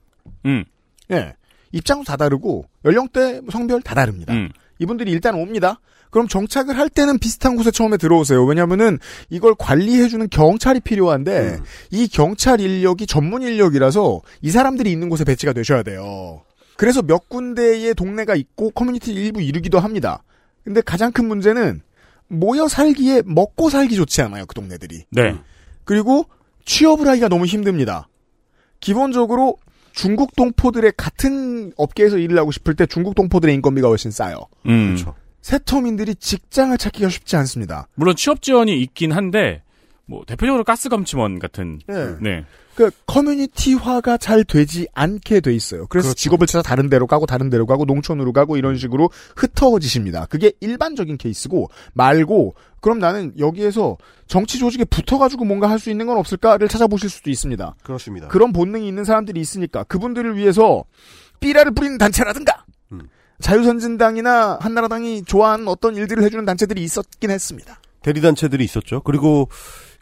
음. 0.46 0.64
예. 1.10 1.34
입장도 1.72 2.04
다 2.04 2.16
다르고 2.16 2.66
연령대, 2.84 3.40
성별 3.50 3.82
다 3.82 3.94
다릅니다. 3.94 4.32
음. 4.34 4.50
이분들이 4.78 5.10
일단 5.10 5.34
옵니다. 5.34 5.80
그럼 6.12 6.28
정착을 6.28 6.76
할 6.76 6.90
때는 6.90 7.18
비슷한 7.18 7.56
곳에 7.56 7.70
처음에 7.70 7.96
들어오세요. 7.96 8.44
왜냐면은 8.44 8.98
이걸 9.30 9.54
관리해주는 9.58 10.28
경찰이 10.28 10.80
필요한데 10.80 11.58
이 11.90 12.06
경찰 12.06 12.60
인력이 12.60 13.06
전문 13.06 13.40
인력이라서 13.40 14.20
이 14.42 14.50
사람들이 14.50 14.92
있는 14.92 15.08
곳에 15.08 15.24
배치가 15.24 15.54
되셔야 15.54 15.82
돼요. 15.82 16.42
그래서 16.76 17.00
몇 17.00 17.30
군데의 17.30 17.94
동네가 17.94 18.34
있고 18.34 18.70
커뮤니티 18.72 19.14
일부 19.14 19.40
이루기도 19.40 19.80
합니다. 19.80 20.22
근데 20.62 20.82
가장 20.82 21.12
큰 21.12 21.26
문제는 21.26 21.80
모여 22.28 22.68
살기에 22.68 23.22
먹고 23.24 23.70
살기 23.70 23.96
좋지 23.96 24.20
않아요. 24.20 24.44
그 24.44 24.54
동네들이. 24.54 25.04
네. 25.10 25.34
그리고 25.84 26.26
취업을 26.66 27.08
하기가 27.08 27.28
너무 27.28 27.46
힘듭니다. 27.46 28.06
기본적으로 28.80 29.56
중국 29.92 30.36
동포들의 30.36 30.92
같은 30.94 31.72
업계에서 31.78 32.18
일을 32.18 32.38
하고 32.38 32.52
싶을 32.52 32.74
때 32.74 32.84
중국 32.84 33.14
동포들의 33.14 33.54
인건비가 33.54 33.88
훨씬 33.88 34.10
싸요. 34.10 34.36
음. 34.66 34.96
세터민들이 35.43 36.14
직장을 36.14 36.76
찾기가 36.78 37.09
쉽지 37.09 37.36
않습니다. 37.36 37.88
물론 37.95 38.16
취업 38.16 38.40
지원이 38.40 38.80
있긴 38.80 39.12
한데 39.12 39.62
뭐 40.07 40.24
대표적으로 40.26 40.64
가스 40.64 40.88
감침원 40.88 41.38
같은. 41.38 41.80
네. 41.86 42.16
네. 42.20 42.45
그 42.74 42.90
커뮤니티화가 43.07 44.16
잘 44.16 44.45
되지 44.45 44.88
않게 44.95 45.40
돼 45.40 45.55
있어요. 45.55 45.86
그래서 45.88 46.07
그렇죠. 46.09 46.14
직업을 46.14 46.47
찾아 46.47 46.62
다른 46.62 46.88
데로 46.88 47.07
가고 47.07 47.26
다른 47.26 47.51
데로 47.51 47.66
가고 47.66 47.84
농촌으로 47.84 48.32
가고 48.32 48.57
이런 48.57 48.78
식으로 48.78 49.11
흩어지십니다. 49.36 50.26
그게 50.26 50.53
일반적인 50.61 51.18
케이스고 51.18 51.68
말고 51.93 52.55
그럼 52.80 52.99
나는 52.99 53.34
여기에서 53.38 53.99
정치 54.26 54.59
조직에 54.59 54.84
붙어가지고 54.84 55.45
뭔가 55.45 55.68
할 55.68 55.78
수 55.78 55.90
있는 55.90 56.07
건 56.07 56.16
없을까를 56.16 56.68
찾아보실 56.68 57.11
수도 57.11 57.28
있습니다. 57.30 57.74
그렇습니다. 57.82 58.28
그런 58.28 58.53
본능이 58.53 58.88
있는 58.88 59.05
사람들이 59.05 59.38
있으니까 59.40 59.84
그분들을 59.84 60.36
위해서 60.36 60.84
삐라를 61.40 61.72
뿌리는 61.72 61.99
단체라든가 61.99 62.64
음. 62.93 63.03
자유선진당이나 63.43 64.59
한나라당이 64.61 65.24
좋아하는 65.24 65.68
어떤 65.68 65.97
일들을 65.97 66.22
해주는 66.22 66.45
단체들이 66.45 66.82
있었긴 66.82 67.30
했습니다. 67.30 67.78
대리단체들이 68.03 68.64
있었죠. 68.64 69.01
그리고 69.03 69.49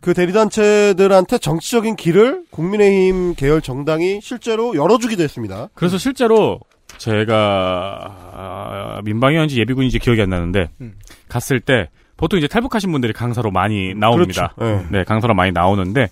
그 0.00 0.14
대리단체들한테 0.14 1.38
정치적인 1.38 1.96
길을 1.96 2.44
국민의힘 2.50 3.34
계열 3.34 3.60
정당이 3.60 4.20
실제로 4.22 4.74
열어주기도 4.74 5.22
했습니다. 5.22 5.68
그래서 5.74 5.98
실제로 5.98 6.60
제가 6.98 8.16
아, 8.32 9.00
민방위원지 9.04 9.58
예비군인지 9.60 9.98
기억이 9.98 10.20
안 10.22 10.30
나는데 10.30 10.68
음. 10.80 10.94
갔을 11.28 11.60
때 11.60 11.88
보통 12.16 12.38
이제 12.38 12.46
탈북하신 12.48 12.92
분들이 12.92 13.12
강사로 13.12 13.50
많이 13.50 13.94
나옵니다. 13.94 14.52
그렇죠. 14.56 14.86
네, 14.90 15.04
강사로 15.04 15.34
많이 15.34 15.52
나오는데 15.52 16.08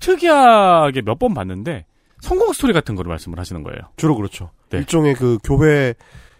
특이하게 0.00 1.02
몇 1.02 1.18
번 1.18 1.34
봤는데 1.34 1.86
성공 2.20 2.52
스토리 2.52 2.72
같은 2.72 2.94
거를 2.94 3.08
말씀을 3.10 3.38
하시는 3.38 3.62
거예요. 3.62 3.78
주로 3.96 4.14
그렇죠. 4.16 4.50
네. 4.70 4.78
일종의 4.78 5.14
그 5.14 5.38
교회 5.44 5.94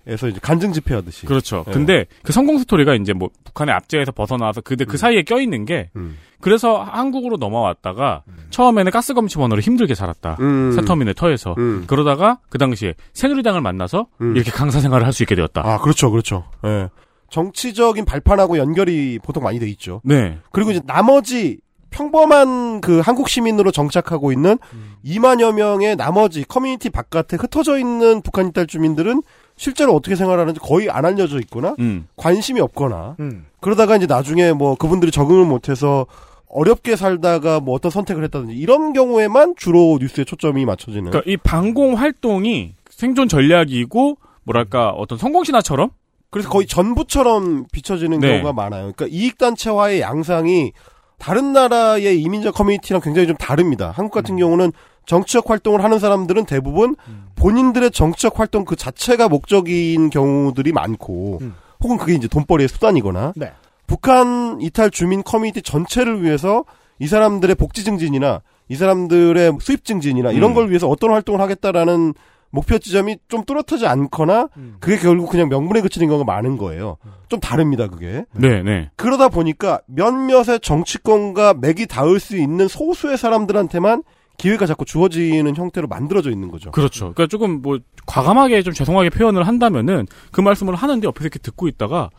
에서 0.06 0.28
이제 0.28 0.40
간증 0.42 0.72
집회하듯이. 0.72 1.26
그렇죠. 1.26 1.62
네. 1.66 1.72
근데 1.72 2.06
그 2.24 2.32
성공 2.32 2.58
스토리가 2.58 2.94
이제 2.94 3.12
뭐 3.12 3.30
북한의 3.44 3.74
압제에서 3.74 4.10
벗어나와서 4.12 4.60
그데 4.60 4.84
그 4.84 4.96
사이에 4.96 5.22
껴 5.22 5.40
있는 5.40 5.64
게 5.64 5.90
음. 5.96 6.16
그래서 6.40 6.82
한국으로 6.82 7.36
넘어왔다가 7.36 8.24
처음에는 8.50 8.90
가스 8.90 9.14
검침원으로 9.14 9.60
힘들게 9.60 9.94
살았다. 9.94 10.38
음. 10.40 10.72
새터미널 10.72 11.14
터에서. 11.14 11.54
음. 11.58 11.84
그러다가 11.86 12.38
그 12.48 12.58
당시에 12.58 12.94
새누리당을 13.12 13.60
만나서 13.60 14.06
이렇게 14.20 14.50
강사 14.50 14.80
생활을 14.80 15.06
할 15.06 15.12
수 15.12 15.22
있게 15.22 15.34
되었다. 15.36 15.62
아, 15.64 15.78
그렇죠, 15.78 16.10
그렇죠. 16.10 16.44
예. 16.64 16.88
정치적인 17.30 18.04
발판하고 18.04 18.58
연결이 18.58 19.18
보통 19.22 19.42
많이 19.42 19.58
돼 19.58 19.68
있죠. 19.70 20.00
네. 20.04 20.38
그리고 20.50 20.70
이제 20.70 20.80
나머지 20.86 21.58
평범한 21.90 22.80
그 22.80 23.00
한국 23.00 23.28
시민으로 23.28 23.70
정착하고 23.70 24.32
있는 24.32 24.58
2만여 25.04 25.54
명의 25.54 25.94
나머지 25.96 26.44
커뮤니티 26.44 26.90
바깥에 26.90 27.36
흩어져 27.36 27.78
있는 27.78 28.22
북한 28.22 28.48
이탈 28.48 28.66
주민들은 28.66 29.22
실제로 29.62 29.94
어떻게 29.94 30.16
생활하는지 30.16 30.58
거의 30.58 30.90
안 30.90 31.04
알려져 31.04 31.38
있거나 31.38 31.76
음. 31.78 32.08
관심이 32.16 32.60
없거나 32.60 33.14
음. 33.20 33.46
그러다가 33.60 33.94
이제 33.94 34.06
나중에 34.06 34.52
뭐 34.52 34.74
그분들이 34.74 35.12
적응을 35.12 35.44
못해서 35.44 36.06
어렵게 36.48 36.96
살다가 36.96 37.60
뭐 37.60 37.76
어떤 37.76 37.92
선택을 37.92 38.24
했다든지 38.24 38.56
이런 38.56 38.92
경우에만 38.92 39.54
주로 39.56 39.98
뉴스에 40.00 40.24
초점이 40.24 40.64
맞춰지는. 40.64 41.12
그러니까 41.12 41.30
이 41.30 41.36
방공 41.36 41.94
활동이 41.94 42.74
생존 42.90 43.28
전략이고 43.28 44.16
뭐랄까 44.42 44.90
어떤 44.90 45.16
성공 45.16 45.44
신화처럼 45.44 45.90
그래서 46.30 46.48
거의 46.48 46.66
전부처럼 46.66 47.66
비춰지는 47.70 48.18
네. 48.18 48.30
경우가 48.30 48.52
많아요. 48.52 48.92
그러니까 48.92 49.06
이익 49.16 49.38
단체와의 49.38 50.00
양상이 50.00 50.72
다른 51.20 51.52
나라의 51.52 52.20
이민자 52.20 52.50
커뮤니티랑 52.50 53.00
굉장히 53.00 53.28
좀 53.28 53.36
다릅니다. 53.36 53.92
한국 53.94 54.12
같은 54.12 54.36
경우는 54.36 54.72
정치적 55.06 55.50
활동을 55.50 55.82
하는 55.82 55.98
사람들은 55.98 56.46
대부분 56.46 56.96
본인들의 57.36 57.90
정치적 57.90 58.38
활동 58.38 58.64
그 58.64 58.76
자체가 58.76 59.28
목적인 59.28 60.10
경우들이 60.10 60.72
많고 60.72 61.40
혹은 61.80 61.96
그게 61.96 62.14
이제 62.14 62.28
돈벌이의 62.28 62.68
수단이거나 62.68 63.32
네. 63.36 63.52
북한 63.86 64.60
이탈 64.60 64.90
주민 64.90 65.22
커뮤니티 65.22 65.60
전체를 65.60 66.22
위해서 66.22 66.64
이 66.98 67.06
사람들의 67.06 67.56
복지 67.56 67.84
증진이나 67.84 68.42
이 68.68 68.76
사람들의 68.76 69.58
수입 69.60 69.84
증진이나 69.84 70.30
이런 70.30 70.52
음. 70.52 70.54
걸 70.54 70.68
위해서 70.70 70.88
어떤 70.88 71.10
활동을 71.10 71.40
하겠다라는 71.40 72.14
목표 72.50 72.78
지점이 72.78 73.16
좀 73.28 73.44
뚜렷하지 73.44 73.86
않거나 73.86 74.48
그게 74.78 74.98
결국 74.98 75.30
그냥 75.30 75.48
명분에 75.48 75.80
그치는 75.80 76.06
경우가 76.08 76.30
많은 76.30 76.58
거예요. 76.58 76.98
좀 77.28 77.40
다릅니다, 77.40 77.88
그게. 77.88 78.26
네, 78.32 78.62
네. 78.62 78.90
그러다 78.96 79.30
보니까 79.30 79.80
몇몇의 79.86 80.60
정치권과 80.60 81.54
맥이 81.54 81.86
닿을 81.86 82.20
수 82.20 82.36
있는 82.36 82.68
소수의 82.68 83.16
사람들한테만 83.16 84.02
기회가 84.38 84.66
자꾸 84.66 84.84
주어지는 84.84 85.54
형태로 85.56 85.86
만들어져 85.88 86.30
있는 86.30 86.50
거죠. 86.50 86.70
그렇죠. 86.72 87.12
그러니까 87.14 87.26
조금 87.26 87.62
뭐 87.62 87.78
과감하게 88.06 88.62
좀 88.62 88.72
죄송하게 88.74 89.10
표현을 89.10 89.46
한다면은 89.46 90.06
그 90.32 90.40
말씀을 90.40 90.74
하는데 90.74 91.06
옆에서 91.06 91.24
이렇게 91.24 91.38
듣고 91.38 91.68
있다가 91.68 92.10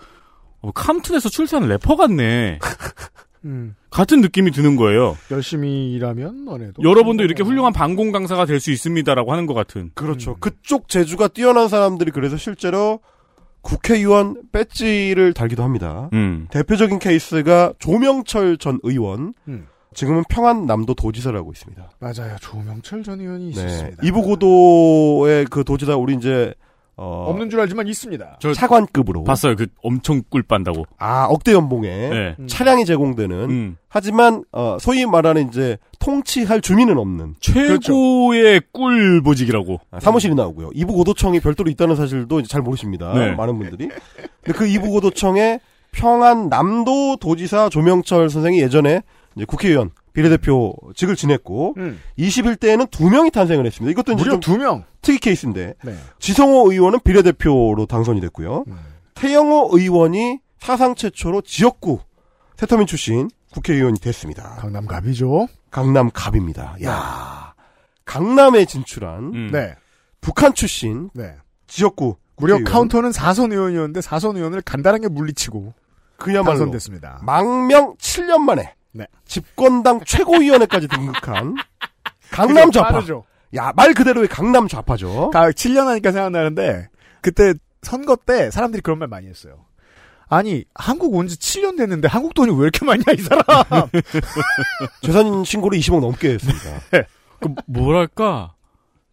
어, 0.61 0.71
캄튼에서 0.71 1.29
출세하는 1.29 1.67
래퍼 1.69 1.95
같네. 1.97 2.59
음. 3.45 3.75
같은 3.89 4.21
느낌이 4.21 4.51
드는 4.51 4.77
거예요. 4.77 5.17
열심히 5.29 5.91
일하면 5.91 6.45
너네도 6.45 6.81
여러분도 6.81 7.23
이렇게 7.25 7.43
훌륭한 7.43 7.73
방공 7.73 8.13
강사가 8.13 8.45
될 8.45 8.61
수 8.61 8.71
있습니다라고 8.71 9.33
하는 9.33 9.45
것 9.45 9.53
같은. 9.53 9.91
그렇죠. 9.93 10.37
그쪽 10.39 10.87
재주가 10.87 11.27
뛰어난 11.27 11.67
사람들이 11.67 12.11
그래서 12.11 12.37
실제로 12.37 13.01
국회의원 13.61 14.41
배지를 14.51 15.33
달기도 15.33 15.63
합니다. 15.63 16.09
음. 16.13 16.47
대표적인 16.51 16.99
케이스가 16.99 17.73
조명철 17.79 18.57
전 18.57 18.79
의원. 18.83 19.33
음. 19.49 19.67
지금은 19.93 20.23
평안남도 20.29 20.93
도지사라고 20.95 21.51
있습니다. 21.51 21.89
맞아요. 21.99 22.35
조명철 22.41 23.03
전 23.03 23.19
의원이 23.19 23.45
네. 23.45 23.49
있었습니다. 23.51 24.03
이부고도의 24.03 25.45
그 25.45 25.63
도지사 25.63 25.95
우리 25.95 26.15
이제 26.15 26.53
어 26.95 27.25
없는 27.29 27.49
줄 27.49 27.59
알지만 27.59 27.87
있습니다. 27.87 28.37
저 28.39 28.53
차관급으로 28.53 29.23
봤어요. 29.23 29.55
그 29.55 29.65
엄청 29.81 30.21
꿀 30.29 30.43
빤다고. 30.43 30.85
아 30.99 31.25
억대 31.25 31.51
연봉에 31.51 31.89
네. 31.89 32.35
차량이 32.47 32.85
제공되는 32.85 33.35
음. 33.49 33.77
하지만 33.89 34.43
어 34.51 34.77
소위 34.79 35.03
말하는 35.05 35.47
이제 35.47 35.77
통치할 35.97 36.61
주민은 36.61 36.97
없는 36.99 37.35
최고의 37.39 38.61
꿀 38.71 39.23
보직이라고. 39.23 39.79
아, 39.89 39.99
사무실이 39.99 40.35
나오고요. 40.35 40.69
이부고도청이 40.75 41.39
별도로 41.39 41.71
있다는 41.71 41.95
사실도 41.95 42.39
이제 42.39 42.47
잘 42.47 42.61
모르십니다. 42.61 43.11
네. 43.13 43.31
많은 43.33 43.57
분들이. 43.57 43.89
근데 44.43 44.57
그 44.57 44.67
이부고도청의 44.67 45.61
평안 45.93 46.49
남도 46.49 47.17
도지사 47.17 47.69
조명철 47.69 48.29
선생이 48.29 48.61
예전에 48.61 49.01
이제 49.35 49.45
국회의원 49.45 49.91
비례대표직을 50.13 51.15
지냈고 51.15 51.73
음. 51.77 51.99
21대에는 52.19 52.89
두 52.91 53.09
명이 53.09 53.31
탄생을 53.31 53.65
했습니다. 53.65 53.91
이것도 53.91 54.13
이제 54.13 54.39
두 54.39 54.57
명. 54.57 54.83
특이 55.01 55.19
케이스인데 55.19 55.73
네. 55.83 55.95
지성호 56.19 56.71
의원은 56.71 56.99
비례대표로 57.03 57.85
당선이 57.87 58.21
됐고요. 58.21 58.63
음. 58.67 58.77
태영호 59.15 59.69
의원이 59.73 60.39
사상 60.59 60.95
최초로 60.95 61.41
지역구 61.41 61.99
세터민 62.57 62.87
출신 62.87 63.29
국회의원이 63.51 63.99
됐습니다. 63.99 64.55
강남갑이죠. 64.59 65.47
강남갑입니다. 65.71 66.77
야 66.83 67.53
강남에 68.05 68.65
진출한 68.65 69.31
음. 69.33 69.49
네. 69.51 69.75
북한 70.21 70.53
출신 70.53 71.09
네. 71.13 71.35
지역구 71.67 72.15
무려 72.37 72.55
국회의원. 72.55 72.63
카운터는 72.71 73.09
4선 73.11 73.51
의원이었는데 73.51 73.99
4선 73.99 74.35
의원을 74.37 74.61
간단하게 74.61 75.07
물리치고 75.09 75.73
그야말로 76.17 76.57
당선됐습니다. 76.59 77.21
망명 77.23 77.95
7년 77.97 78.39
만에 78.39 78.73
네. 78.93 79.05
집권당 79.25 80.01
최고위원회까지 80.05 80.87
등극한 80.87 81.55
강남 82.31 82.71
좌파. 82.71 83.01
야 83.55 83.71
말 83.75 83.93
그대로의 83.93 84.27
강남 84.27 84.67
좌파죠. 84.67 85.29
가 85.29 85.49
7년 85.51 85.85
하니까 85.85 86.11
생각나는데 86.11 86.87
그때 87.21 87.53
선거 87.81 88.15
때 88.15 88.49
사람들이 88.49 88.81
그런 88.81 88.97
말 88.99 89.07
많이 89.07 89.27
했어요. 89.27 89.65
아니 90.27 90.63
한국 90.73 91.13
온 91.13 91.27
지 91.27 91.37
7년 91.37 91.77
됐는데 91.77 92.07
한국 92.07 92.33
돈이 92.33 92.51
왜 92.51 92.63
이렇게 92.63 92.83
많냐 92.85 93.03
이 93.13 93.17
사람. 93.17 93.43
재산 95.01 95.43
신고를 95.43 95.77
20억 95.79 95.99
넘게 95.99 96.33
했습니다. 96.33 96.79
그 97.39 97.53
뭐랄까 97.67 98.53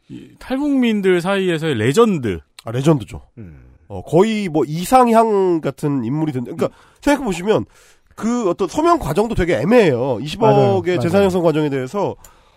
이 0.09 0.31
탈북민들 0.39 1.21
사이에서의 1.21 1.75
레전드. 1.75 2.41
아, 2.65 2.71
레전드죠. 2.71 3.23
음. 3.39 3.65
어, 3.89 4.03
거의 4.03 4.49
뭐 4.49 4.65
이상향 4.67 5.61
같은 5.61 6.05
인물이 6.05 6.33
된. 6.33 6.45
그러니까 6.45 6.69
생각해 7.03 7.25
보시면 7.25 7.67
그 8.21 8.49
어떤 8.51 8.69
소명 8.69 8.99
과정도 8.99 9.35
되게 9.35 9.57
애매해요. 9.57 10.19
20억의 10.19 10.41
맞아요, 10.41 10.83
재산. 11.01 11.23
형성 11.25 11.43
과정에 11.43 11.71
대해서 11.71 12.15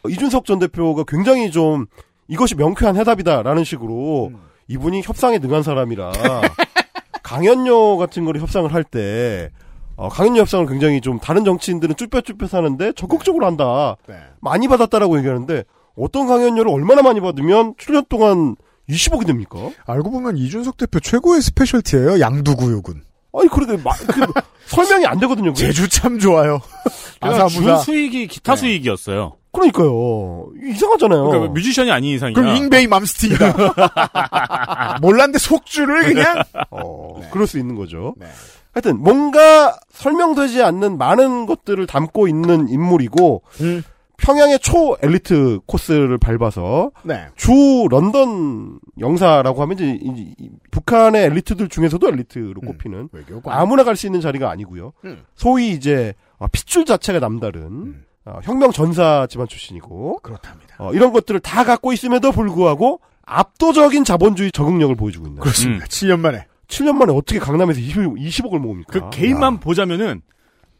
이준석 0.07 0.45
전 0.45 0.59
대표가 0.59 1.03
굉장히 1.07 1.51
좀 1.51 1.85
이것이 2.27 2.55
명쾌한 2.55 2.97
해답이다라는 2.97 3.63
식으로 3.63 4.27
음. 4.33 4.39
이분이 4.67 5.01
협상에 5.03 5.37
능한 5.39 5.63
사람이라 5.63 6.11
강연료 7.23 7.97
같은 7.97 8.25
거를 8.25 8.41
협상을 8.41 8.71
할 8.73 8.83
때 8.83 9.49
어, 9.95 10.09
강연료 10.09 10.41
협상을 10.41 10.65
굉장히 10.67 11.01
좀 11.01 11.19
다른 11.19 11.45
정치인들은 11.45 11.95
쭈뼛쭈뼛 11.95 12.53
하는데 12.53 12.91
적극적으로 12.93 13.45
한다. 13.45 13.95
네. 14.07 14.15
많이 14.41 14.67
받았다라고 14.67 15.17
얘기하는데 15.19 15.63
어떤 15.95 16.27
강연료를 16.27 16.71
얼마나 16.71 17.01
많이 17.03 17.21
받으면 17.21 17.75
7년 17.75 18.09
동안 18.09 18.55
20억이 18.89 19.25
됩니까? 19.27 19.59
알고 19.85 20.09
보면 20.11 20.37
이준석 20.37 20.77
대표 20.77 20.99
최고의 20.99 21.41
스페셜티예요. 21.41 22.19
양두구육은. 22.19 23.03
아니 23.37 23.47
그러게 23.49 23.77
마- 23.83 23.91
그 23.95 24.21
설명이 24.67 25.05
안 25.05 25.19
되거든요. 25.19 25.53
그게. 25.53 25.67
제주 25.67 25.87
참 25.89 26.19
좋아요. 26.19 26.59
그러니까 27.19 27.45
아사무사. 27.45 27.77
주 27.79 27.85
수익이 27.85 28.27
기타 28.27 28.55
수익이었어요. 28.55 29.33
그러니까요. 29.51 30.47
이상하잖아요. 30.63 31.25
그러니까 31.29 31.53
뮤지션이 31.53 31.91
아닌 31.91 32.15
이상이야. 32.15 32.33
그럼 32.33 32.55
잉베이 32.55 32.87
맘스티이다. 32.87 33.53
몰랐는데 35.01 35.37
속주를 35.39 36.03
그냥. 36.05 36.41
어, 36.71 37.21
그럴 37.31 37.45
수 37.47 37.59
있는 37.59 37.75
거죠. 37.75 38.15
네. 38.17 38.25
하여튼 38.73 38.99
뭔가 38.99 39.77
설명되지 39.93 40.63
않는 40.63 40.97
많은 40.97 41.45
것들을 41.45 41.85
담고 41.85 42.27
있는 42.27 42.67
인물이고 42.69 43.43
음. 43.61 43.83
평양의 44.17 44.59
초 44.59 44.95
엘리트 45.01 45.59
코스를 45.65 46.17
밟아서 46.17 46.91
네. 47.03 47.25
주 47.35 47.51
런던 47.89 48.79
영사라고 48.99 49.61
하면 49.63 49.73
이제 49.77 49.85
이- 50.01 50.33
이 50.39 50.49
북한의 50.71 51.25
엘리트들 51.25 51.67
중에서도 51.69 52.07
엘리트로 52.07 52.61
꼽히는 52.61 53.09
외교관. 53.11 53.57
아무나 53.57 53.83
갈 53.83 53.95
수 53.95 54.05
있는 54.07 54.21
자리가 54.21 54.49
아니고요. 54.49 54.93
음. 55.05 55.23
소위 55.35 55.71
이제 55.71 56.13
어, 56.37 56.47
핏줄 56.51 56.85
자체가 56.85 57.19
남다른 57.19 58.03
어, 58.25 58.39
혁명 58.43 58.71
전사 58.71 59.27
집안 59.29 59.47
출신이고 59.47 60.19
그렇답니다. 60.23 60.75
어, 60.79 60.93
이런 60.93 61.11
것들을 61.11 61.39
다 61.41 61.63
갖고 61.63 61.91
있음에도 61.93 62.31
불구하고 62.31 63.01
압도적인 63.25 64.03
자본주의 64.03 64.51
적응력을 64.51 64.95
보여주고 64.95 65.27
있는. 65.27 65.41
그렇습니다. 65.41 65.85
7년 65.85 66.19
만에. 66.19 66.45
7년 66.67 66.93
만에 66.93 67.13
어떻게 67.13 67.39
강남에서 67.39 67.79
20, 67.79 68.45
억을 68.45 68.59
모읍니까? 68.59 68.91
그 68.91 69.09
개인만 69.11 69.59
보자면은 69.59 70.21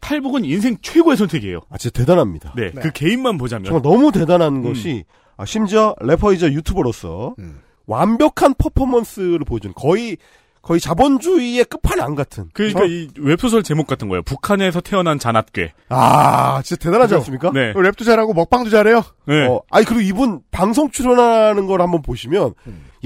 탈북은 0.04 0.44
인생 0.44 0.76
최고의 0.82 1.16
선택이에요. 1.16 1.60
아, 1.70 1.78
진짜 1.78 1.98
대단합니다. 1.98 2.52
네, 2.56 2.70
그 2.72 2.92
개인만 2.92 3.38
보자면. 3.38 3.64
정말 3.64 3.80
너무 3.82 4.12
대단한 4.12 4.56
음. 4.56 4.62
것이 4.62 5.04
아, 5.38 5.46
심지어 5.46 5.94
래퍼이자 6.00 6.52
유튜버로서 6.52 7.34
음. 7.38 7.60
완벽한 7.86 8.52
퍼포먼스를 8.58 9.40
보여주는 9.40 9.72
거의 9.74 10.18
거의 10.60 10.80
자본주의의 10.80 11.64
끝판왕 11.64 12.14
같은. 12.14 12.48
그러니까 12.54 12.80
저- 12.80 12.86
이 12.86 13.08
웹소설 13.18 13.62
제목 13.62 13.86
같은 13.86 14.08
거예요. 14.08 14.22
북한에서 14.22 14.80
태어난 14.82 15.18
잔압괴. 15.18 15.72
아 15.88 16.60
진짜 16.62 16.82
대단하지 16.82 17.08
그죠? 17.10 17.16
않습니까? 17.16 17.50
네. 17.52 17.72
랩도 17.74 18.04
잘하고 18.04 18.32
먹방도 18.34 18.68
잘해요. 18.70 19.02
네. 19.26 19.46
어, 19.46 19.60
아니 19.70 19.84
그리고 19.86 20.00
이분 20.02 20.40
방송 20.50 20.90
출연하는 20.90 21.66
걸 21.66 21.80
한번 21.82 22.00
보시면 22.02 22.54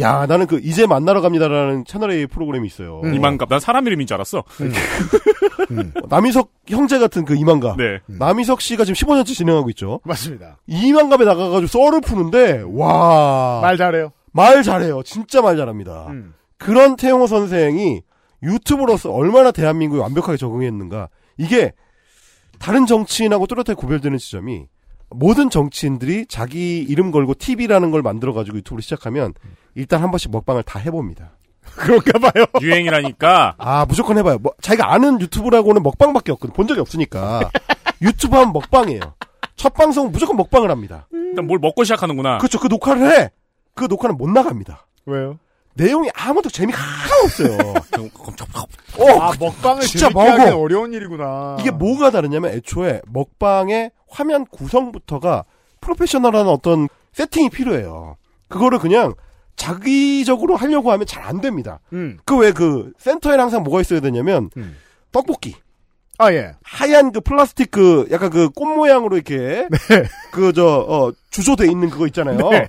야 0.00 0.26
나는 0.26 0.46
그 0.46 0.60
이제 0.62 0.86
만나러 0.86 1.20
갑니다라는 1.20 1.84
채널 1.84 2.12
A 2.12 2.26
프로그램이 2.26 2.66
있어요. 2.66 3.00
음. 3.04 3.14
이만갑. 3.14 3.48
난 3.48 3.60
사람 3.60 3.86
이름인 3.86 4.06
줄 4.06 4.14
알았어. 4.14 4.38
어, 5.98 6.06
남희석 6.08 6.52
형제 6.66 6.98
같은 6.98 7.24
그 7.24 7.34
이만갑. 7.34 7.76
네. 7.76 8.00
남희석 8.06 8.60
씨가 8.60 8.84
지금 8.84 8.94
15년째 8.94 9.34
진행하고 9.34 9.70
있죠. 9.70 10.00
맞습니다. 10.04 10.58
이만갑에 10.66 11.24
나가가지고 11.24 11.66
썰을 11.66 12.00
푸는데 12.00 12.62
와. 12.66 13.60
말 13.62 13.76
잘해요. 13.76 14.12
말 14.32 14.62
잘해요. 14.62 15.02
진짜 15.02 15.42
말 15.42 15.56
잘합니다. 15.56 16.06
음. 16.08 16.34
그런 16.58 16.96
태용호 16.96 17.26
선생이 17.26 18.02
유튜브로서 18.42 19.10
얼마나 19.12 19.50
대한민국에 19.50 20.00
완벽하게 20.00 20.36
적응했는가. 20.36 21.08
이게 21.38 21.72
다른 22.58 22.86
정치인하고 22.86 23.46
뚜렷하게 23.46 23.74
구별되는 23.74 24.18
지점이 24.18 24.66
모든 25.10 25.48
정치인들이 25.50 26.26
자기 26.26 26.80
이름 26.80 27.10
걸고 27.10 27.34
TV라는 27.34 27.90
걸 27.90 28.02
만들어가지고 28.02 28.58
유튜브를 28.58 28.82
시작하면 28.82 29.32
일단 29.74 30.02
한 30.02 30.10
번씩 30.10 30.30
먹방을 30.30 30.62
다 30.62 30.78
해봅니다. 30.78 31.32
그런가 31.76 32.18
봐요. 32.18 32.44
유행이라니까. 32.60 33.54
아, 33.58 33.84
무조건 33.86 34.18
해봐요. 34.18 34.38
뭐, 34.38 34.52
자기가 34.60 34.92
아는 34.92 35.20
유튜브라고는 35.20 35.82
먹방밖에 35.82 36.32
없거든. 36.32 36.54
본 36.54 36.66
적이 36.66 36.80
없으니까. 36.80 37.50
유튜브 38.02 38.36
하면 38.36 38.52
먹방이에요. 38.52 39.00
첫 39.56 39.74
방송은 39.74 40.12
무조건 40.12 40.36
먹방을 40.36 40.70
합니다. 40.70 41.08
일단 41.12 41.46
뭘 41.46 41.58
먹고 41.58 41.84
시작하는구나. 41.84 42.38
그렇죠. 42.38 42.58
그 42.58 42.68
녹화를 42.68 43.10
해. 43.10 43.30
그 43.74 43.86
녹화는 43.88 44.16
못 44.16 44.28
나갑니다. 44.30 44.86
왜요? 45.06 45.38
내용이 45.74 46.10
아무도 46.14 46.48
재미가 46.48 46.78
하나도 46.80 47.24
없어요. 47.24 47.74
어, 48.98 49.20
아, 49.20 49.32
먹방을 49.38 49.82
진짜 49.82 50.10
먹어. 50.10 50.56
어려운 50.58 50.92
일이구나. 50.92 51.56
이게 51.60 51.70
뭐가 51.70 52.10
다르냐면 52.10 52.52
애초에 52.52 53.00
먹방의 53.06 53.92
화면 54.08 54.46
구성부터가 54.46 55.44
프로페셔널한 55.80 56.48
어떤 56.48 56.88
세팅이 57.12 57.50
필요해요. 57.50 58.16
그거를 58.48 58.78
그냥 58.78 59.14
자기적으로 59.58 60.56
하려고 60.56 60.90
하면 60.92 61.06
잘 61.06 61.18
안 61.28 61.40
됩니다. 61.42 61.80
음. 61.92 62.16
그왜그 62.24 62.92
센터에 62.98 63.36
항상 63.36 63.62
뭐가 63.64 63.82
있어야 63.82 64.00
되냐면 64.00 64.48
떡볶이. 65.12 65.56
아 66.16 66.32
예. 66.32 66.52
하얀 66.64 67.12
그 67.12 67.20
플라스틱 67.20 67.70
그 67.70 68.08
약간 68.10 68.30
그 68.30 68.48
꽃 68.50 68.66
모양으로 68.66 69.16
이렇게 69.16 69.68
그저 70.32 70.64
어, 70.88 71.12
주조돼 71.30 71.66
있는 71.70 71.90
그거 71.90 72.06
있잖아요. 72.06 72.48
네. 72.50 72.68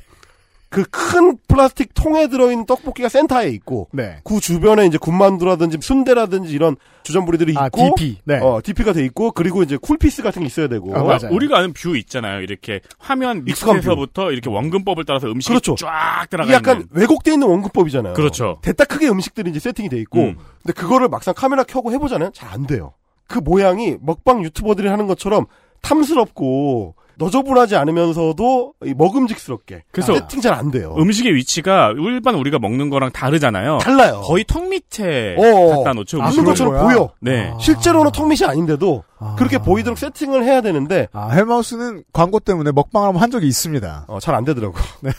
그 0.70 0.84
큰 0.84 1.38
플라스틱 1.48 1.94
통에 1.96 2.28
들어있는 2.28 2.66
떡볶이가 2.66 3.10
센터에 3.10 3.50
있고 3.50 3.88
네. 3.92 4.18
그 4.24 4.40
주변에 4.40 4.86
이제 4.86 4.98
군만두라든지 5.00 5.80
순대라든지 5.82 6.54
이런 6.54 6.76
주전부리들이 7.04 7.54
있고 7.54 7.62
아, 7.64 7.70
DP. 7.70 8.20
네. 8.26 8.40
어, 8.40 8.60
DP가 8.64 8.94
돼 8.94 9.04
있고 9.06 9.32
그리고 9.32 9.64
이제 9.64 9.78
쿨피스 9.78 10.22
같은 10.22 10.42
게 10.42 10.46
있어야 10.46 10.68
되고 10.68 10.96
어, 10.96 11.18
우리가 11.32 11.58
아는 11.58 11.74
뷰 11.74 11.98
있잖아요. 11.98 12.42
이렇게 12.42 12.82
화면 13.00 13.44
밑에서부터 13.46 14.32
이렇게 14.32 14.50
원근법을 14.50 15.06
따라서 15.06 15.28
음식이 15.28 15.50
그렇죠. 15.54 15.76
쫙 15.76 16.28
들어가 16.30 16.46
이게 16.46 16.54
약간 16.54 16.76
있는. 16.82 16.88
왜곡돼 16.92 17.34
있는 17.34 17.48
원근법이잖아요. 17.48 18.14
그렇죠. 18.14 18.60
대따 18.62 18.86
크게 18.86 19.08
음식들이 19.10 19.50
이제 19.50 19.60
세팅이 19.60 19.90
돼 19.90 19.98
있고 20.02 20.20
음. 20.20 20.38
근데 20.62 20.74
그거를 20.74 21.10
막상 21.10 21.34
카메라 21.36 21.64
켜고 21.64 21.92
해보잖아요. 21.92 22.32
잘 22.34 22.50
안 22.50 22.68
돼요. 22.68 22.94
그 23.28 23.40
모양이 23.40 23.96
먹방 24.02 24.44
유튜버들이 24.44 24.88
하는 24.88 25.08
것처럼 25.08 25.46
탐스럽고 25.82 26.96
너저분하지 27.20 27.76
않으면서도 27.76 28.74
이 28.86 28.94
먹음직스럽게 28.98 29.84
그래서 29.92 30.16
세팅 30.16 30.42
잘 30.42 30.54
안 30.54 30.72
돼요. 30.72 30.96
음식의 30.98 31.36
위치가 31.36 31.92
일반 31.96 32.34
우리가 32.36 32.58
먹는 32.60 32.90
거랑 32.90 33.12
다르잖아요. 33.12 33.78
달라요. 33.80 34.22
거의 34.24 34.44
턱 34.48 34.68
밑에 34.68 35.36
어. 35.38 35.78
갖다 35.78 35.94
놓죠. 35.94 36.20
음식을. 36.20 36.46
것처럼 36.46 36.82
보여. 36.82 37.12
네. 37.20 37.54
실제로는 37.60 38.12
턱 38.12 38.28
밑이 38.28 38.46
아닌데도 38.48 39.04
그렇게 39.38 39.58
보이도록 39.60 40.00
세팅을 40.00 40.44
해야 40.44 40.62
되는데 40.62 41.08
아, 41.14 41.30
헬마우스는 41.30 42.04
광고 42.14 42.40
때문에 42.40 42.72
먹방을 42.72 43.08
한번 43.10 43.22
한 43.22 43.30
적이 43.30 43.48
있습니다. 43.48 44.06
어, 44.08 44.20
잘 44.20 44.34
안 44.34 44.46
되더라고. 44.46 44.76
네. 45.02 45.12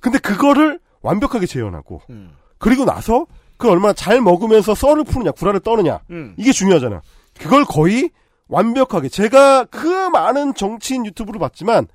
근데 0.00 0.18
그거를 0.18 0.78
완벽하게 1.02 1.46
재현하고 1.46 2.00
음. 2.10 2.30
그리고 2.58 2.84
나서 2.84 3.26
그걸 3.56 3.72
얼마나 3.72 3.92
잘 3.92 4.20
먹으면서 4.20 4.74
썰을 4.74 5.04
푸느냐 5.04 5.32
구라를 5.32 5.60
떠느냐 5.60 6.00
음. 6.10 6.34
이게 6.36 6.52
중요하잖아. 6.52 7.02
그걸 7.38 7.64
거의 7.64 8.10
완벽하게 8.52 9.08
제가 9.08 9.64
그 9.64 9.86
많은 10.10 10.54
정치인 10.54 11.06
유튜브를 11.06 11.40
봤지만 11.40 11.86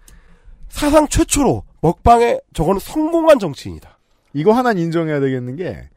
사상 0.69 1.07
최초로 1.07 1.63
먹방에 1.81 2.39
저거는 2.53 2.79
성공한 2.79 3.39
정치인이다. 3.39 3.97
이거 4.33 4.51
하나 4.53 4.71
인정해야 4.71 5.19
되겠는 5.19 5.55
게 5.55 5.89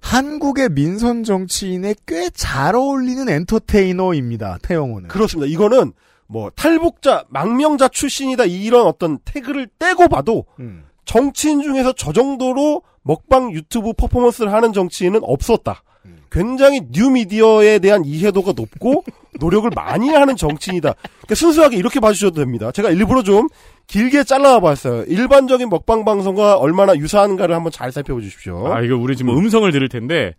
한국의 0.00 0.68
민선 0.70 1.24
정치인에 1.24 1.94
꽤 2.06 2.30
잘 2.32 2.76
어울리는 2.76 3.28
엔터테이너입니다. 3.28 4.58
태영호는. 4.62 5.08
그렇습니다. 5.08 5.50
이거는 5.50 5.92
뭐 6.28 6.50
탈북자 6.50 7.24
망명자 7.28 7.88
출신이다 7.88 8.44
이런 8.44 8.86
어떤 8.86 9.18
태그를 9.24 9.68
떼고 9.78 10.08
봐도 10.08 10.44
음. 10.60 10.84
정치인 11.04 11.62
중에서 11.62 11.92
저 11.94 12.12
정도로 12.12 12.82
먹방 13.02 13.52
유튜브 13.52 13.92
퍼포먼스를 13.94 14.52
하는 14.52 14.72
정치인은 14.72 15.20
없었다. 15.22 15.82
굉장히 16.30 16.82
뉴미디어에 16.90 17.78
대한 17.78 18.04
이해도가 18.04 18.52
높고 18.56 19.04
노력을 19.40 19.70
많이 19.74 20.10
하는 20.10 20.36
정치인이다. 20.36 20.92
그러니까 20.92 21.34
순수하게 21.34 21.76
이렇게 21.76 22.00
봐주셔도 22.00 22.40
됩니다. 22.40 22.72
제가 22.72 22.90
일부러 22.90 23.22
좀 23.22 23.48
길게 23.86 24.24
잘라와 24.24 24.60
봤어요. 24.60 25.04
일반적인 25.04 25.68
먹방 25.68 26.04
방송과 26.04 26.56
얼마나 26.56 26.96
유사한가를 26.96 27.54
한번 27.54 27.70
잘 27.72 27.92
살펴보십시오. 27.92 28.72
아, 28.72 28.80
이거 28.80 28.96
우리 28.96 29.16
지금 29.16 29.36
음성을 29.36 29.70
들을 29.70 29.88
텐데 29.88 30.34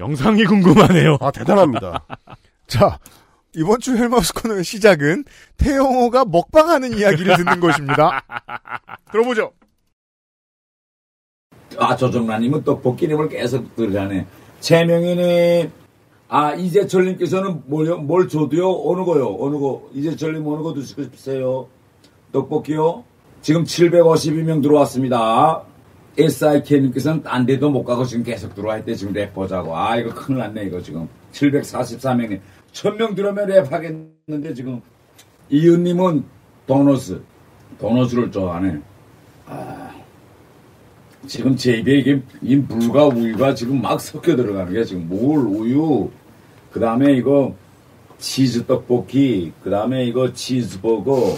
영상이 0.00 0.44
궁금하네요. 0.44 1.18
아, 1.20 1.30
대단합니다. 1.30 2.04
자, 2.66 2.98
이번 3.54 3.80
주 3.80 3.96
헬마우스 3.96 4.32
코너의 4.34 4.64
시작은 4.64 5.24
태영호가 5.56 6.24
먹방하는 6.24 6.96
이야기를 6.96 7.36
듣는 7.36 7.60
것입니다. 7.60 8.22
들어보죠. 9.12 9.52
아, 11.78 11.96
조정란님은 11.96 12.64
떡볶이님을 12.64 13.28
계속 13.28 13.74
들어가네. 13.76 14.26
최명희님, 14.64 15.70
아, 16.28 16.54
이재철님께서는 16.54 17.64
뭘, 17.66 17.94
뭘 17.96 18.28
줘도요? 18.28 18.70
어느 18.86 19.04
거요? 19.04 19.36
어느 19.38 19.58
거? 19.58 19.90
이재철님 19.92 20.46
어느 20.46 20.62
거 20.62 20.72
드시고 20.72 21.02
싶으세요? 21.02 21.68
떡볶이요? 22.32 23.04
지금 23.42 23.64
752명 23.64 24.62
들어왔습니다. 24.62 25.64
SIK님께서는 26.18 27.22
딴 27.22 27.44
데도 27.44 27.68
못 27.68 27.84
가고 27.84 28.06
지금 28.06 28.24
계속 28.24 28.54
들어와 28.54 28.78
있대. 28.78 28.94
지금 28.94 29.12
랩 29.12 29.34
보자고. 29.34 29.76
아, 29.76 29.96
이거 29.98 30.14
큰일 30.14 30.38
났네, 30.38 30.64
이거 30.64 30.80
지금. 30.80 31.10
744명님. 31.32 32.40
1000명 32.72 33.14
들어오면 33.14 33.46
랩 33.46 33.70
하겠는데, 33.70 34.54
지금. 34.54 34.80
이은님은 35.50 36.24
도너스. 36.66 37.20
도너스를 37.78 38.32
좋아하네. 38.32 38.80
아. 39.46 40.03
지금 41.26 41.56
제 41.56 41.78
입에 41.78 41.98
이게 41.98 42.20
이 42.42 42.56
물과 42.56 43.06
우유가 43.06 43.54
지금 43.54 43.80
막 43.80 44.00
섞여 44.00 44.36
들어가는 44.36 44.72
게 44.72 44.84
지금 44.84 45.08
물 45.08 45.38
우유 45.46 46.10
그 46.72 46.80
다음에 46.80 47.12
이거 47.14 47.54
치즈 48.18 48.66
떡볶이 48.66 49.52
그 49.62 49.70
다음에 49.70 50.04
이거 50.04 50.32
치즈버거 50.32 51.34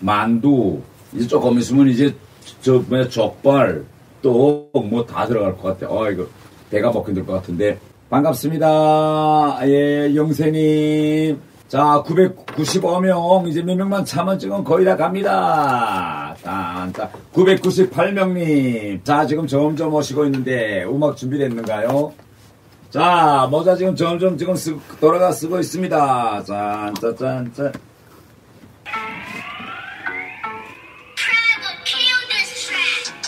만두 0.00 0.80
이제 1.12 1.26
조금 1.26 1.58
있으면 1.58 1.88
이제 1.88 2.14
저 2.60 2.78
뭐야 2.88 3.08
족발 3.08 3.84
또 4.22 4.70
뭐 4.74 5.04
다 5.06 5.26
들어갈 5.26 5.56
것 5.56 5.62
같아. 5.78 5.92
어 5.92 6.10
이거 6.10 6.26
배가 6.70 6.90
먹긴 6.90 7.14
들것 7.14 7.34
같은데 7.36 7.78
반갑습니다. 8.10 9.58
예 9.64 10.14
영세님. 10.14 11.38
자 11.68 12.02
995명 12.06 13.48
이제 13.48 13.62
몇 13.62 13.74
명만 13.76 14.04
참은 14.04 14.38
지금 14.38 14.62
거의 14.64 14.84
다 14.84 14.96
갑니다. 14.96 16.21
딴딴 16.42 17.10
998명님. 17.32 19.04
자 19.04 19.26
지금 19.26 19.46
점점 19.46 19.94
오시고 19.94 20.24
있는데 20.26 20.84
음악 20.84 21.16
준비됐는가요? 21.16 22.12
자 22.90 23.46
모자 23.50 23.74
지금 23.76 23.96
점점 23.96 24.36
지금 24.36 24.54
쓰, 24.54 24.76
돌아가 25.00 25.32
쓰고 25.32 25.58
있습니다. 25.60 26.44
짠짠짠짠. 26.44 27.72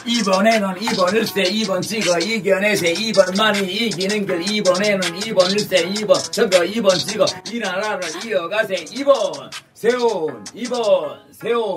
이번에는 0.07 0.69
2번 0.75 1.15
일세 1.15 1.45
2번 1.45 1.81
찍어 1.81 2.19
이겨내세 2.19 2.93
2번 2.93 3.37
많이 3.39 3.61
이기는 3.61 4.27
길 4.27 4.51
이번에는 4.57 5.01
2번 5.01 5.51
일세 5.53 5.89
2번 5.95 6.31
저거 6.31 6.59
2번 6.59 6.99
찍어 6.99 7.25
이 7.51 7.59
나라를 7.59 8.03
이어가세 8.25 8.75
2번 8.85 9.51
세운 9.73 10.45
2번 10.45 11.17
세운 11.33 11.75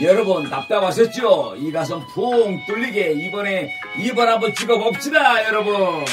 여러분 0.00 0.48
답답하셨죠? 0.48 1.56
이 1.58 1.70
가슴 1.70 2.00
푹 2.06 2.66
뚫리게 2.66 3.12
이번에 3.12 3.74
2번 3.96 4.24
한번 4.26 4.54
찍어봅시다 4.54 5.44
여러분. 5.46 6.04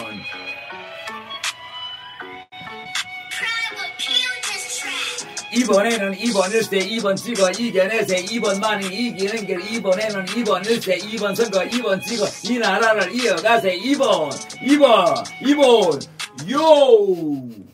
이번에는 5.51 6.13
2번 6.15 6.53
일세 6.53 6.77
2번 6.77 7.15
찍어 7.15 7.49
이겨내세 7.51 8.23
2번 8.25 8.59
많이 8.59 8.85
이기는 8.85 9.47
길. 9.47 9.59
이번에는 9.73 10.25
2번 10.25 10.65
일세 10.65 10.97
2번 10.97 11.35
선거 11.35 11.61
2번 11.61 12.01
찍어. 12.03 12.25
이 12.51 12.59
나라를 12.59 13.15
이어가세 13.15 13.77
2번 13.77 14.29
2번 14.61 15.25
2번. 15.41 16.07
요 16.51 17.68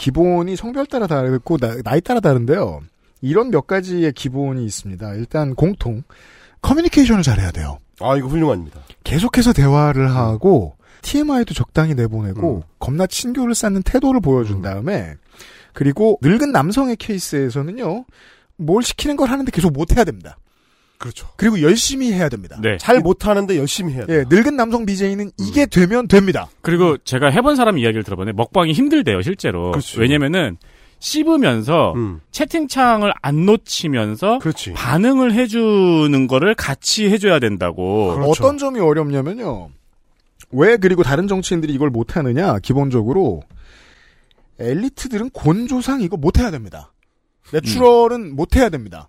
기본이 0.00 0.56
성별 0.56 0.86
따라 0.86 1.06
다르고 1.06 1.58
나, 1.58 1.76
나이 1.84 2.00
따라 2.00 2.20
다른데요. 2.20 2.80
이런 3.20 3.50
몇 3.50 3.66
가지의 3.66 4.14
기본이 4.14 4.64
있습니다. 4.64 5.12
일단 5.14 5.54
공통 5.54 6.04
커뮤니케이션을 6.62 7.22
잘해야 7.22 7.50
돼요. 7.50 7.78
아 8.00 8.16
이거 8.16 8.28
훌륭합니다. 8.28 8.80
계속해서 9.04 9.52
대화를 9.52 10.10
하고 10.14 10.74
TMI도 11.02 11.52
적당히 11.52 11.94
내보내고 11.94 12.64
겁나 12.78 13.06
친교를 13.06 13.54
쌓는 13.54 13.82
태도를 13.82 14.22
보여준 14.22 14.62
다음에 14.62 15.16
그리고 15.74 16.18
늙은 16.22 16.50
남성의 16.50 16.96
케이스에서는요 16.96 18.06
뭘 18.56 18.82
시키는 18.82 19.16
걸 19.16 19.28
하는데 19.28 19.50
계속 19.50 19.70
못 19.70 19.94
해야 19.94 20.04
됩니다. 20.04 20.38
그렇죠. 21.00 21.26
그리고 21.36 21.62
열심히 21.62 22.12
해야 22.12 22.28
됩니다. 22.28 22.58
네. 22.62 22.76
잘 22.78 23.00
못하는데 23.00 23.56
열심히 23.56 23.94
해야 23.94 24.04
돼. 24.04 24.18
예, 24.18 24.24
늙은 24.28 24.54
남성 24.54 24.84
BJ는 24.84 25.30
이게 25.38 25.64
되면 25.64 26.06
됩니다. 26.06 26.50
그리고 26.60 26.98
제가 26.98 27.30
해본 27.30 27.56
사람 27.56 27.78
이야기를 27.78 28.04
들어보네. 28.04 28.32
먹방이 28.32 28.72
힘들대요, 28.74 29.22
실제로. 29.22 29.72
그치. 29.72 29.98
왜냐면은 29.98 30.58
씹으면서 30.98 31.94
음. 31.96 32.20
채팅창을 32.32 33.14
안 33.22 33.46
놓치면서 33.46 34.40
그렇지. 34.40 34.74
반응을 34.74 35.32
해주는 35.32 36.26
거를 36.26 36.54
같이 36.54 37.08
해줘야 37.08 37.38
된다고. 37.38 38.12
그렇죠. 38.16 38.30
어떤 38.30 38.58
점이 38.58 38.78
어렵냐면요. 38.78 39.70
왜 40.52 40.76
그리고 40.76 41.02
다른 41.02 41.26
정치인들이 41.26 41.72
이걸 41.72 41.88
못하느냐? 41.88 42.58
기본적으로 42.58 43.42
엘리트들은 44.58 45.30
곤조상 45.30 46.02
이거 46.02 46.18
못해야 46.18 46.50
됩니다. 46.50 46.92
내추럴은 47.54 48.36
못해야 48.36 48.68
됩니다. 48.68 49.08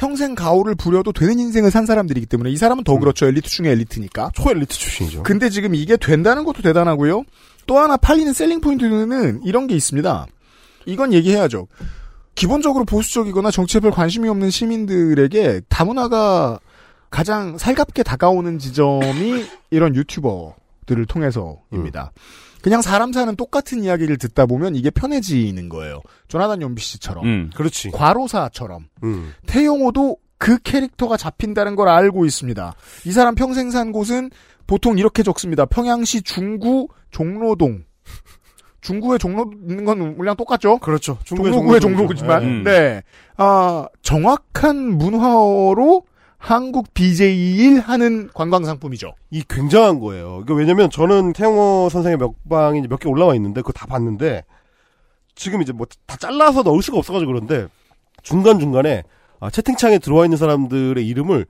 평생 0.00 0.34
가오를 0.34 0.76
부려도 0.76 1.12
되는 1.12 1.38
인생을 1.38 1.70
산 1.70 1.84
사람들이기 1.84 2.24
때문에 2.24 2.50
이 2.50 2.56
사람은 2.56 2.84
더 2.84 2.98
그렇죠. 2.98 3.26
엘리트 3.26 3.50
중에 3.50 3.68
엘리트니까. 3.68 4.30
초엘리트 4.34 4.74
출신이죠. 4.74 5.24
근데 5.24 5.50
지금 5.50 5.74
이게 5.74 5.98
된다는 5.98 6.44
것도 6.44 6.62
대단하고요. 6.62 7.24
또 7.66 7.78
하나 7.78 7.98
팔리는 7.98 8.32
셀링 8.32 8.62
포인트는 8.62 9.42
이런 9.44 9.66
게 9.66 9.74
있습니다. 9.74 10.26
이건 10.86 11.12
얘기해야죠. 11.12 11.68
기본적으로 12.34 12.86
보수적이거나 12.86 13.50
정치에 13.50 13.82
별 13.82 13.90
관심이 13.90 14.26
없는 14.30 14.48
시민들에게 14.48 15.60
다문화가 15.68 16.60
가장 17.10 17.58
살갑게 17.58 18.02
다가오는 18.02 18.58
지점이 18.58 19.44
이런 19.70 19.94
유튜버들을 19.94 21.04
통해서입니다. 21.08 22.12
그냥 22.62 22.82
사람 22.82 23.12
사는 23.12 23.34
똑같은 23.36 23.82
이야기를 23.84 24.18
듣다 24.18 24.46
보면 24.46 24.76
이게 24.76 24.90
편해지는 24.90 25.68
거예요. 25.68 26.00
조나단 26.28 26.62
연비 26.62 26.82
씨처럼. 26.82 27.24
음. 27.24 27.50
그렇지. 27.54 27.90
과로사처럼. 27.90 28.86
음. 29.02 29.32
태용호도 29.46 30.16
그 30.38 30.58
캐릭터가 30.58 31.16
잡힌다는 31.16 31.76
걸 31.76 31.88
알고 31.88 32.24
있습니다. 32.24 32.74
이 33.04 33.12
사람 33.12 33.34
평생 33.34 33.70
산 33.70 33.92
곳은 33.92 34.30
보통 34.66 34.98
이렇게 34.98 35.22
적습니다. 35.22 35.66
평양시 35.66 36.22
중구 36.22 36.88
종로동. 37.10 37.84
중구에 38.80 39.18
종로 39.18 39.50
있는 39.68 39.84
건 39.84 40.16
물량 40.16 40.36
똑같죠? 40.36 40.78
그렇죠. 40.78 41.18
종로구의 41.24 41.52
종로동이죠. 41.52 41.80
종로구지만, 41.80 42.42
음. 42.42 42.64
네. 42.64 43.02
아, 43.36 43.86
정확한 44.02 44.96
문화어로 44.96 46.04
한국 46.40 46.92
BJ1 46.94 47.82
하는 47.82 48.30
관광 48.32 48.64
상품이죠. 48.64 49.12
이 49.30 49.42
굉장한 49.46 50.00
거예요. 50.00 50.40
이거 50.42 50.54
왜냐면 50.54 50.88
저는 50.90 51.34
태영호 51.34 51.90
선생의 51.92 52.16
먹방이 52.16 52.78
이제 52.78 52.88
몇개 52.88 53.08
올라와 53.08 53.34
있는데 53.34 53.60
그거 53.60 53.72
다 53.72 53.84
봤는데 53.86 54.44
지금 55.34 55.60
이제 55.60 55.72
뭐 55.72 55.86
다 56.06 56.16
잘라서 56.16 56.62
넣을 56.62 56.82
수가 56.82 56.96
없어가지고 56.98 57.30
그런데 57.32 57.66
중간 58.22 58.58
중간에 58.58 59.02
아, 59.38 59.50
채팅창에 59.50 59.98
들어와 59.98 60.24
있는 60.24 60.38
사람들의 60.38 61.06
이름을 61.06 61.44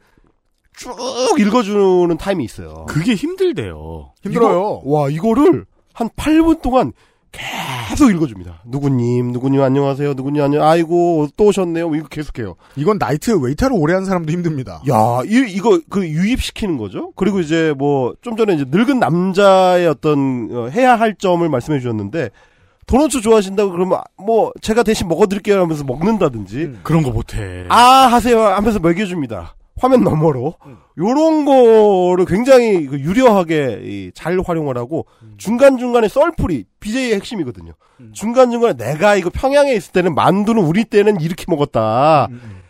쭉 0.77 0.97
읽어주는 1.39 2.17
타임이 2.19 2.45
있어요. 2.45 2.85
그게 2.89 3.15
힘들대요. 3.15 4.13
힘들어요. 4.23 4.51
이거- 4.51 4.83
와 4.85 5.09
이거를 5.09 5.67
한 5.95 6.09
8분 6.11 6.63
동안 6.63 6.93
계속 7.33 8.11
읽어줍니다. 8.11 8.63
누구님, 8.67 9.33
누구님 9.33 9.61
안녕하세요, 9.63 10.15
누구님 10.15 10.43
안녕, 10.43 10.63
아이고 10.63 11.29
또 11.37 11.47
오셨네요. 11.47 11.95
이거 11.95 12.09
계속해요. 12.09 12.57
이건 12.77 12.99
나이트 12.99 13.33
웨이터를 13.33 13.77
오래 13.79 13.95
한 13.95 14.05
사람도 14.05 14.33
힘듭니다. 14.33 14.83
야, 14.91 15.21
이, 15.25 15.45
이거 15.49 15.81
그 15.89 16.07
유입시키는 16.09 16.77
거죠. 16.79 17.13
그리고 17.17 17.41
이제 17.41 17.75
뭐 17.79 18.15
좀 18.23 18.37
전에 18.37 18.55
이제 18.55 18.65
늙은 18.69 18.99
남자의 18.99 19.87
어떤 19.87 20.49
어, 20.53 20.69
해야 20.69 20.99
할 20.99 21.15
점을 21.15 21.49
말씀해 21.49 21.79
주셨는데 21.79 22.31
도넛 22.87 23.11
좋아하신다고 23.11 23.71
그러면 23.71 24.01
뭐 24.19 24.53
제가 24.61 24.83
대신 24.83 25.07
먹어드릴게요 25.09 25.61
하면서 25.61 25.85
먹는다든지 25.85 26.79
그런 26.83 27.03
거 27.03 27.11
못해. 27.11 27.65
아 27.69 27.77
하세요 27.77 28.41
하면서 28.43 28.79
먹여줍니다. 28.81 29.55
화면 29.81 30.05
너머로 30.05 30.55
요런 30.99 31.45
거를 31.47 32.27
굉장히 32.27 32.87
그 32.87 33.01
유려하게 33.01 33.81
이, 33.83 34.13
잘 34.15 34.39
활용을 34.45 34.77
하고 34.77 35.07
중간 35.39 35.79
중간에 35.79 36.07
썰풀이 36.09 36.65
BJ의 36.81 37.15
핵심이거든요. 37.15 37.73
중간 38.13 38.51
중간에 38.51 38.75
내가 38.75 39.17
이거 39.17 39.31
평양에 39.31 39.73
있을 39.75 39.93
때는 39.93 40.15
만두는 40.15 40.63
우리 40.63 40.85
때는 40.85 41.21
이렇게 41.21 41.47
먹었다. 41.49 42.29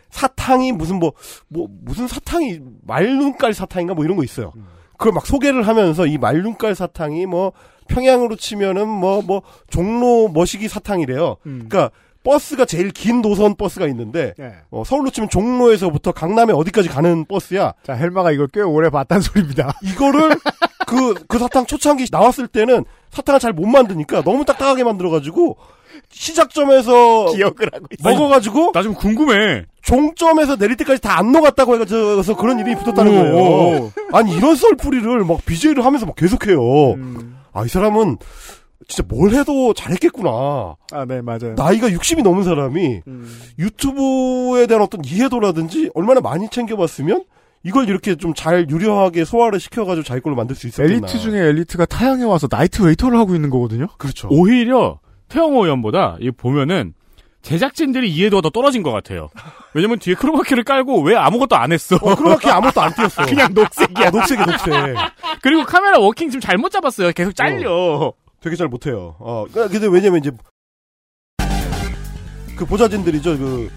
사탕이 0.09 0.73
무슨 0.73 0.99
뭐, 0.99 1.13
뭐, 1.47 1.67
무슨 1.69 2.07
사탕이, 2.07 2.59
말눈깔 2.85 3.53
사탕인가 3.53 3.93
뭐 3.93 4.03
이런 4.03 4.17
거 4.17 4.23
있어요. 4.23 4.51
그걸 4.97 5.13
막 5.13 5.25
소개를 5.25 5.67
하면서 5.67 6.05
이 6.05 6.17
말눈깔 6.17 6.75
사탕이 6.75 7.25
뭐, 7.25 7.53
평양으로 7.87 8.35
치면은 8.35 8.87
뭐, 8.87 9.21
뭐, 9.21 9.41
종로 9.69 10.27
머시기 10.27 10.67
사탕이래요. 10.67 11.37
그러니까, 11.43 11.91
버스가 12.23 12.65
제일 12.65 12.91
긴 12.91 13.21
노선 13.21 13.55
버스가 13.55 13.87
있는데, 13.87 14.33
네. 14.37 14.53
어, 14.69 14.83
서울로 14.85 15.09
치면 15.09 15.29
종로에서부터 15.29 16.11
강남에 16.11 16.53
어디까지 16.53 16.89
가는 16.89 17.25
버스야. 17.25 17.73
자, 17.85 17.93
헬마가 17.93 18.31
이걸 18.31 18.47
꽤 18.53 18.61
오래 18.61 18.89
봤단 18.89 19.21
소리입니다. 19.21 19.73
이거를, 19.83 20.35
그, 20.87 21.13
그 21.27 21.39
사탕 21.39 21.65
초창기 21.65 22.05
나왔을 22.11 22.47
때는 22.47 22.85
사탕을 23.09 23.39
잘 23.39 23.53
못 23.53 23.65
만드니까 23.65 24.21
너무 24.23 24.45
딱딱하게 24.45 24.83
만들어가지고, 24.83 25.57
시작점에서 26.09 27.33
기억을 27.33 27.69
하고 27.73 27.85
먹어가지고 28.03 28.71
나 28.73 28.81
좀 28.81 28.93
궁금해. 28.93 29.65
종점에서 29.81 30.55
내릴 30.57 30.77
때까지 30.77 31.01
다 31.01 31.17
안 31.17 31.31
녹았다고 31.31 31.75
해가지고 31.75 32.35
그런 32.37 32.59
일이 32.59 32.75
붙었다는 32.75 33.11
오, 33.11 33.15
거예요. 33.15 33.35
오. 33.35 33.91
아니 34.13 34.35
이런 34.35 34.55
썰풀이를 34.55 35.25
막 35.25 35.43
BJ를 35.45 35.83
하면서 35.85 36.05
막 36.05 36.15
계속해요. 36.15 36.59
아 37.53 37.60
이 37.60 37.67
사람은 37.67 38.17
진짜 38.87 39.03
뭘 39.07 39.31
해도 39.33 39.73
잘했겠구나. 39.73 40.29
아, 40.91 41.05
네, 41.07 41.21
맞아요. 41.21 41.53
나이가 41.55 41.87
60이 41.89 42.23
넘은 42.23 42.43
사람이 42.43 43.01
유튜브에 43.59 44.67
대한 44.67 44.81
어떤 44.83 45.01
이해도라든지 45.05 45.89
얼마나 45.93 46.19
많이 46.21 46.49
챙겨봤으면 46.49 47.23
이걸 47.63 47.87
이렇게 47.87 48.15
좀 48.15 48.33
잘 48.33 48.67
유려하게 48.69 49.23
소화를 49.23 49.59
시켜가지고 49.59 50.03
자기 50.03 50.21
걸로 50.21 50.35
만들 50.35 50.55
수 50.55 50.67
있었겠나. 50.67 50.93
엘리트 51.07 51.19
중에 51.19 51.39
엘리트가 51.39 51.85
타향에 51.85 52.23
와서 52.23 52.47
나이트 52.49 52.81
웨이터를 52.81 53.17
하고 53.19 53.35
있는 53.35 53.49
거거든요. 53.51 53.87
그렇죠. 53.97 54.27
오히려 54.31 54.99
태영호 55.29 55.65
의원보다 55.65 56.17
이 56.19 56.31
보면은 56.31 56.93
제작진들이 57.43 58.09
이해도가 58.11 58.41
더 58.41 58.49
떨어진 58.49 58.83
것 58.83 58.91
같아요. 58.91 59.29
왜냐면 59.73 59.99
뒤에 59.99 60.13
크로마키를 60.15 60.63
깔고 60.63 61.01
왜 61.01 61.15
아무것도 61.15 61.55
안 61.55 61.71
했어? 61.71 61.97
크로마키 61.97 62.47
아무것도 62.49 62.81
안 62.81 62.93
띄었어. 62.93 63.25
그냥 63.29 63.53
녹색이야. 63.53 64.07
아, 64.07 64.09
녹색이 64.11 64.41
녹색. 64.45 64.71
그리고 65.41 65.63
카메라 65.65 65.97
워킹 65.99 66.29
지금 66.29 66.39
잘못 66.41 66.69
잡았어요. 66.71 67.11
계속 67.13 67.35
잘려. 67.35 68.13
되게 68.41 68.55
잘 68.55 68.67
못해요. 68.67 69.15
어, 69.19 69.45
그- 69.53 69.69
근데 69.69 69.87
왜냐면 69.87 70.19
이제 70.19 70.31
그 72.55 72.65
보좌진들이죠. 72.65 73.37
그 73.37 73.71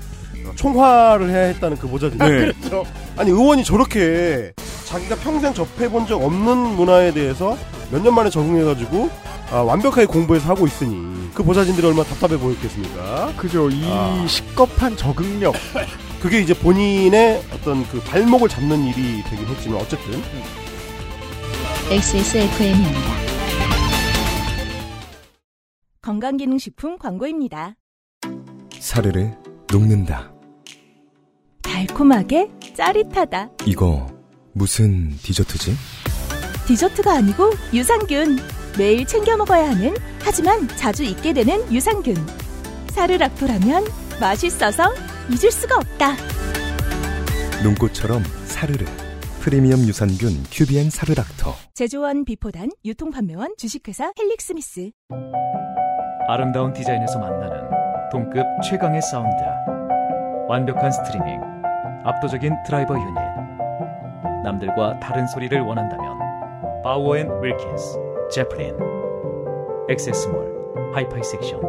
총화를 0.56 1.30
해야 1.30 1.46
했다는 1.48 1.76
그 1.78 1.88
보좌진들. 1.88 2.52
네. 2.70 2.82
아니 3.16 3.30
의원이 3.30 3.64
저렇게 3.64 4.52
자기가 4.86 5.16
평생 5.16 5.52
접해본 5.54 6.06
적 6.06 6.22
없는 6.22 6.56
문화에 6.76 7.12
대해서 7.12 7.56
몇 7.90 8.02
년 8.02 8.14
만에 8.14 8.30
적응해가지고 8.30 9.10
아, 9.50 9.56
완벽하게 9.58 10.06
공부해서 10.06 10.48
하고 10.48 10.66
있으니 10.66 11.30
그 11.34 11.42
보좌진들이 11.42 11.86
얼마나 11.86 12.08
답답해 12.08 12.38
보였겠습니까? 12.38 13.34
그죠. 13.36 13.68
이 13.70 13.82
아. 13.86 14.24
식겁한 14.26 14.96
적응력. 14.96 15.54
그게 16.20 16.40
이제 16.40 16.54
본인의 16.54 17.42
어떤 17.52 17.86
그 17.88 18.00
발목을 18.00 18.48
잡는 18.48 18.84
일이 18.86 19.22
되긴 19.24 19.46
했지만 19.46 19.80
어쨌든 19.82 20.22
XSFM입니다. 21.90 23.34
건강기능식품 26.05 26.98
광고입니다. 26.98 27.76
사르르 28.78 29.30
녹는다. 29.72 30.34
달콤하게 31.62 32.50
짜릿하다. 32.76 33.52
이거 33.64 34.07
무슨 34.52 35.09
디저트지? 35.16 35.72
디저트가 36.66 37.11
아니고 37.14 37.52
유산균. 37.72 38.36
매일 38.76 39.07
챙겨 39.07 39.34
먹어야 39.38 39.70
하는 39.70 39.94
하지만 40.20 40.68
자주 40.76 41.05
잊게 41.05 41.32
되는 41.32 41.72
유산균. 41.72 42.14
사르락토 42.90 43.46
라면 43.46 43.84
맛있어서 44.20 44.92
잊을 45.30 45.50
수가 45.50 45.76
없다. 45.76 46.16
눈꽃처럼 47.62 48.22
사르르. 48.44 48.84
프리미엄 49.40 49.80
유산균 49.80 50.44
큐비엔 50.52 50.90
사르락토. 50.90 51.55
제조원 51.72 52.26
비포단 52.26 52.68
유통판매원 52.84 53.55
주식회사 53.57 54.12
헬릭스미스. 54.18 54.90
아름다운 56.26 56.72
디자인에서 56.72 57.18
만나는 57.18 57.68
동급 58.10 58.44
최강의 58.62 59.02
사운드 59.02 59.36
완벽한 60.48 60.90
스트리밍 60.90 61.40
압도적인 62.04 62.62
드라이버 62.64 62.94
유닛. 62.94 63.14
남들과 64.42 65.00
다른 65.00 65.26
소리를 65.26 65.58
원한다면 65.60 66.82
바워스 66.82 67.18
앤 67.18 67.30
윌킨스 67.42 67.98
제플린 68.30 68.76
엑세스몰 69.88 70.92
하이파이 70.94 71.22
섹션 71.22 71.60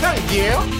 딸기예요? 0.00 0.79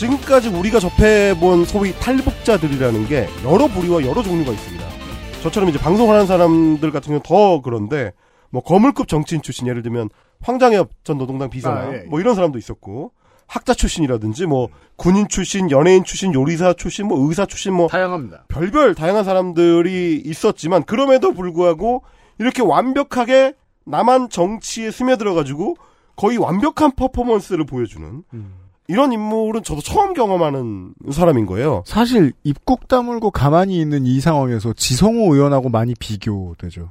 지금까지 0.00 0.48
우리가 0.48 0.80
접해본 0.80 1.66
소위 1.66 1.92
탈북자들이라는 1.92 3.06
게 3.06 3.28
여러 3.44 3.68
부류와 3.68 4.06
여러 4.06 4.22
종류가 4.22 4.50
있습니다. 4.50 4.86
저처럼 5.42 5.68
이제 5.68 5.78
방송을 5.78 6.14
하는 6.14 6.26
사람들 6.26 6.90
같은 6.90 7.08
경우는 7.08 7.22
더 7.22 7.60
그런데 7.60 8.12
뭐 8.48 8.62
거물급 8.62 9.08
정치인 9.08 9.42
출신 9.42 9.66
예를 9.66 9.82
들면 9.82 10.08
황장엽 10.40 10.88
전 11.04 11.18
노동당 11.18 11.50
비서나 11.50 11.80
아, 11.80 11.92
예, 11.92 11.96
예. 11.98 12.08
뭐 12.08 12.18
이런 12.18 12.34
사람도 12.34 12.56
있었고 12.56 13.12
학자 13.46 13.74
출신이라든지 13.74 14.46
뭐 14.46 14.70
군인 14.96 15.28
출신, 15.28 15.70
연예인 15.70 16.02
출신, 16.02 16.32
요리사 16.32 16.72
출신, 16.72 17.06
뭐 17.06 17.28
의사 17.28 17.44
출신 17.44 17.74
뭐 17.74 17.88
다양합니다. 17.88 18.44
별별 18.48 18.94
다양한 18.94 19.24
사람들이 19.24 20.22
있었지만 20.24 20.84
그럼에도 20.84 21.34
불구하고 21.34 22.04
이렇게 22.38 22.62
완벽하게 22.62 23.52
남한 23.84 24.30
정치에 24.30 24.90
스며들어 24.90 25.34
가지고 25.34 25.76
거의 26.16 26.38
완벽한 26.38 26.92
퍼포먼스를 26.96 27.66
보여주는 27.66 28.22
이런 28.90 29.12
인물은 29.12 29.62
저도 29.62 29.80
처음 29.80 30.14
경험하는 30.14 30.94
사람인 31.12 31.46
거예요. 31.46 31.84
사실 31.86 32.32
입국 32.42 32.88
다물고 32.88 33.30
가만히 33.30 33.80
있는 33.80 34.04
이 34.04 34.20
상황에서 34.20 34.72
지성호 34.72 35.32
의원하고 35.32 35.68
많이 35.68 35.94
비교되죠. 35.94 36.90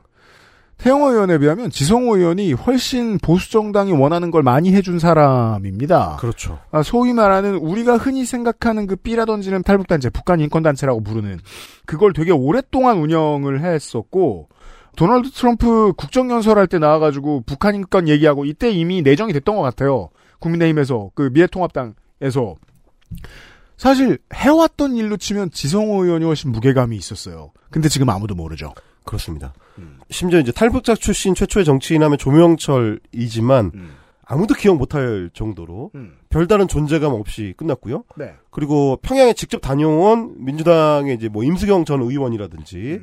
태영호 0.78 1.12
의원에 1.12 1.38
비하면 1.40 1.70
지성호 1.70 2.16
의원이 2.16 2.54
훨씬 2.54 3.18
보수 3.18 3.52
정당이 3.52 3.92
원하는 3.92 4.32
걸 4.32 4.44
많이 4.44 4.74
해준 4.74 4.98
사람입니다. 4.98 6.16
그렇죠. 6.22 6.60
아, 6.72 6.84
소위 6.84 7.12
말하는 7.12 7.56
우리가 7.56 7.98
흔히 7.98 8.24
생각하는 8.24 8.88
그 8.88 8.96
삐라 8.96 9.26
던지는 9.26 9.62
탈북 9.62 9.88
단체, 9.88 10.10
북한 10.10 10.40
인권 10.40 10.64
단체라고 10.64 11.04
부르는 11.04 11.40
그걸 11.86 12.14
되게 12.14 12.32
오랫동안 12.32 12.98
운영을 13.00 13.62
했었고 13.62 14.48
도널드 14.96 15.32
트럼프 15.32 15.92
국정연설할 15.98 16.68
때 16.68 16.80
나와가지고 16.80 17.44
북한 17.46 17.76
인권 17.76 18.08
얘기하고 18.08 18.46
이때 18.46 18.72
이미 18.72 19.02
내정이 19.02 19.34
됐던 19.34 19.58
것 19.58 19.62
같아요. 19.62 20.10
국민의힘에서 20.40 21.12
그 21.14 21.30
미래통합당에서 21.34 22.56
사실 23.78 24.18
해왔던 24.34 24.96
일로 24.96 25.18
치면 25.18 25.52
지성호 25.52 26.04
의원이 26.04 26.26
훨씬 26.26 26.52
무게감이 26.52 26.96
있었어요. 26.98 27.52
근데 27.72 27.88
지금 27.88 28.10
아무도 28.10 28.36
모르죠. 28.36 28.74
그렇습니다. 29.06 29.54
심지어 30.10 30.40
이제 30.40 30.52
탈북자 30.52 30.96
출신 30.96 31.34
최초의 31.34 31.66
정치인 31.66 32.04
하면 32.04 32.18
조명철이지만 32.18 33.72
아무도 34.26 34.54
기억 34.54 34.78
못할 34.78 35.32
정도로 35.34 35.92
별다른 36.30 36.68
존재감 36.68 37.14
없이 37.14 37.54
끝났고요. 37.58 38.04
네. 38.18 38.36
그리고 38.52 39.00
평양에 39.02 39.34
직접 39.34 39.60
다녀온 39.60 40.36
민주당의 40.38 41.16
이제 41.16 41.30
뭐 41.30 41.44
임수경 41.44 41.86
전 41.86 42.02
의원이라든지 42.02 43.02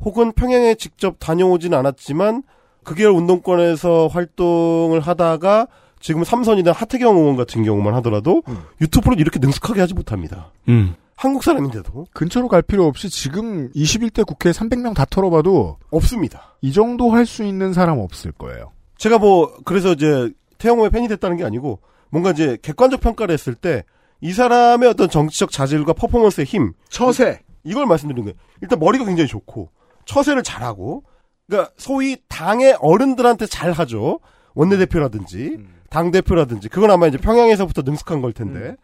혹은 0.00 0.32
평양에 0.32 0.74
직접 0.74 1.16
다녀오진 1.18 1.74
않았지만 1.74 2.42
극일 2.84 3.08
운동권에서 3.08 4.06
활동을 4.06 5.00
하다가 5.00 5.66
지금 6.00 6.24
삼선이나 6.24 6.72
하태경 6.72 7.16
의원 7.16 7.36
같은 7.36 7.62
경우만 7.64 7.94
하더라도 7.96 8.42
유튜브를 8.80 9.20
이렇게 9.20 9.38
능숙하게 9.38 9.80
하지 9.80 9.94
못합니다. 9.94 10.52
음. 10.68 10.94
한국 11.16 11.42
사람인데도 11.42 12.06
근처로 12.12 12.46
갈 12.48 12.62
필요 12.62 12.86
없이 12.86 13.10
지금 13.10 13.70
21대 13.72 14.24
국회 14.24 14.50
300명 14.52 14.94
다 14.94 15.04
털어봐도 15.04 15.78
없습니다. 15.90 16.56
이 16.60 16.72
정도 16.72 17.10
할 17.10 17.26
수 17.26 17.42
있는 17.42 17.72
사람 17.72 17.98
없을 17.98 18.30
거예요. 18.32 18.70
제가 18.98 19.18
뭐 19.18 19.52
그래서 19.64 19.92
이제 19.92 20.30
태영호의 20.58 20.90
팬이 20.90 21.08
됐다는 21.08 21.36
게 21.36 21.44
아니고 21.44 21.80
뭔가 22.10 22.30
이제 22.30 22.56
객관적 22.62 23.00
평가를 23.00 23.32
했을 23.32 23.54
때 23.54 23.82
이 24.20 24.32
사람의 24.32 24.88
어떤 24.88 25.08
정치적 25.08 25.50
자질과 25.52 25.92
퍼포먼스의 25.92 26.44
힘, 26.44 26.72
처세 26.88 27.40
이걸 27.62 27.86
말씀드리는 27.86 28.24
거예요. 28.24 28.36
일단 28.62 28.78
머리가 28.78 29.04
굉장히 29.04 29.28
좋고 29.28 29.70
처세를 30.06 30.42
잘하고 30.42 31.04
그러니까 31.46 31.72
소위 31.76 32.16
당의 32.28 32.76
어른들한테 32.80 33.46
잘하죠. 33.46 34.20
원내대표라든지 34.54 35.58
당 35.90 36.10
대표라든지 36.10 36.68
그건 36.68 36.90
아마 36.90 37.06
이제 37.06 37.18
평양에서부터 37.18 37.82
능숙한 37.82 38.20
걸 38.20 38.32
텐데. 38.32 38.76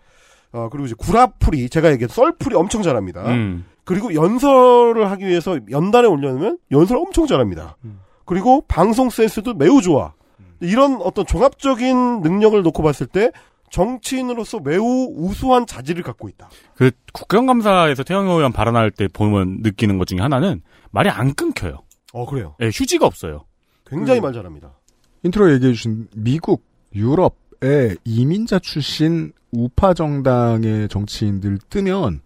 어 0.53 0.69
그리고 0.71 0.87
이제 0.87 0.95
구라풀이 0.97 1.69
제가 1.69 1.91
얘기한 1.93 2.09
썰풀이 2.09 2.55
엄청 2.55 2.83
잘합니다. 2.83 3.27
음. 3.29 3.65
그리고 3.85 4.15
연설을 4.15 5.11
하기 5.11 5.27
위해서 5.27 5.59
연단에 5.71 6.07
올려놓으면 6.07 6.59
연설 6.71 6.97
엄청 6.97 7.27
잘합니다. 7.27 7.77
그리고 8.25 8.63
방송 8.67 9.11
센스도 9.11 9.55
매우 9.55 9.83
좋아. 9.83 10.15
이런 10.61 11.01
어떤 11.03 11.27
종합적인 11.27 12.23
능력을 12.23 12.63
놓고 12.63 12.83
봤을 12.83 13.07
때 13.07 13.31
정치인으로서 13.71 14.61
매우 14.61 15.09
우수한 15.17 15.67
자질을 15.67 16.03
갖고 16.05 16.29
있다. 16.29 16.49
그 16.77 16.93
국정감사에서 17.13 18.05
태영호 18.05 18.29
의원 18.29 18.53
발언할 18.53 18.91
때 18.93 19.09
보면 19.09 19.59
느끼는 19.63 19.99
것 19.99 20.07
중에 20.07 20.21
하나는 20.21 20.63
말이 20.93 21.11
안 21.11 21.35
끊겨요. 21.35 21.81
어 22.13 22.27
그래요. 22.27 22.55
예, 22.61 22.67
휴지가 22.67 23.05
없어요. 23.05 23.45
굉장히 23.85 24.21
음. 24.21 24.23
말 24.23 24.33
잘합니다. 24.33 24.79
인트로 25.25 25.53
얘기해 25.55 25.73
주신 25.73 26.07
미국, 26.15 26.65
유럽의 26.95 27.97
이민자 28.05 28.59
출신 28.59 29.33
우파 29.51 29.95
정당의 29.95 30.89
정치인들 30.89 31.59
뜨면 31.71 32.21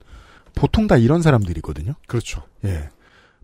보통 0.55 0.87
다 0.87 0.97
이런 0.97 1.23
사람들이거든요. 1.23 1.95
그렇죠. 2.07 2.43
예. 2.64 2.89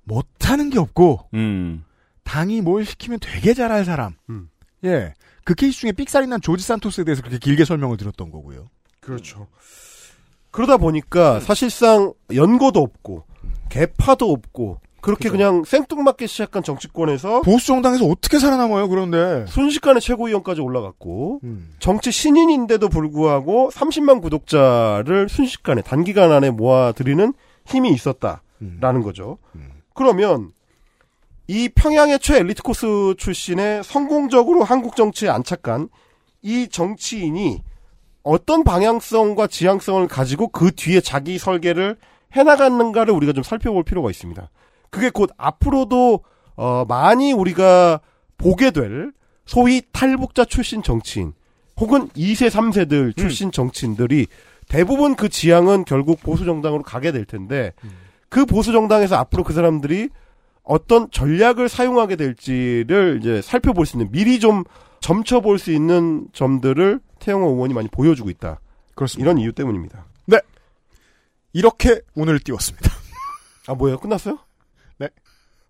못하는 0.05 0.71
게 0.71 0.79
없고, 0.79 1.29
음. 1.35 1.85
당이 2.25 2.61
뭘 2.63 2.85
시키면 2.85 3.19
되게 3.21 3.55
잘할 3.55 3.85
사람. 3.85 4.15
음. 4.31 4.49
예. 4.85 5.15
그 5.45 5.55
케이스 5.55 5.81
중에 5.81 5.93
삑살이 5.93 6.27
난 6.27 6.41
조지 6.41 6.65
산토스에 6.65 7.05
대해서 7.05 7.23
그렇게 7.23 7.39
길게 7.39 7.65
설명을 7.65 7.97
드렸던 7.97 8.31
거고요. 8.31 8.69
그렇죠. 9.01 9.47
그러다 10.51 10.77
보니까 10.79 11.41
사실상 11.41 12.15
연고도 12.33 12.81
없고 12.81 13.25
개파도 13.69 14.31
없고 14.31 14.81
그렇게 15.05 15.29
그냥 15.29 15.65
생뚱맞게 15.65 16.27
시작한 16.27 16.63
정치권에서 16.63 17.43
보수 17.43 17.67
정당에서 17.67 18.07
어떻게 18.07 18.39
살아남아요, 18.39 18.89
그런데? 18.89 19.45
순식간에 19.49 20.01
최고위원까지 20.01 20.63
올라갔고 20.63 21.41
음. 21.45 21.75
정치 21.79 22.11
신인인데도 22.11 22.89
불구하고 22.89 23.69
30만 23.71 24.23
구독자를 24.23 25.29
순식간에 25.29 25.83
단기간 25.83 26.33
안에 26.33 26.49
모아들이는 26.49 27.35
힘이 27.67 27.93
있었다라는 27.93 29.03
거죠. 29.03 29.37
그러면 29.93 30.53
이 31.49 31.69
평양의 31.69 32.21
최엘리트 32.21 32.63
코스 32.63 33.15
출신의 33.19 33.85
성공적으로 33.85 34.65
한국 34.65 34.97
정치에 34.97 35.29
안착한 35.29 35.91
이 36.41 36.67
정치인이 36.69 37.63
어떤 38.23 38.65
방향성과 38.65 39.49
지향성을 39.49 40.09
가지고 40.09 40.49
그 40.49 40.73
뒤에 40.75 41.03
자기 41.03 41.37
설계를 41.37 41.99
해나갔는가를 42.33 43.13
우리가 43.13 43.35
좀 43.35 43.45
살펴볼 43.45 43.85
필요가 43.85 44.09
있습니다. 44.09 44.49
그게 44.95 45.11
곧 45.11 45.31
앞으로도 45.37 46.21
어, 46.55 46.85
많이 46.87 47.33
우리가 47.33 48.01
보게 48.39 48.71
될 48.71 49.11
소위 49.45 49.83
탈북자 49.91 50.45
출신 50.45 50.85
정치인 50.85 51.33
혹은 51.81 52.09
2세, 52.11 52.49
3세들 52.49 53.17
출신 53.17 53.51
정치인들이 53.51 54.29
대부분 54.69 55.17
그 55.17 55.29
지향은 55.29 55.85
결국 55.85 56.21
보수 56.23 56.45
정당으로 56.45 56.85
가게 56.85 57.11
될 57.11 57.25
텐데 57.25 57.73
그 58.29 58.47
보수 58.47 58.71
정당에서 58.71 59.17
앞으로 59.17 59.43
그 59.43 59.53
사람들이 59.53 60.11
어떤 60.63 61.11
전략을 61.11 61.69
사용하게 61.69 62.15
될지를 62.15 63.19
이제 63.21 63.43
살펴볼 63.43 63.87
수 63.87 63.97
있는 63.97 64.13
미리 64.13 64.39
좀 64.39 64.63
점쳐볼 65.01 65.59
수 65.59 65.73
있는 65.73 66.29
점들을 66.33 67.01
태영호 67.19 67.49
의원이 67.51 67.75
많이 67.75 67.89
보여주고 67.89 68.31
있다. 68.31 68.61
그렇습니다. 68.95 69.29
이런 69.29 69.43
이유 69.43 69.53
때문입니다. 69.53 70.07
네. 70.27 70.39
이렇게 71.53 72.01
오늘 72.15 72.39
띄웠습니다. 72.39 72.91
아 73.67 73.75
뭐예요? 73.75 73.99
끝났어요? 73.99 74.39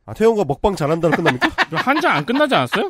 네. 0.07 0.11
아 0.11 0.15
태영호가 0.15 0.45
먹방 0.45 0.77
잘한다로 0.77 1.17
끝납니까? 1.17 1.49
한 1.77 2.01
장 2.01 2.17
안 2.17 2.25
끝나지 2.27 2.55
않았어요? 2.55 2.89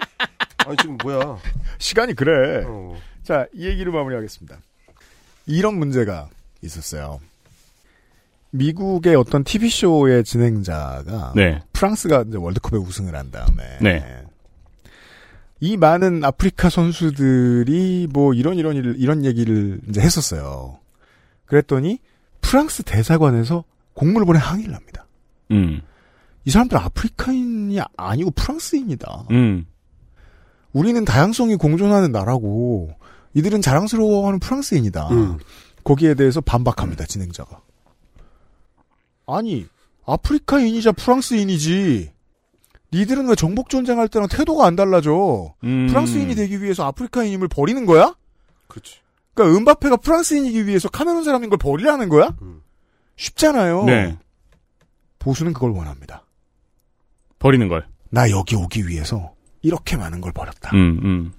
아니 0.67 0.77
지금 0.79 0.97
뭐야? 1.03 1.39
시간이 1.79 2.15
그래. 2.15 2.65
어. 2.67 2.97
자, 3.23 3.47
이 3.55 3.67
얘기를 3.67 3.93
마무리하겠습니다. 3.93 4.59
이런 5.47 5.75
문제가 5.79 6.29
있었어요. 6.63 7.21
미국의 8.51 9.15
어떤 9.17 9.43
TV쇼의 9.45 10.25
진행자가 10.25 11.33
네. 11.35 11.63
프랑스가 11.73 12.25
이제 12.29 12.39
월드컵에 12.39 12.79
우승을 12.79 13.15
한 13.15 13.31
다음에 13.31 13.79
네. 13.81 14.23
이 15.61 15.77
많은 15.77 16.23
아프리카 16.25 16.69
선수들이 16.71 18.09
뭐 18.13 18.33
이런 18.35 18.57
이런 18.57 18.77
일, 18.77 18.95
이런 18.99 19.25
얘기를 19.25 19.81
이제 19.89 20.01
했었어요. 20.01 20.79
그랬더니 21.47 21.99
프랑스 22.41 22.83
대사관에서 22.85 23.65
공문을 23.95 24.25
보내 24.27 24.39
항의를 24.39 24.75
합니다. 24.75 25.07
음. 25.51 25.81
이 26.45 26.51
사람들 26.51 26.77
아프리카인이 26.77 27.79
아니고 27.97 28.31
프랑스인이다. 28.33 29.27
음. 29.31 29.67
우리는 30.73 31.05
다양성이 31.05 31.57
공존하는 31.57 32.13
나라고 32.13 32.91
이들은 33.35 33.63
자랑스러워하는 33.63 34.41
프랑스인이다. 34.41 35.09
음. 35.11 35.39
거기에 35.85 36.15
대해서 36.15 36.41
반박합니다 36.41 37.05
진행자가. 37.07 37.61
아니 39.27 39.67
아프리카인이자 40.07 40.93
프랑스인이지. 40.93 42.13
니들은 42.93 43.29
왜 43.29 43.35
정복 43.35 43.71
전쟁할 43.71 44.09
때랑 44.09 44.29
태도가 44.29 44.67
안 44.67 44.77
달라져? 44.77 45.55
음. 45.65 45.87
프랑스인이 45.89 46.35
되기 46.35 46.63
위해서 46.63 46.85
아프리카인임을 46.87 47.49
버리는 47.49 47.85
거야? 47.87 48.15
그렇지. 48.69 48.99
그러니까 49.33 49.59
은바페가 49.59 49.97
프랑스인이기 49.97 50.67
위해서 50.67 50.89
카메룬 50.89 51.25
사람인 51.25 51.51
걸 51.51 51.59
버리라는 51.59 52.09
거야? 52.09 52.37
쉽잖아요. 53.17 53.85
네. 53.85 54.17
보수는 55.19 55.53
그걸 55.55 55.71
원합니다. 55.71 56.24
버리는 57.45 57.69
걸. 57.69 57.87
나 58.09 58.31
여기 58.31 58.57
오기 58.57 58.89
위해서 58.89 59.35
이렇게 59.61 59.99
많은 59.99 60.23
걸 60.23 60.33
버렸다. 60.33 60.71
음, 60.75 60.99
음. 61.05 61.33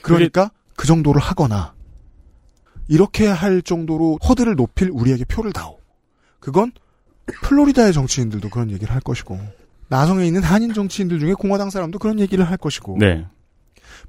그러니까 0.00 0.52
그 0.76 0.86
정도를 0.86 1.20
하거나 1.20 1.74
이렇게 2.86 3.26
할 3.26 3.62
정도로 3.62 4.20
허들을 4.22 4.54
높일 4.54 4.90
우리에게 4.92 5.24
표를 5.24 5.52
다오. 5.52 5.80
그건 6.38 6.70
플로리다의 7.42 7.92
정치인들도 7.92 8.48
그런 8.48 8.70
얘기를 8.70 8.94
할 8.94 9.00
것이고 9.00 9.40
나성에 9.88 10.24
있는 10.24 10.40
한인 10.44 10.72
정치인들 10.72 11.18
중에 11.18 11.34
공화당 11.34 11.70
사람도 11.70 11.98
그런 11.98 12.20
얘기를 12.20 12.48
할 12.48 12.56
것이고 12.56 12.98
네. 13.00 13.26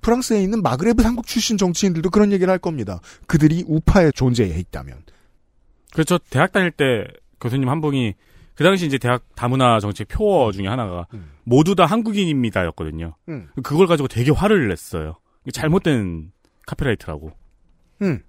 프랑스에 0.02 0.44
있는 0.44 0.62
마그레브 0.62 1.02
삼국 1.02 1.26
출신 1.26 1.58
정치인들도 1.58 2.12
그런 2.12 2.32
얘기를 2.32 2.52
할 2.52 2.60
겁니다. 2.60 3.00
그들이 3.26 3.66
우파에 3.68 4.12
존재해 4.12 4.60
있다면. 4.60 5.06
저 6.06 6.20
대학 6.30 6.52
다닐 6.52 6.70
때 6.70 7.08
교수님 7.40 7.68
한 7.68 7.82
분이 7.82 8.14
그 8.56 8.64
당시 8.64 8.86
이제 8.86 8.98
대학 8.98 9.24
다문화 9.36 9.80
정책 9.80 10.08
표어 10.08 10.52
중에 10.52 10.68
하나가 10.68 11.08
모두 11.44 11.76
다 11.76 11.86
한국인입니다였거든요. 11.86 13.16
음. 13.30 13.48
그걸 13.64 13.88
가지고 13.88 14.08
되게 14.08 14.32
화를 14.32 14.68
냈어요. 14.68 15.16
잘못된 15.52 16.32
카피라이트라고. 16.68 17.32
음. 18.04 18.22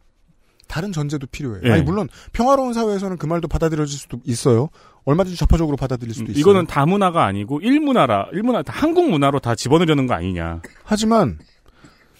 다른 0.68 0.90
전제도 0.90 1.26
필요해요. 1.26 1.60
예. 1.64 1.70
아니 1.70 1.82
물론 1.82 2.08
평화로운 2.32 2.72
사회에서는 2.72 3.18
그 3.18 3.26
말도 3.26 3.46
받아들여질 3.46 3.98
수도 3.98 4.18
있어요. 4.24 4.70
얼마든지 5.04 5.36
좌파적으로 5.36 5.76
받아들일 5.76 6.14
수도 6.14 6.30
있어요. 6.30 6.38
음, 6.38 6.40
이거는 6.40 6.66
다문화가 6.66 7.26
아니고 7.26 7.60
일문화라 7.60 8.28
일문화 8.32 8.62
다 8.62 8.72
한국 8.74 9.10
문화로 9.10 9.40
다 9.40 9.54
집어넣으려는 9.54 10.06
거 10.06 10.14
아니냐. 10.14 10.62
하지만 10.84 11.38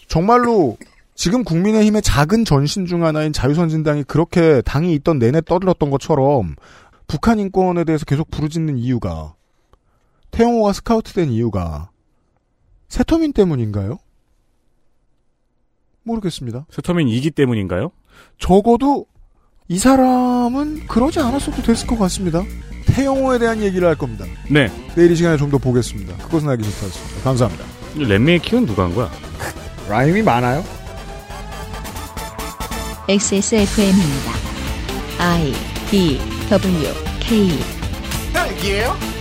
정말로 0.07 0.77
지금 1.15 1.45
국민의힘의 1.45 2.03
작은 2.03 2.45
전신 2.45 2.85
중 2.85 3.05
하나인 3.05 3.33
자유선진당이 3.33 4.05
그렇게 4.05 4.61
당이 4.63 4.93
있던 4.95 5.19
내내 5.19 5.41
떠들었던 5.41 5.91
것처럼 5.91 6.57
북한 7.13 7.39
인권에 7.39 7.85
대해서 7.85 8.07
계속 8.07 8.31
부르짖는 8.31 8.79
이유가 8.79 9.35
태영호가 10.31 10.73
스카우트된 10.73 11.29
이유가 11.31 11.91
세터민 12.89 13.35
때문인가요? 13.35 13.99
모르겠습니다. 16.05 16.65
세터민 16.71 17.09
이기 17.09 17.31
때문인가요? 17.31 17.93
적어도 18.39 19.05
이 19.69 19.79
사람은 19.79 20.87
그러지 20.87 21.21
않았어도 21.21 21.61
됐을 21.61 21.87
것 21.87 21.99
같습니다. 21.99 22.45
태영호에 22.87 23.39
대한 23.39 23.61
얘기를 23.61 23.87
할 23.87 23.95
겁니다. 23.95 24.25
네. 24.51 24.71
내일 24.97 25.11
이 25.11 25.17
시간에 25.17 25.37
좀 25.37 25.51
더 25.51 25.59
보겠습니다. 25.59 26.17
그것은 26.17 26.49
알기 26.49 26.65
좋다였습니다. 26.65 27.25
감사합니다. 27.25 27.65
랩메이킹은 27.97 28.67
누가 28.67 28.85
한 28.85 28.95
거야? 28.95 29.11
라임이 29.87 30.23
많아요? 30.23 30.65
XSFM입니다. 33.07 34.33
I 35.19 35.72
D 35.93 36.19
W 36.49 36.89
K 37.21 37.51
딸기예요? 38.33 39.12